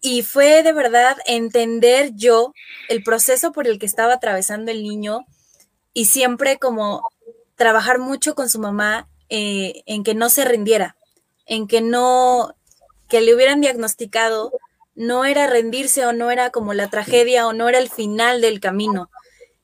Y 0.00 0.22
fue 0.22 0.62
de 0.62 0.72
verdad 0.72 1.16
entender 1.26 2.12
yo 2.14 2.52
el 2.88 3.02
proceso 3.02 3.52
por 3.52 3.66
el 3.66 3.80
que 3.80 3.86
estaba 3.86 4.14
atravesando 4.14 4.70
el 4.70 4.84
niño 4.84 5.26
y 5.92 6.04
siempre 6.04 6.58
como 6.58 7.02
trabajar 7.56 7.98
mucho 7.98 8.36
con 8.36 8.48
su 8.48 8.60
mamá 8.60 9.08
eh, 9.28 9.82
en 9.86 10.04
que 10.04 10.14
no 10.14 10.30
se 10.30 10.44
rindiera, 10.44 10.96
en 11.46 11.66
que 11.66 11.80
no, 11.80 12.54
que 13.08 13.20
le 13.20 13.34
hubieran 13.34 13.60
diagnosticado 13.60 14.52
no 14.98 15.24
era 15.24 15.46
rendirse 15.46 16.04
o 16.04 16.12
no 16.12 16.32
era 16.32 16.50
como 16.50 16.74
la 16.74 16.90
tragedia 16.90 17.46
o 17.46 17.52
no 17.52 17.68
era 17.68 17.78
el 17.78 17.88
final 17.88 18.40
del 18.40 18.58
camino. 18.58 19.10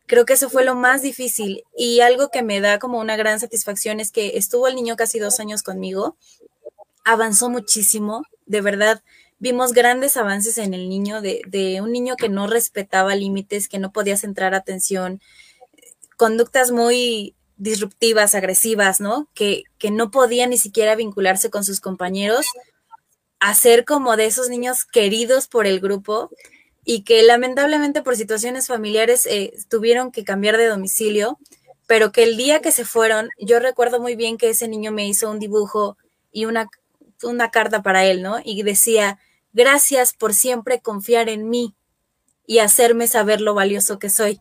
Creo 0.07 0.25
que 0.25 0.35
eso 0.35 0.49
fue 0.49 0.65
lo 0.65 0.77
más 0.77 1.03
difícil 1.03 1.65
y 1.77 2.01
algo 2.01 2.29
que 2.31 2.45
me 2.45 2.61
da 2.61 2.79
como 2.79 3.01
una 3.01 3.17
gran 3.17 3.41
satisfacción 3.41 3.99
es 3.99 4.13
que 4.13 4.39
estuvo 4.39 4.69
el 4.69 4.77
niño 4.77 4.95
casi 4.95 5.19
dos 5.19 5.41
años 5.41 5.65
conmigo, 5.65 6.17
avanzó 7.05 7.51
muchísimo, 7.51 8.23
de 8.47 8.61
verdad 8.61 9.03
vimos 9.41 9.73
grandes 9.73 10.17
avances 10.17 10.57
en 10.57 10.73
el 10.73 10.89
niño, 10.89 11.21
de, 11.21 11.43
de 11.49 11.81
un 11.81 11.91
niño 11.91 12.15
que 12.15 12.29
no 12.29 12.47
respetaba 12.47 13.17
límites, 13.17 13.69
que 13.69 13.81
no 13.81 13.91
podía 13.91 14.17
centrar 14.17 14.55
atención, 14.55 15.21
conductas 16.17 16.71
muy 16.71 17.35
disruptivas, 17.57 18.37
agresivas, 18.37 19.01
¿no? 19.01 19.29
Que, 19.35 19.65
que 19.79 19.91
no 19.91 20.13
podía 20.13 20.47
ni 20.47 20.59
siquiera 20.59 20.95
vincularse 20.95 21.51
con 21.51 21.65
sus 21.65 21.81
compañeros, 21.81 22.47
a 23.45 23.53
ser 23.53 23.85
como 23.85 24.17
de 24.17 24.25
esos 24.25 24.49
niños 24.49 24.87
queridos 24.87 25.49
por 25.49 25.67
el 25.67 25.79
grupo 25.79 26.31
y 26.83 27.03
que 27.03 27.23
lamentablemente 27.23 28.01
por 28.01 28.17
situaciones 28.17 28.69
familiares 28.69 29.27
eh, 29.27 29.53
tuvieron 29.69 30.13
que 30.13 30.25
cambiar 30.25 30.57
de 30.57 30.67
domicilio, 30.67 31.39
pero 31.87 32.11
que 32.11 32.23
el 32.23 32.39
día 32.39 32.63
que 32.63 32.73
se 32.73 32.87
fueron, 32.87 33.29
yo 33.39 33.61
recuerdo 33.61 34.01
muy 34.01 34.17
bien 34.17 34.39
que 34.39 34.49
ese 34.49 34.67
niño 34.67 34.93
me 34.93 35.07
hizo 35.07 35.31
un 35.31 35.41
dibujo 35.41 35.99
y 36.33 36.47
una, 36.47 36.71
una 37.23 37.51
carta 37.51 37.83
para 37.83 38.07
él, 38.07 38.23
¿no? 38.23 38.39
Y 38.43 38.63
decía, 38.63 39.19
gracias 39.53 40.15
por 40.15 40.33
siempre 40.33 40.81
confiar 40.81 41.29
en 41.29 41.51
mí 41.51 41.75
y 42.47 42.61
hacerme 42.61 43.09
saber 43.09 43.43
lo 43.43 43.53
valioso 43.53 43.99
que 43.99 44.09
soy. 44.09 44.41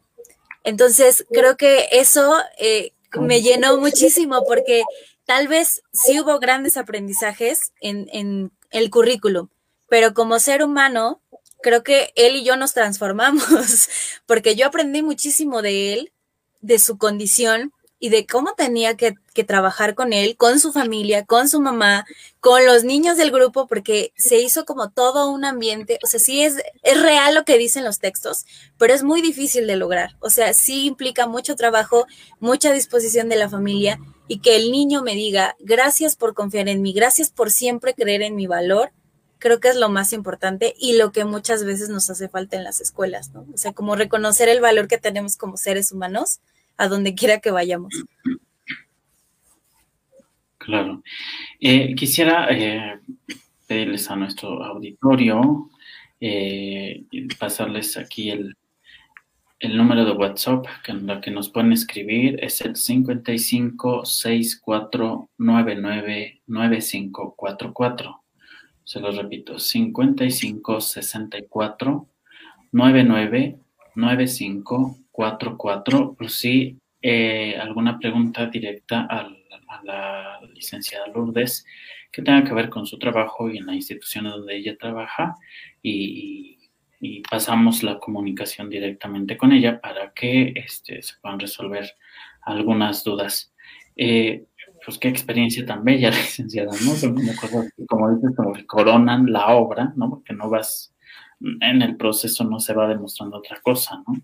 Entonces, 0.64 1.26
creo 1.30 1.58
que 1.58 1.90
eso 1.92 2.38
eh, 2.58 2.94
me 3.20 3.42
llenó 3.42 3.78
muchísimo 3.78 4.46
porque 4.48 4.84
tal 5.26 5.50
vez 5.50 5.82
sí 5.92 6.22
hubo 6.22 6.40
grandes 6.40 6.78
aprendizajes 6.78 7.74
en, 7.82 8.08
en 8.14 8.54
el 8.74 8.90
currículum, 8.90 9.48
pero 9.88 10.14
como 10.14 10.40
ser 10.40 10.64
humano, 10.64 11.22
creo 11.62 11.84
que 11.84 12.12
él 12.16 12.36
y 12.36 12.44
yo 12.44 12.58
nos 12.58 12.74
transformamos, 12.74 13.44
porque 14.26 14.56
yo 14.56 14.68
aprendí 14.68 15.02
muchísimo 15.02 15.62
de 15.62 15.94
él, 15.94 16.12
de 16.62 16.80
su 16.80 16.98
condición 16.98 17.72
y 18.00 18.10
de 18.10 18.26
cómo 18.26 18.54
tenía 18.56 18.98
que, 18.98 19.16
trabajar 19.48 19.96
con 19.96 20.14
él, 20.14 20.36
con 20.36 20.60
su 20.60 20.74
familia, 20.74 21.26
con 21.26 21.48
su 21.48 21.62
mamá, 21.62 22.06
con 22.40 22.66
los 22.66 22.84
niños 22.84 23.18
del 23.18 23.32
grupo, 23.32 23.66
porque 23.66 24.12
se 24.18 24.40
hizo 24.40 24.66
como 24.66 24.92
todo 24.92 25.32
un 25.32 25.46
ambiente, 25.46 26.00
o 26.04 26.08
sea, 26.08 26.20
sí 26.20 26.44
es, 26.44 26.58
es 26.84 27.02
real 27.02 27.34
lo 27.34 27.46
que 27.46 27.58
dicen 27.58 27.84
los 27.84 28.00
textos, 28.00 28.46
pero 28.78 28.94
es 28.94 29.04
muy 29.04 29.22
difícil 29.22 29.66
de 29.66 29.78
lograr, 29.78 30.18
o 30.20 30.30
sea, 30.30 30.54
sí 30.54 30.86
implica 30.86 31.28
mucho 31.28 31.56
trabajo, 31.56 32.06
mucha 32.40 32.74
disposición 32.74 33.30
de 33.30 33.38
la 33.38 33.50
familia 33.50 34.00
y 34.28 34.40
que 34.40 34.56
el 34.56 34.72
niño 34.72 35.04
me 35.04 35.16
diga, 35.16 35.56
gracias 35.60 36.16
por 36.16 36.34
confiar 36.34 36.70
en 36.70 36.82
mí, 36.82 36.94
gracias 36.94 37.30
por 37.30 37.52
siempre 37.52 37.94
creer 37.94 38.22
en 38.22 38.36
mi 38.36 38.48
valor, 38.48 38.92
creo 39.40 39.60
que 39.60 39.68
es 39.68 39.76
lo 39.76 39.90
más 39.90 40.14
importante 40.14 40.74
y 40.80 40.98
lo 40.98 41.12
que 41.12 41.26
muchas 41.26 41.66
veces 41.66 41.90
nos 41.90 42.10
hace 42.10 42.30
falta 42.30 42.56
en 42.56 42.64
las 42.64 42.80
escuelas, 42.80 43.34
¿no? 43.34 43.46
O 43.54 43.58
sea, 43.58 43.74
como 43.74 43.96
reconocer 43.96 44.48
el 44.48 44.62
valor 44.62 44.88
que 44.88 44.98
tenemos 44.98 45.36
como 45.36 45.58
seres 45.58 45.92
humanos 45.92 46.40
a 46.78 46.88
donde 46.88 47.14
quiera 47.14 47.40
que 47.40 47.52
vayamos. 47.52 47.94
Claro. 50.58 51.04
Eh, 51.60 51.94
quisiera 51.94 52.48
eh, 52.52 53.00
pedirles 53.68 54.10
a 54.10 54.16
nuestro 54.16 54.64
auditorio, 54.64 55.70
eh, 56.22 57.04
pasarles 57.38 57.98
aquí 57.98 58.30
el, 58.30 58.56
el, 59.64 59.78
número 59.78 60.06
de 60.06 60.12
WhatsApp 60.12 60.66
en 60.88 61.08
la 61.08 61.22
que 61.22 61.32
nos 61.32 61.50
pueden 61.50 61.72
escribir 61.72 62.38
es 62.44 62.62
el 62.62 62.76
55 62.76 64.06
64 64.06 65.30
99 65.38 66.42
9544. 66.48 68.24
Se 68.84 69.00
lo 69.00 69.12
repito, 69.12 69.60
55 69.60 70.82
64 70.82 72.08
99 72.72 73.60
9544, 73.96 76.16
por 76.16 76.30
si 76.30 76.80
eh, 77.02 77.58
alguna 77.60 78.00
pregunta 78.00 78.48
directa 78.48 79.08
a 79.10 79.30
la, 79.84 80.40
licenciada 80.54 81.08
Lourdes 81.08 81.66
que 82.12 82.22
tenga 82.22 82.44
que 82.44 82.54
ver 82.54 82.70
con 82.70 82.86
su 82.86 83.00
trabajo 83.00 83.50
y 83.50 83.58
en 83.58 83.66
la 83.66 83.76
institución 83.76 84.26
donde 84.26 84.56
ella 84.56 84.78
trabaja 84.78 85.36
y, 85.82 86.60
pasamos 87.30 87.84
la 87.84 88.00
comunicación 88.00 88.70
directamente 88.70 89.38
con 89.38 89.52
ella 89.52 89.80
para 89.82 90.14
que 90.14 90.54
este, 90.56 91.02
se 91.02 91.14
puedan 91.22 91.40
resolver 91.40 91.96
algunas 92.42 93.04
dudas. 93.04 93.54
Eh, 93.96 94.46
pues 94.86 94.98
qué 94.98 95.08
experiencia 95.08 95.66
tan 95.66 95.84
bella, 95.84 96.10
licenciada, 96.12 96.72
¿no? 96.72 96.94
Como 97.88 98.16
dices, 98.16 98.36
como 98.36 98.54
coronan 98.68 99.32
la 99.32 99.48
obra, 99.50 99.94
¿no? 99.96 100.10
Porque 100.10 100.34
no 100.34 100.50
vas 100.50 100.94
en 101.44 101.82
el 101.82 101.98
proceso 101.98 102.44
no 102.44 102.60
se 102.60 102.74
va 102.74 102.88
demostrando 102.88 103.38
otra 103.38 103.60
cosa, 103.62 104.02
¿no? 104.08 104.16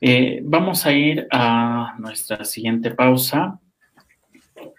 Eh, 0.00 0.40
vamos 0.44 0.84
a 0.86 0.92
ir 0.92 1.26
a 1.30 1.94
nuestra 1.98 2.44
siguiente 2.44 2.90
pausa. 2.90 3.60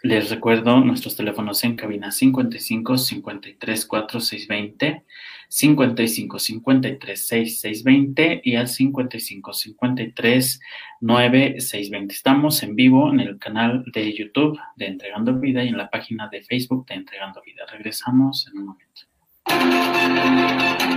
Les 0.04 0.30
recuerdo 0.30 0.82
nuestros 0.82 1.16
teléfonos 1.16 1.64
en 1.64 1.76
cabina 1.76 2.12
55 2.12 2.98
53 2.98 3.86
4620, 3.86 5.04
55 5.50 6.40
53 6.40 7.28
6620 7.28 8.42
y 8.44 8.56
al 8.56 8.68
55 8.68 9.54
53 9.54 10.60
9620. 11.02 12.14
Estamos 12.14 12.64
en 12.64 12.76
vivo 12.76 13.12
en 13.12 13.20
el 13.20 13.38
canal 13.40 13.84
de 13.94 14.14
YouTube 14.14 14.60
de 14.76 14.88
Entregando 14.88 15.34
Vida 15.34 15.64
y 15.64 15.70
en 15.70 15.78
la 15.78 15.90
página 15.90 16.28
de 16.28 16.42
Facebook 16.44 16.86
de 16.88 16.96
Entregando 16.96 17.42
Vida. 17.46 17.66
Regresamos 17.72 18.48
en 18.48 18.60
un 18.60 18.66
momento. 18.66 19.02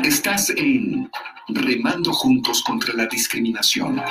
Estás 0.04 0.50
en 0.50 1.10
Remando 1.48 2.12
Juntos 2.12 2.62
contra 2.62 2.94
la 2.94 3.06
Discriminación. 3.06 4.02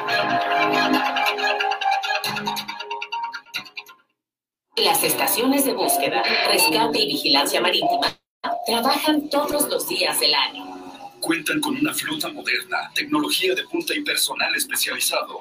Las 4.78 5.04
estaciones 5.04 5.66
de 5.66 5.74
búsqueda, 5.74 6.22
rescate 6.52 7.00
y 7.00 7.08
vigilancia 7.08 7.60
marítima 7.60 8.16
trabajan 8.68 9.30
todos 9.30 9.70
los 9.70 9.88
días 9.88 10.20
del 10.20 10.36
año. 10.36 10.65
Cuentan 11.22 11.61
con 11.61 11.76
una 11.78 11.93
flota 11.93 12.28
moderna, 12.28 12.91
tecnología 12.93 13.55
de 13.55 13.63
punta 13.63 13.95
y 13.95 14.03
personal 14.03 14.53
especializado. 14.55 15.39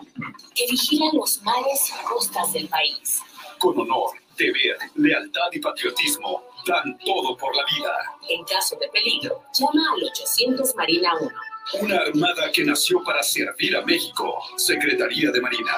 Que 0.54 0.64
vigila 0.70 1.06
los 1.12 1.42
mares 1.42 1.90
y 1.90 2.06
costas 2.06 2.52
del 2.52 2.68
país. 2.68 3.20
Con 3.58 3.78
honor, 3.80 4.10
deber, 4.38 4.78
lealtad 4.94 5.48
y 5.52 5.58
patriotismo 5.58 6.44
dan 6.66 6.96
todo 7.04 7.36
por 7.36 7.54
la 7.54 7.64
vida. 7.76 7.92
En 8.28 8.44
caso 8.44 8.76
de 8.76 8.88
peligro, 8.88 9.42
llama 9.52 9.92
al 9.94 10.04
800 10.04 10.74
Marina 10.76 11.10
1. 11.20 11.30
Una 11.82 11.96
armada 11.96 12.52
que 12.52 12.64
nació 12.64 13.02
para 13.02 13.22
servir 13.24 13.76
a 13.76 13.82
México. 13.82 14.38
Secretaría 14.56 15.32
de 15.32 15.40
Marina. 15.40 15.72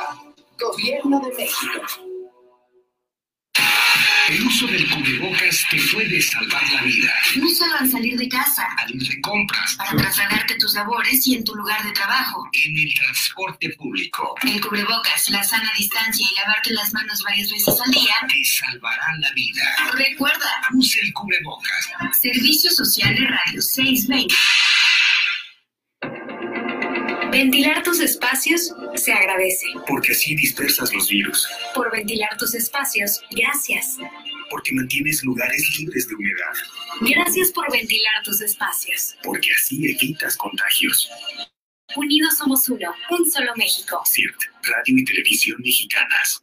Gobierno 0.59 1.19
de 1.21 1.35
México. 1.35 2.08
El 4.29 4.43
uso 4.43 4.67
del 4.67 4.87
cubrebocas 4.91 5.65
te 5.71 5.79
puede 5.91 6.21
salvar 6.21 6.63
la 6.75 6.83
vida. 6.83 7.11
Úsalo 7.43 7.77
al 7.79 7.91
salir 7.91 8.15
de 8.19 8.29
casa. 8.29 8.69
Al 8.77 8.95
ir 8.95 9.03
de 9.03 9.21
compras. 9.23 9.75
Para 9.77 9.97
trasladarte 9.97 10.55
tus 10.57 10.75
labores 10.75 11.27
y 11.27 11.37
en 11.37 11.45
tu 11.45 11.55
lugar 11.55 11.83
de 11.83 11.93
trabajo. 11.93 12.45
En 12.53 12.77
el 12.77 12.93
transporte 12.93 13.71
público. 13.71 14.35
El 14.43 14.61
cubrebocas, 14.61 15.31
la 15.31 15.43
sana 15.43 15.73
distancia 15.79 16.27
y 16.31 16.35
lavarte 16.37 16.75
las 16.75 16.93
manos 16.93 17.23
varias 17.23 17.51
veces 17.51 17.75
al 17.83 17.91
día. 17.91 18.15
Te 18.29 18.45
salvarán 18.45 19.19
la 19.19 19.33
vida. 19.33 19.63
Recuerda. 19.95 20.61
Use 20.75 21.01
el 21.01 21.13
cubrebocas. 21.15 21.89
Servicio 22.21 22.71
Social 22.71 23.15
de 23.15 23.29
Radio 23.29 23.63
620. 23.63 24.35
Ventilar 27.31 27.83
tus 27.83 28.01
espacios 28.01 28.73
se 28.95 29.13
agradece. 29.13 29.67
Porque 29.87 30.13
así 30.13 30.35
dispersas 30.35 30.93
los 30.95 31.09
virus. 31.09 31.47
Por 31.75 31.93
ventilar 31.93 32.31
tus 32.39 32.55
espacios, 32.55 33.21
gracias. 33.31 33.99
Porque 34.51 34.73
mantienes 34.73 35.23
lugares 35.23 35.79
libres 35.79 36.09
de 36.09 36.15
humedad. 36.15 36.55
Gracias 37.03 37.51
por 37.51 37.71
ventilar 37.71 38.23
tus 38.25 38.41
espacios. 38.41 39.15
Porque 39.23 39.51
así 39.53 39.91
evitas 39.91 40.37
contagios. 40.39 41.11
Unidos 41.97 42.39
somos 42.39 42.67
uno, 42.69 42.95
un 43.11 43.31
solo 43.31 43.53
México. 43.57 44.03
CIRT, 44.07 44.41
Radio 44.63 44.99
y 44.99 45.05
Televisión 45.05 45.59
Mexicanas. 45.63 46.43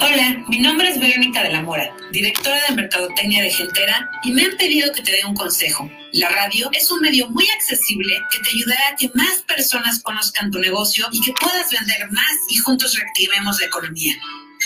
Hola, 0.00 0.44
mi 0.48 0.60
nombre 0.60 0.88
es 0.88 1.00
Verónica 1.00 1.42
de 1.42 1.52
la 1.52 1.60
Mora, 1.60 1.92
directora 2.12 2.60
de 2.68 2.76
Mercadotecnia 2.76 3.42
de 3.42 3.50
Gentera, 3.50 4.08
y 4.22 4.30
me 4.30 4.44
han 4.44 4.56
pedido 4.56 4.92
que 4.92 5.02
te 5.02 5.10
dé 5.10 5.24
un 5.24 5.34
consejo. 5.34 5.90
La 6.12 6.28
radio 6.28 6.70
es 6.72 6.90
un 6.90 7.00
medio 7.00 7.28
muy 7.30 7.44
accesible 7.50 8.14
que 8.30 8.38
te 8.38 8.50
ayudará 8.50 8.88
a 8.92 8.96
que 8.96 9.10
más 9.14 9.42
personas 9.48 10.00
conozcan 10.02 10.52
tu 10.52 10.60
negocio 10.60 11.06
y 11.10 11.20
que 11.20 11.32
puedas 11.40 11.70
vender 11.70 12.10
más 12.12 12.32
y 12.48 12.58
juntos 12.58 12.96
reactivemos 12.96 13.60
la 13.60 13.66
economía. 13.66 14.14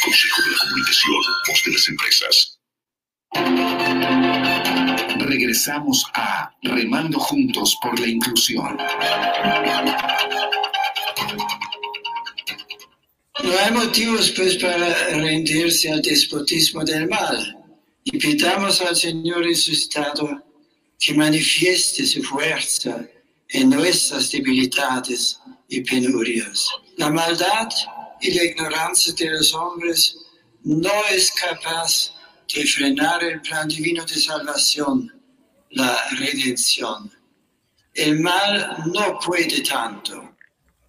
Consejo 0.04 0.42
de 0.42 0.56
Comunicación, 0.56 1.22
voz 1.48 1.62
de 1.64 1.72
las 1.72 1.88
empresas. 1.88 2.58
Regresamos 5.18 6.06
a 6.14 6.54
Remando 6.62 7.18
Juntos 7.18 7.78
por 7.80 7.98
la 7.98 8.06
Inclusión. 8.06 8.76
No 13.42 13.58
hay 13.58 13.72
motivos 13.72 14.30
pues 14.36 14.56
para 14.56 14.94
rendirse 15.08 15.90
al 15.90 16.00
despotismo 16.00 16.84
del 16.84 17.08
mal 17.08 17.56
y 18.04 18.16
pidamos 18.18 18.80
al 18.80 18.94
Señor 18.94 19.44
resucitado 19.44 20.42
que 20.98 21.14
manifieste 21.14 22.06
su 22.06 22.22
fuerza 22.22 23.04
en 23.48 23.70
nuestras 23.70 24.30
debilidades 24.30 25.40
y 25.68 25.80
penurias. 25.80 26.68
La 26.96 27.10
maldad 27.10 27.68
y 28.20 28.32
la 28.32 28.44
ignorancia 28.44 29.12
de 29.14 29.30
los 29.30 29.52
hombres 29.54 30.16
no 30.62 30.92
es 31.10 31.32
capaz 31.32 32.14
de 32.54 32.64
frenar 32.64 33.24
el 33.24 33.40
plan 33.40 33.66
divino 33.66 34.04
de 34.04 34.14
salvación, 34.14 35.12
la 35.70 35.98
redención. 36.18 37.10
El 37.94 38.20
mal 38.20 38.84
no 38.92 39.18
puede 39.18 39.60
tanto. 39.62 40.31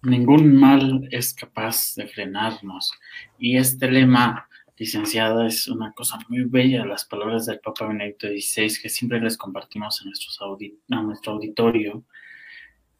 Ningún 0.04 0.54
mal 0.56 1.08
es 1.10 1.32
capaz 1.34 1.94
de 1.96 2.06
frenarnos. 2.06 2.92
Y 3.38 3.56
este 3.56 3.90
lema, 3.90 4.48
licenciada, 4.76 5.46
es 5.46 5.66
una 5.68 5.92
cosa 5.92 6.18
muy 6.28 6.44
bella, 6.44 6.84
las 6.84 7.04
palabras 7.04 7.46
del 7.46 7.60
Papa 7.60 7.86
Benedicto 7.86 8.26
XVI 8.26 8.80
que 8.82 8.88
siempre 8.88 9.20
les 9.20 9.36
compartimos 9.36 10.00
en, 10.00 10.08
nuestros 10.08 10.38
a 10.40 11.02
nuestro 11.02 11.32
auditorio, 11.32 12.04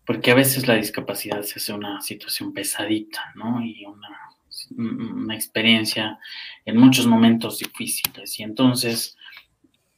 porque 0.07 0.31
a 0.31 0.35
veces 0.35 0.67
la 0.67 0.75
discapacidad 0.75 1.43
se 1.43 1.59
hace 1.59 1.73
una 1.73 2.01
situación 2.01 2.53
pesadita, 2.53 3.33
¿no? 3.35 3.65
Y 3.65 3.85
una, 3.85 4.09
una 4.77 5.35
experiencia 5.35 6.19
en 6.65 6.77
muchos 6.77 7.07
momentos 7.07 7.59
difíciles. 7.59 8.39
Y 8.39 8.43
entonces, 8.43 9.17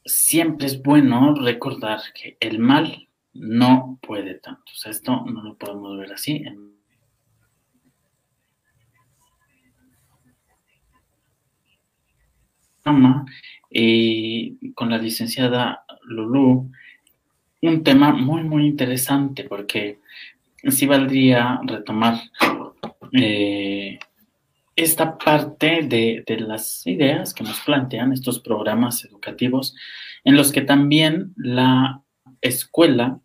siempre 0.05 0.67
es 0.67 0.81
bueno 0.81 1.35
recordar 1.35 1.99
que 2.13 2.37
el 2.39 2.59
mal 2.59 3.07
no 3.33 3.99
puede 4.01 4.35
tanto. 4.35 4.71
O 4.73 4.75
sea, 4.75 4.91
esto 4.91 5.23
no 5.25 5.43
lo 5.43 5.57
podemos 5.57 5.97
ver 5.97 6.13
así. 6.13 6.43
Y 13.69 14.71
con 14.73 14.89
la 14.89 14.97
licenciada 14.97 15.83
Lulu 16.03 16.69
un 17.61 17.83
tema 17.83 18.11
muy, 18.11 18.43
muy 18.43 18.65
interesante 18.65 19.43
porque 19.43 19.99
sí 20.69 20.85
valdría 20.85 21.59
retomar 21.63 22.19
eh, 23.13 23.99
esta 24.75 25.17
parte 25.17 25.81
de, 25.83 26.23
de, 26.25 26.39
las 26.39 26.85
ideas 26.85 27.33
que 27.33 27.43
nos 27.43 27.59
plantean 27.61 28.13
estos 28.13 28.39
programas 28.39 29.03
educativos 29.05 29.75
en 30.23 30.35
los 30.35 30.51
que 30.51 30.61
también 30.61 31.33
la 31.35 32.03
escuela, 32.41 33.19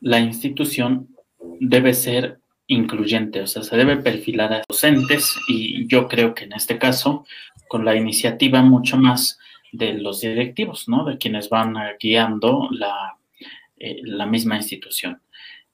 la 0.00 0.20
institución 0.20 1.08
debe 1.60 1.94
ser 1.94 2.40
incluyente, 2.68 3.40
o 3.40 3.46
sea, 3.46 3.62
se 3.62 3.76
debe 3.76 3.96
perfilar 3.96 4.52
a 4.52 4.62
docentes 4.68 5.36
y 5.48 5.88
yo 5.88 6.06
creo 6.06 6.34
que 6.34 6.44
en 6.44 6.52
este 6.52 6.78
caso 6.78 7.24
con 7.68 7.84
la 7.84 7.94
iniciativa 7.94 8.62
mucho 8.62 8.96
más 8.96 9.38
de 9.72 9.94
los 9.94 10.20
directivos, 10.20 10.88
¿no? 10.88 11.04
De 11.04 11.18
quienes 11.18 11.48
van 11.48 11.74
guiando 12.00 12.68
la, 12.70 13.16
eh, 13.76 14.00
la 14.02 14.26
misma 14.26 14.56
institución. 14.56 15.20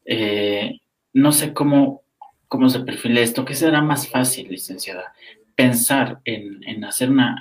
Eh, 0.04 0.80
no 1.12 1.32
sé 1.32 1.54
cómo, 1.54 2.02
cómo 2.48 2.68
se 2.68 2.80
perfila 2.80 3.20
esto, 3.20 3.44
¿qué 3.44 3.54
será 3.54 3.80
más 3.82 4.08
fácil, 4.08 4.48
licenciada? 4.48 5.14
Pensar 5.54 6.20
en, 6.24 6.84
hacer 6.84 7.10
una 7.10 7.40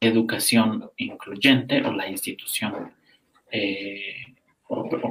educación 0.00 0.90
incluyente 0.96 1.82
o 1.84 1.92
la 1.92 2.08
institución, 2.08 2.92
eh, 3.50 4.16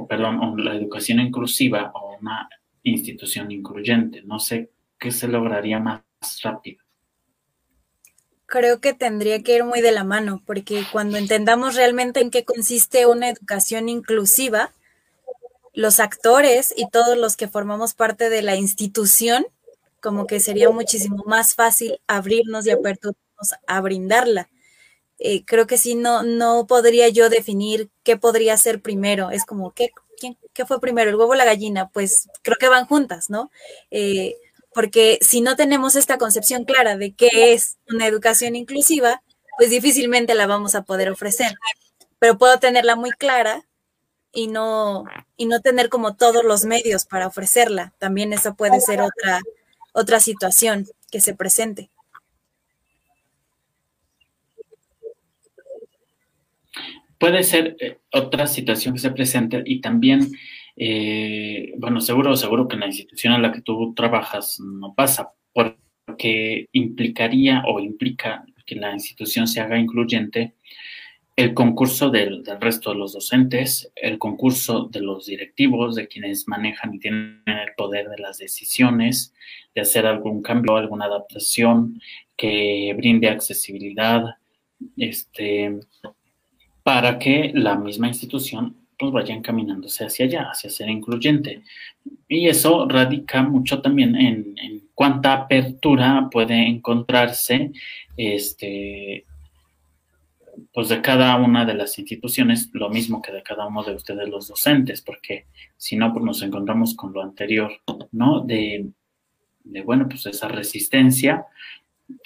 perdón, 0.08 0.62
la 0.62 0.74
educación 0.74 1.20
inclusiva 1.20 1.90
o 1.94 2.18
una 2.20 2.48
institución 2.82 3.50
incluyente. 3.50 4.22
No 4.22 4.38
sé 4.38 4.70
qué 4.98 5.10
se 5.10 5.28
lograría 5.28 5.78
más 5.78 6.02
rápido 6.42 6.81
creo 8.52 8.82
que 8.82 8.92
tendría 8.92 9.42
que 9.42 9.56
ir 9.56 9.64
muy 9.64 9.80
de 9.80 9.92
la 9.92 10.04
mano, 10.04 10.42
porque 10.44 10.84
cuando 10.92 11.16
entendamos 11.16 11.74
realmente 11.74 12.20
en 12.20 12.30
qué 12.30 12.44
consiste 12.44 13.06
una 13.06 13.30
educación 13.30 13.88
inclusiva, 13.88 14.74
los 15.72 16.00
actores 16.00 16.74
y 16.76 16.86
todos 16.90 17.16
los 17.16 17.38
que 17.38 17.48
formamos 17.48 17.94
parte 17.94 18.28
de 18.28 18.42
la 18.42 18.54
institución, 18.56 19.46
como 20.02 20.26
que 20.26 20.38
sería 20.38 20.68
muchísimo 20.68 21.24
más 21.26 21.54
fácil 21.54 21.98
abrirnos 22.06 22.66
y 22.66 22.72
aperturarnos 22.72 23.54
a 23.66 23.80
brindarla. 23.80 24.50
Eh, 25.18 25.46
creo 25.46 25.66
que 25.66 25.78
sí, 25.78 25.94
no, 25.94 26.22
no 26.22 26.66
podría 26.66 27.08
yo 27.08 27.30
definir 27.30 27.88
qué 28.02 28.18
podría 28.18 28.58
ser 28.58 28.82
primero. 28.82 29.30
Es 29.30 29.46
como, 29.46 29.72
¿qué, 29.72 29.92
¿qué 30.52 30.66
fue 30.66 30.78
primero, 30.78 31.08
el 31.08 31.16
huevo 31.16 31.32
o 31.32 31.34
la 31.36 31.46
gallina? 31.46 31.88
Pues 31.88 32.28
creo 32.42 32.58
que 32.58 32.68
van 32.68 32.84
juntas, 32.84 33.30
¿no? 33.30 33.50
Eh, 33.90 34.36
porque 34.74 35.18
si 35.20 35.40
no 35.40 35.56
tenemos 35.56 35.96
esta 35.96 36.18
concepción 36.18 36.64
clara 36.64 36.96
de 36.96 37.14
qué 37.14 37.52
es 37.52 37.78
una 37.88 38.06
educación 38.06 38.56
inclusiva, 38.56 39.22
pues 39.58 39.70
difícilmente 39.70 40.34
la 40.34 40.46
vamos 40.46 40.74
a 40.74 40.82
poder 40.82 41.10
ofrecer. 41.10 41.52
Pero 42.18 42.38
puedo 42.38 42.58
tenerla 42.58 42.96
muy 42.96 43.10
clara 43.10 43.64
y 44.32 44.48
no, 44.48 45.04
y 45.36 45.46
no 45.46 45.60
tener 45.60 45.88
como 45.88 46.16
todos 46.16 46.44
los 46.44 46.64
medios 46.64 47.04
para 47.04 47.26
ofrecerla. 47.26 47.92
También 47.98 48.32
esa 48.32 48.54
puede 48.54 48.80
ser 48.80 49.02
otra, 49.02 49.40
otra 49.92 50.20
situación 50.20 50.86
que 51.10 51.20
se 51.20 51.34
presente. 51.34 51.90
Puede 57.18 57.44
ser 57.44 57.76
eh, 57.78 57.98
otra 58.10 58.46
situación 58.46 58.94
que 58.94 59.00
se 59.00 59.10
presente 59.10 59.62
y 59.64 59.80
también 59.80 60.32
eh, 60.76 61.74
bueno, 61.78 62.00
seguro, 62.00 62.36
seguro 62.36 62.68
que 62.68 62.74
en 62.74 62.80
la 62.80 62.86
institución 62.86 63.34
en 63.34 63.42
la 63.42 63.52
que 63.52 63.60
tú 63.60 63.92
trabajas 63.94 64.58
no 64.60 64.94
pasa, 64.94 65.32
porque 65.52 66.68
implicaría 66.72 67.62
o 67.66 67.80
implica 67.80 68.44
que 68.64 68.76
la 68.76 68.92
institución 68.92 69.46
se 69.46 69.60
haga 69.60 69.78
incluyente 69.78 70.54
el 71.36 71.54
concurso 71.54 72.10
del, 72.10 72.44
resto 72.60 72.90
de 72.90 72.98
los 72.98 73.14
docentes, 73.14 73.90
el 73.96 74.18
concurso 74.18 74.88
de 74.92 75.00
los 75.00 75.26
directivos, 75.26 75.94
de 75.94 76.06
quienes 76.06 76.46
manejan 76.46 76.94
y 76.94 76.98
tienen 76.98 77.42
el 77.46 77.74
poder 77.76 78.08
de 78.10 78.18
las 78.18 78.38
decisiones, 78.38 79.32
de 79.74 79.80
hacer 79.80 80.06
algún 80.06 80.42
cambio, 80.42 80.76
alguna 80.76 81.06
adaptación 81.06 82.00
que 82.36 82.92
brinde 82.96 83.28
accesibilidad, 83.28 84.36
este, 84.96 85.80
para 86.82 87.18
que 87.18 87.52
la 87.54 87.76
misma 87.76 88.08
institución 88.08 88.81
pues 89.02 89.10
vayan 89.10 89.42
caminándose 89.42 90.04
hacia 90.04 90.26
allá, 90.26 90.42
hacia 90.52 90.70
ser 90.70 90.88
incluyente. 90.88 91.64
Y 92.28 92.46
eso 92.46 92.86
radica 92.88 93.42
mucho 93.42 93.82
también 93.82 94.14
en, 94.14 94.54
cuánta 94.94 95.32
apertura 95.32 96.28
puede 96.30 96.68
encontrarse 96.68 97.72
este, 98.16 99.24
pues 100.72 100.88
de 100.88 101.02
cada 101.02 101.34
una 101.34 101.64
de 101.64 101.74
las 101.74 101.98
instituciones, 101.98 102.70
lo 102.74 102.90
mismo 102.90 103.20
que 103.20 103.32
de 103.32 103.42
cada 103.42 103.66
uno 103.66 103.82
de 103.82 103.96
ustedes 103.96 104.28
los 104.28 104.46
docentes, 104.46 105.02
porque 105.02 105.46
si 105.76 105.96
no, 105.96 106.12
pues 106.12 106.24
nos 106.24 106.40
encontramos 106.42 106.94
con 106.94 107.12
lo 107.12 107.22
anterior, 107.22 107.72
¿no? 108.12 108.38
De, 108.38 108.86
bueno, 109.84 110.08
pues 110.08 110.26
esa 110.26 110.46
resistencia 110.46 111.46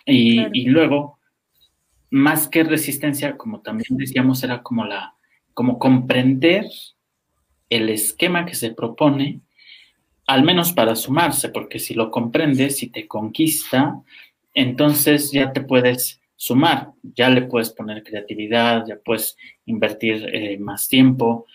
y, 0.04 0.46
y 0.52 0.66
luego, 0.66 1.18
más 2.10 2.48
que 2.48 2.64
resistencia, 2.64 3.38
como 3.38 3.62
también 3.62 3.96
decíamos, 3.96 4.44
era 4.44 4.62
como 4.62 4.84
la, 4.84 5.15
como 5.56 5.78
comprender 5.78 6.66
el 7.70 7.88
esquema 7.88 8.44
que 8.44 8.54
se 8.54 8.72
propone, 8.72 9.40
al 10.26 10.42
menos 10.42 10.74
para 10.74 10.94
sumarse, 10.94 11.48
porque 11.48 11.78
si 11.78 11.94
lo 11.94 12.10
comprendes, 12.10 12.76
si 12.76 12.90
te 12.90 13.08
conquista, 13.08 14.02
entonces 14.52 15.32
ya 15.32 15.54
te 15.54 15.62
puedes 15.62 16.20
sumar, 16.36 16.90
ya 17.02 17.30
le 17.30 17.40
puedes 17.40 17.70
poner 17.70 18.02
creatividad, 18.02 18.84
ya 18.86 18.98
puedes 19.02 19.38
invertir 19.64 20.28
eh, 20.30 20.58
más 20.58 20.88
tiempo, 20.88 21.46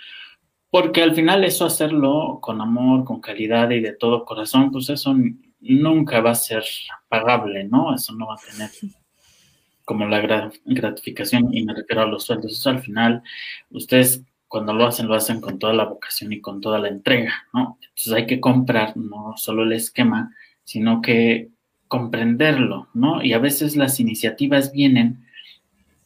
porque 0.72 1.04
al 1.04 1.14
final 1.14 1.44
eso 1.44 1.66
hacerlo 1.66 2.40
con 2.42 2.60
amor, 2.60 3.06
con 3.06 3.22
calidad 3.22 3.70
y 3.70 3.82
de 3.82 3.94
todo 3.94 4.26
corazón, 4.26 4.72
pues 4.72 4.90
eso 4.90 5.16
nunca 5.60 6.22
va 6.22 6.32
a 6.32 6.36
ser 6.36 6.64
pagable, 7.08 7.66
¿no? 7.66 7.94
Eso 7.94 8.16
no 8.16 8.26
va 8.26 8.34
a 8.34 8.52
tener 8.52 8.72
como 9.86 10.08
la 10.08 10.20
gratificación, 10.66 11.54
y 11.54 11.64
me 11.64 11.74
refiero 11.74 12.04
a 12.04 12.08
los 12.08 12.26
sueldos. 12.26 12.54
Eso 12.54 12.70
al 12.70 12.82
final, 12.82 13.24
ustedes 13.70 14.24
cuando 14.48 14.74
lo 14.74 14.86
hacen, 14.86 15.08
lo 15.08 15.16
hacen 15.16 15.40
con 15.40 15.60
toda 15.60 15.74
la 15.74 15.86
vocación 15.86 16.34
y 16.34 16.42
con 16.42 16.60
toda 16.60 16.78
la 16.78 16.90
entrega, 16.90 17.34
¿no? 17.54 17.78
Entonces 17.82 18.12
hay 18.12 18.26
que 18.26 18.42
comprar 18.42 18.98
no 18.98 19.34
solo 19.38 19.64
el 19.64 19.72
esquema, 19.72 20.36
sino 20.66 21.02
que 21.02 21.52
comprenderlo, 21.88 22.90
¿no? 22.94 23.24
Y 23.24 23.32
a 23.32 23.40
veces 23.40 23.78
las 23.78 24.02
iniciativas 24.02 24.74
vienen 24.74 25.26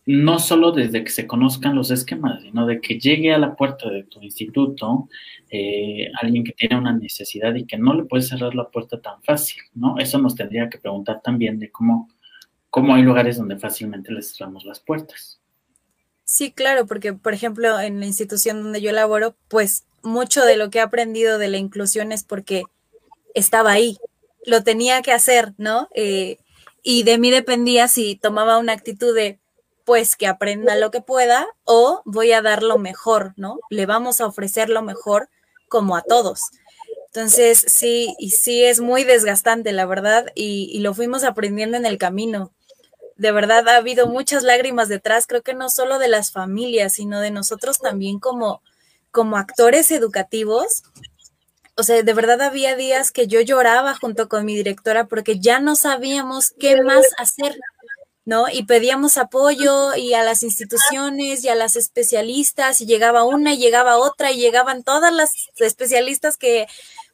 no 0.05 0.37
solo 0.37 0.71
desde 0.71 1.03
que 1.03 1.09
se 1.09 1.25
conozcan 1.25 1.75
los 1.75 1.89
esquemas, 1.89 2.43
sino 2.43 2.67
de 2.67 2.79
que 2.79 2.99
llegue 2.99 3.33
a 3.33 3.39
la 3.39 3.55
puerta 3.55 3.89
de 3.89 4.03
tu 4.03 4.21
instituto 4.21 5.09
eh, 5.49 6.11
alguien 6.21 6.43
que 6.43 6.53
tiene 6.53 6.77
una 6.77 6.93
necesidad 6.93 7.55
y 7.55 7.65
que 7.65 7.77
no 7.77 7.93
le 7.95 8.03
puede 8.03 8.21
cerrar 8.21 8.53
la 8.53 8.69
puerta 8.69 9.01
tan 9.01 9.23
fácil, 9.23 9.61
¿no? 9.73 9.97
Eso 9.97 10.19
nos 10.19 10.35
tendría 10.35 10.69
que 10.69 10.77
preguntar 10.77 11.21
también 11.23 11.57
de 11.57 11.71
cómo 11.71 12.09
cómo 12.75 12.93
hay 12.93 13.03
lugares 13.03 13.37
donde 13.37 13.57
fácilmente 13.57 14.11
les 14.11 14.33
cerramos 14.33 14.65
las 14.65 14.81
puertas. 14.81 15.39
Sí, 16.25 16.51
claro, 16.51 16.85
porque 16.85 17.13
por 17.13 17.33
ejemplo 17.33 17.79
en 17.79 18.01
la 18.01 18.05
institución 18.05 18.61
donde 18.61 18.81
yo 18.81 18.91
laboro, 18.91 19.33
pues 19.47 19.85
mucho 20.03 20.43
de 20.43 20.57
lo 20.57 20.69
que 20.69 20.79
he 20.79 20.81
aprendido 20.81 21.37
de 21.37 21.47
la 21.47 21.55
inclusión 21.55 22.11
es 22.11 22.25
porque 22.25 22.63
estaba 23.33 23.71
ahí, 23.71 23.97
lo 24.45 24.61
tenía 24.65 25.01
que 25.03 25.13
hacer, 25.13 25.53
¿no? 25.57 25.87
Eh, 25.95 26.37
y 26.83 27.03
de 27.03 27.17
mí 27.17 27.31
dependía 27.31 27.87
si 27.87 28.17
tomaba 28.17 28.57
una 28.57 28.73
actitud 28.73 29.15
de, 29.15 29.39
pues 29.85 30.17
que 30.17 30.27
aprenda 30.27 30.75
lo 30.75 30.91
que 30.91 30.99
pueda 30.99 31.47
o 31.63 32.01
voy 32.03 32.33
a 32.33 32.41
dar 32.41 32.61
lo 32.61 32.77
mejor, 32.77 33.31
¿no? 33.37 33.61
Le 33.69 33.85
vamos 33.85 34.19
a 34.19 34.25
ofrecer 34.25 34.67
lo 34.67 34.81
mejor 34.81 35.29
como 35.69 35.95
a 35.95 36.01
todos. 36.01 36.41
Entonces, 37.15 37.63
sí, 37.69 38.13
y 38.19 38.31
sí 38.31 38.65
es 38.65 38.81
muy 38.81 39.05
desgastante, 39.05 39.71
la 39.71 39.85
verdad, 39.85 40.25
y, 40.35 40.77
lo 40.79 40.93
fuimos 40.93 41.23
aprendiendo 41.23 41.77
en 41.77 41.85
el 41.85 41.97
camino. 41.97 42.51
De 43.15 43.31
verdad, 43.31 43.67
ha 43.69 43.77
habido 43.77 44.07
muchas 44.07 44.43
lágrimas 44.43 44.89
detrás, 44.89 45.25
creo 45.27 45.41
que 45.41 45.53
no 45.53 45.69
solo 45.69 45.99
de 45.99 46.09
las 46.09 46.31
familias, 46.31 46.93
sino 46.93 47.21
de 47.21 47.31
nosotros 47.31 47.79
también 47.79 48.19
como, 48.19 48.61
como 49.11 49.37
actores 49.37 49.91
educativos. 49.91 50.83
O 51.77 51.83
sea, 51.83 52.03
de 52.03 52.13
verdad 52.13 52.41
había 52.41 52.75
días 52.75 53.11
que 53.11 53.27
yo 53.27 53.41
lloraba 53.41 53.95
junto 53.95 54.27
con 54.27 54.45
mi 54.45 54.55
directora 54.55 55.07
porque 55.07 55.39
ya 55.39 55.59
no 55.59 55.75
sabíamos 55.75 56.53
qué 56.59 56.81
más 56.81 57.05
hacer. 57.17 57.57
¿no? 58.25 58.49
Y 58.49 58.65
pedíamos 58.65 59.17
apoyo 59.19 59.95
y 59.95 60.15
a 60.15 60.23
las 60.23 60.41
instituciones 60.41 61.43
y 61.43 61.49
a 61.49 61.55
las 61.55 61.75
especialistas 61.75 62.81
y 62.81 62.87
llegaba 62.87 63.23
una 63.23 63.53
y 63.53 63.59
llegaba 63.59 63.97
otra 63.97 64.31
y 64.31 64.39
llegaban 64.39 64.83
todas 64.83 65.13
las 65.13 65.49
especialistas 65.57 66.35
que 66.35 66.65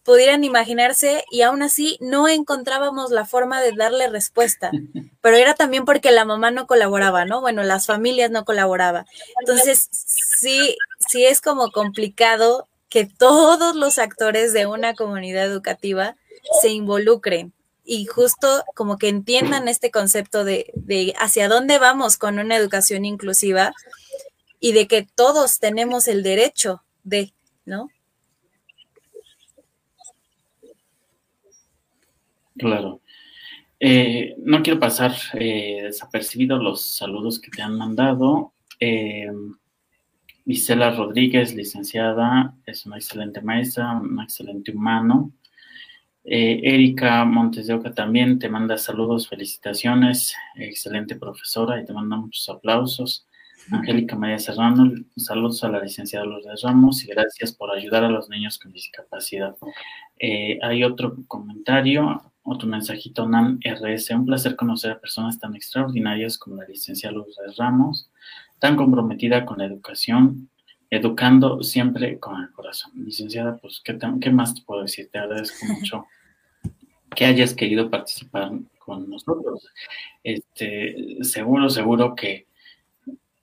pudieran 0.03 0.43
imaginarse 0.43 1.23
y 1.31 1.41
aún 1.41 1.61
así 1.61 1.97
no 2.01 2.27
encontrábamos 2.27 3.11
la 3.11 3.25
forma 3.25 3.61
de 3.61 3.71
darle 3.73 4.09
respuesta. 4.09 4.71
Pero 5.21 5.35
era 5.37 5.53
también 5.53 5.85
porque 5.85 6.11
la 6.11 6.25
mamá 6.25 6.51
no 6.51 6.67
colaboraba, 6.67 7.25
¿no? 7.25 7.41
Bueno, 7.41 7.63
las 7.63 7.85
familias 7.85 8.31
no 8.31 8.45
colaboraban. 8.45 9.05
Entonces, 9.39 9.87
sí, 9.91 10.77
sí 11.09 11.25
es 11.25 11.41
como 11.41 11.71
complicado 11.71 12.67
que 12.89 13.05
todos 13.05 13.75
los 13.75 13.99
actores 13.99 14.51
de 14.53 14.65
una 14.65 14.95
comunidad 14.95 15.45
educativa 15.45 16.15
se 16.61 16.69
involucren 16.69 17.53
y 17.83 18.05
justo 18.05 18.63
como 18.75 18.97
que 18.97 19.07
entiendan 19.07 19.67
este 19.67 19.91
concepto 19.91 20.43
de, 20.43 20.71
de 20.75 21.13
hacia 21.17 21.47
dónde 21.47 21.79
vamos 21.79 22.17
con 22.17 22.39
una 22.39 22.55
educación 22.55 23.05
inclusiva 23.05 23.73
y 24.59 24.73
de 24.73 24.87
que 24.87 25.07
todos 25.15 25.59
tenemos 25.59 26.07
el 26.07 26.21
derecho 26.23 26.83
de, 27.03 27.33
¿no? 27.65 27.89
Claro. 32.57 33.01
Eh, 33.79 34.35
no 34.39 34.61
quiero 34.61 34.79
pasar 34.79 35.13
eh, 35.33 35.79
desapercibido 35.83 36.57
los 36.57 36.95
saludos 36.95 37.39
que 37.39 37.49
te 37.51 37.61
han 37.61 37.77
mandado. 37.77 38.53
Eh, 38.79 39.31
Isela 40.45 40.91
Rodríguez, 40.91 41.53
licenciada, 41.55 42.55
es 42.65 42.85
una 42.85 42.97
excelente 42.97 43.41
maestra, 43.41 43.93
un 43.93 44.19
excelente 44.21 44.71
humano. 44.71 45.31
Eh, 46.23 46.59
Erika 46.63 47.25
Montes 47.25 47.67
de 47.67 47.73
Oca 47.73 47.93
también 47.93 48.37
te 48.37 48.49
manda 48.49 48.77
saludos, 48.77 49.27
felicitaciones, 49.27 50.35
excelente 50.55 51.15
profesora 51.15 51.81
y 51.81 51.85
te 51.85 51.93
manda 51.93 52.15
muchos 52.15 52.47
aplausos. 52.49 53.27
Angélica 53.71 54.15
María 54.15 54.39
Serrano, 54.39 54.91
saludos 55.15 55.63
a 55.63 55.69
la 55.69 55.81
licenciada 55.81 56.25
Lourdes 56.25 56.61
Ramos 56.63 57.03
y 57.03 57.07
gracias 57.07 57.53
por 57.53 57.71
ayudar 57.71 58.03
a 58.03 58.09
los 58.09 58.27
niños 58.27 58.57
con 58.57 58.71
discapacidad. 58.71 59.55
Eh, 60.17 60.59
hay 60.63 60.83
otro 60.83 61.15
comentario, 61.27 62.30
otro 62.43 62.67
mensajito, 62.67 63.27
NAN 63.27 63.59
RS. 63.63 64.11
Un 64.11 64.25
placer 64.25 64.55
conocer 64.55 64.91
a 64.91 64.99
personas 64.99 65.39
tan 65.39 65.55
extraordinarias 65.55 66.37
como 66.37 66.57
la 66.57 66.67
licenciada 66.67 67.15
Lourdes 67.15 67.57
Ramos, 67.57 68.09
tan 68.59 68.75
comprometida 68.75 69.45
con 69.45 69.59
la 69.59 69.65
educación, 69.65 70.49
educando 70.89 71.63
siempre 71.63 72.19
con 72.19 72.41
el 72.41 72.51
corazón. 72.51 72.91
Licenciada, 72.95 73.57
pues, 73.57 73.81
¿qué, 73.83 73.97
qué 74.19 74.29
más 74.29 74.53
te 74.55 74.61
puedo 74.61 74.81
decir? 74.81 75.09
Te 75.11 75.19
agradezco 75.19 75.65
mucho 75.73 76.05
que 77.15 77.25
hayas 77.25 77.53
querido 77.53 77.89
participar 77.89 78.51
con 78.79 79.09
nosotros. 79.09 79.67
Este, 80.23 81.17
seguro, 81.21 81.69
seguro 81.69 82.15
que 82.15 82.47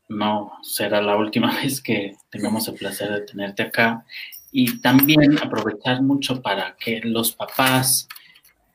no 0.08 0.52
será 0.62 1.02
la 1.02 1.16
última 1.16 1.54
vez 1.62 1.80
que 1.80 2.16
tengamos 2.30 2.66
el 2.68 2.74
placer 2.74 3.12
de 3.12 3.20
tenerte 3.22 3.62
acá 3.62 4.04
y 4.50 4.80
también 4.80 5.38
aprovechar 5.38 6.02
mucho 6.02 6.40
para 6.40 6.74
que 6.76 7.00
los 7.00 7.32
papás 7.32 8.08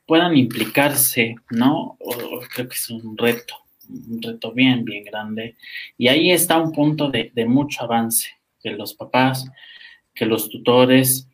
puedan 0.06 0.36
implicarse, 0.36 1.36
¿no? 1.50 1.98
creo 2.54 2.68
que 2.68 2.74
es 2.74 2.90
un 2.90 3.16
reto, 3.16 3.54
un 3.88 4.20
reto 4.22 4.52
bien, 4.52 4.84
bien 4.84 5.04
grande. 5.04 5.56
Y 5.96 6.08
ahí 6.08 6.30
está 6.30 6.58
un 6.58 6.72
punto 6.72 7.10
de, 7.10 7.32
mucho 7.46 7.84
avance, 7.84 8.30
que 8.62 8.70
los 8.70 8.94
papás, 8.94 9.50
que 10.14 10.26
los 10.26 10.48
tutores 10.48 11.28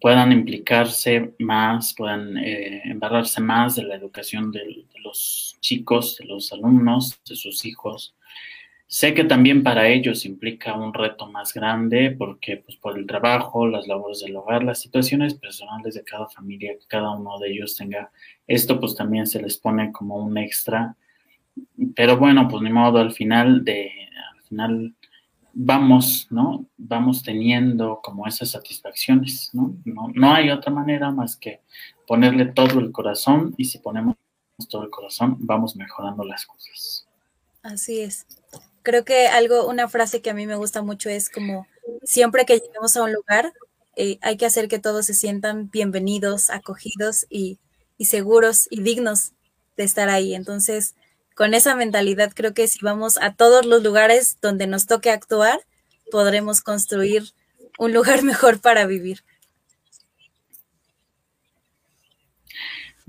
puedan 0.00 0.32
implicarse 0.32 1.34
más, 1.38 1.94
puedan 1.94 2.36
eh, 2.38 2.82
embarrarse 2.84 3.40
más 3.40 3.76
de 3.76 3.84
la 3.84 3.96
educación 3.96 4.50
de 4.50 4.86
los 5.04 5.56
chicos, 5.60 6.16
de 6.18 6.26
los 6.26 6.52
alumnos, 6.52 7.20
de 7.28 7.36
sus 7.36 7.64
hijos, 7.64 8.14
Sé 8.92 9.14
que 9.14 9.22
también 9.22 9.62
para 9.62 9.86
ellos 9.86 10.24
implica 10.24 10.74
un 10.74 10.92
reto 10.92 11.28
más 11.28 11.54
grande 11.54 12.10
porque 12.10 12.56
pues 12.56 12.76
por 12.76 12.98
el 12.98 13.06
trabajo, 13.06 13.68
las 13.68 13.86
labores 13.86 14.18
del 14.18 14.34
hogar, 14.34 14.64
las 14.64 14.80
situaciones 14.80 15.34
personales 15.34 15.94
de 15.94 16.02
cada 16.02 16.28
familia, 16.28 16.72
que 16.76 16.88
cada 16.88 17.12
uno 17.12 17.38
de 17.38 17.52
ellos 17.52 17.76
tenga 17.76 18.10
esto, 18.48 18.80
pues 18.80 18.96
también 18.96 19.28
se 19.28 19.40
les 19.40 19.58
pone 19.58 19.92
como 19.92 20.16
un 20.16 20.36
extra. 20.36 20.96
Pero 21.94 22.16
bueno, 22.16 22.48
pues 22.48 22.64
ni 22.64 22.72
modo, 22.72 22.98
al 22.98 23.12
final 23.12 23.64
de, 23.64 23.92
al 24.34 24.42
final 24.42 24.94
vamos, 25.52 26.26
¿no? 26.30 26.66
Vamos 26.76 27.22
teniendo 27.22 28.00
como 28.02 28.26
esas 28.26 28.50
satisfacciones, 28.50 29.50
¿no? 29.52 29.76
No, 29.84 30.08
no 30.12 30.34
hay 30.34 30.50
otra 30.50 30.72
manera 30.72 31.12
más 31.12 31.36
que 31.36 31.60
ponerle 32.08 32.46
todo 32.46 32.80
el 32.80 32.90
corazón 32.90 33.54
y 33.56 33.66
si 33.66 33.78
ponemos 33.78 34.16
todo 34.68 34.82
el 34.82 34.90
corazón, 34.90 35.36
vamos 35.38 35.76
mejorando 35.76 36.24
las 36.24 36.44
cosas. 36.44 37.06
Así 37.62 38.00
es 38.00 38.26
creo 38.90 39.04
que 39.04 39.28
algo, 39.28 39.68
una 39.68 39.88
frase 39.88 40.20
que 40.20 40.30
a 40.30 40.34
mí 40.34 40.48
me 40.48 40.56
gusta 40.56 40.82
mucho 40.82 41.08
es 41.10 41.30
como 41.30 41.68
siempre 42.02 42.44
que 42.44 42.58
lleguemos 42.58 42.96
a 42.96 43.04
un 43.04 43.12
lugar, 43.12 43.52
eh, 43.94 44.18
hay 44.20 44.36
que 44.36 44.46
hacer 44.46 44.66
que 44.66 44.80
todos 44.80 45.06
se 45.06 45.14
sientan 45.14 45.70
bienvenidos, 45.70 46.50
acogidos 46.50 47.24
y, 47.30 47.60
y, 47.98 48.06
seguros 48.06 48.66
y 48.68 48.82
dignos 48.82 49.30
de 49.76 49.84
estar 49.84 50.08
ahí. 50.08 50.34
Entonces, 50.34 50.96
con 51.36 51.54
esa 51.54 51.76
mentalidad, 51.76 52.32
creo 52.34 52.52
que 52.52 52.66
si 52.66 52.80
vamos 52.82 53.16
a 53.22 53.32
todos 53.32 53.64
los 53.64 53.80
lugares 53.84 54.38
donde 54.42 54.66
nos 54.66 54.86
toque 54.86 55.10
actuar, 55.12 55.60
podremos 56.10 56.60
construir 56.60 57.32
un 57.78 57.92
lugar 57.92 58.22
mejor 58.24 58.60
para 58.60 58.86
vivir. 58.86 59.22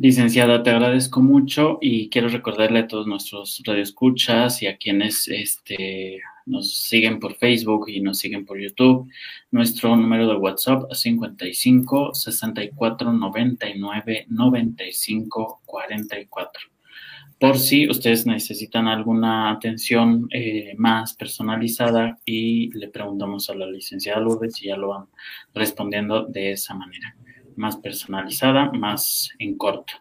Licenciada, 0.02 0.64
te 0.64 0.72
agradezco 0.72 1.22
mucho 1.22 1.78
y 1.80 2.10
quiero 2.10 2.28
recordarle 2.28 2.80
a 2.80 2.88
todos 2.88 3.06
nuestros 3.06 3.62
radioescuchas 3.64 4.64
y 4.64 4.66
a 4.66 4.76
quienes 4.76 5.28
este, 5.28 6.20
nos 6.48 6.74
siguen 6.76 7.20
por 7.20 7.36
Facebook 7.36 7.88
y 7.88 8.02
nos 8.02 8.18
siguen 8.18 8.44
por 8.44 8.60
YouTube, 8.60 9.08
nuestro 9.52 9.96
número 9.96 10.28
de 10.28 10.38
WhatsApp 10.38 10.92
55 10.92 12.16
64 12.16 13.14
99 13.14 14.26
95 14.28 15.62
44. 15.66 16.64
Por 17.40 17.60
si 17.60 17.88
ustedes 17.88 18.26
necesitan 18.26 18.88
alguna 18.88 19.52
atención 19.52 20.28
eh, 20.32 20.74
más 20.78 21.14
personalizada 21.14 22.18
y 22.26 22.76
le 22.76 22.88
preguntamos 22.88 23.52
a 23.52 23.54
la 23.54 23.68
licenciada 23.68 24.20
Lourdes 24.20 24.64
y 24.64 24.70
ya 24.70 24.78
lo 24.78 24.88
van 24.88 25.06
respondiendo 25.54 26.26
de 26.26 26.54
esa 26.54 26.74
manera 26.74 27.16
más 27.56 27.78
personalizada, 27.78 28.72
más 28.72 29.30
en 29.40 29.58
corto. 29.58 29.94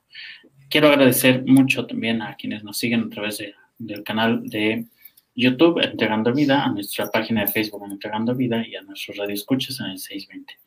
Quiero 0.68 0.88
agradecer 0.88 1.44
mucho 1.46 1.86
también 1.86 2.22
a 2.22 2.36
quienes 2.36 2.62
nos 2.62 2.78
siguen 2.78 3.04
a 3.04 3.08
través 3.08 3.42
del 3.78 4.04
canal 4.04 4.48
de 4.48 4.86
YouTube, 5.34 5.80
Entregando 5.82 6.32
Vida, 6.32 6.64
a 6.64 6.70
nuestra 6.70 7.10
página 7.10 7.42
de 7.42 7.48
Facebook, 7.48 7.82
Entregando 7.90 8.34
Vida, 8.34 8.64
y 8.66 8.76
a 8.76 8.82
nuestros 8.82 9.16
radioescuchas 9.16 9.80
en 9.80 9.86
el 9.86 9.98
620. 9.98 10.58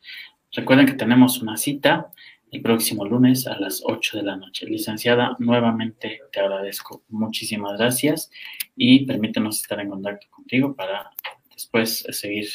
Recuerden 0.52 0.86
que 0.86 0.94
tenemos 0.94 1.40
una 1.40 1.56
cita 1.56 2.10
el 2.54 2.62
próximo 2.62 3.04
lunes 3.04 3.48
a 3.48 3.58
las 3.58 3.82
8 3.84 4.18
de 4.18 4.22
la 4.22 4.36
noche. 4.36 4.66
Licenciada, 4.66 5.36
nuevamente 5.40 6.20
te 6.30 6.40
agradezco. 6.40 7.02
Muchísimas 7.08 7.76
gracias 7.78 8.30
y 8.76 9.04
permítenos 9.06 9.60
estar 9.60 9.80
en 9.80 9.90
contacto 9.90 10.28
contigo 10.30 10.76
para 10.76 11.10
después 11.52 12.06
seguir 12.10 12.46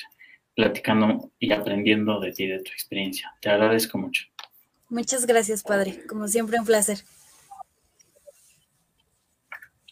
platicando 0.60 1.32
y 1.40 1.54
aprendiendo 1.54 2.20
de 2.20 2.34
ti, 2.34 2.46
de 2.46 2.60
tu 2.60 2.70
experiencia. 2.74 3.34
Te 3.40 3.50
agradezco 3.50 3.98
mucho. 3.98 4.26
Muchas 4.90 5.26
gracias, 5.26 5.64
padre. 5.64 6.06
Como 6.06 6.28
siempre, 6.28 6.60
un 6.60 6.66
placer. 6.66 6.98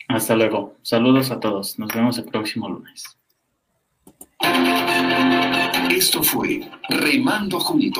Hasta 0.09 0.35
luego. 0.35 0.75
Saludos 0.81 1.31
a 1.31 1.39
todos. 1.39 1.79
Nos 1.79 1.87
vemos 1.93 2.17
el 2.17 2.25
próximo 2.25 2.67
lunes. 2.67 3.05
Esto 5.89 6.21
fue 6.21 6.69
Remando 6.89 7.61
Juntos. 7.61 7.95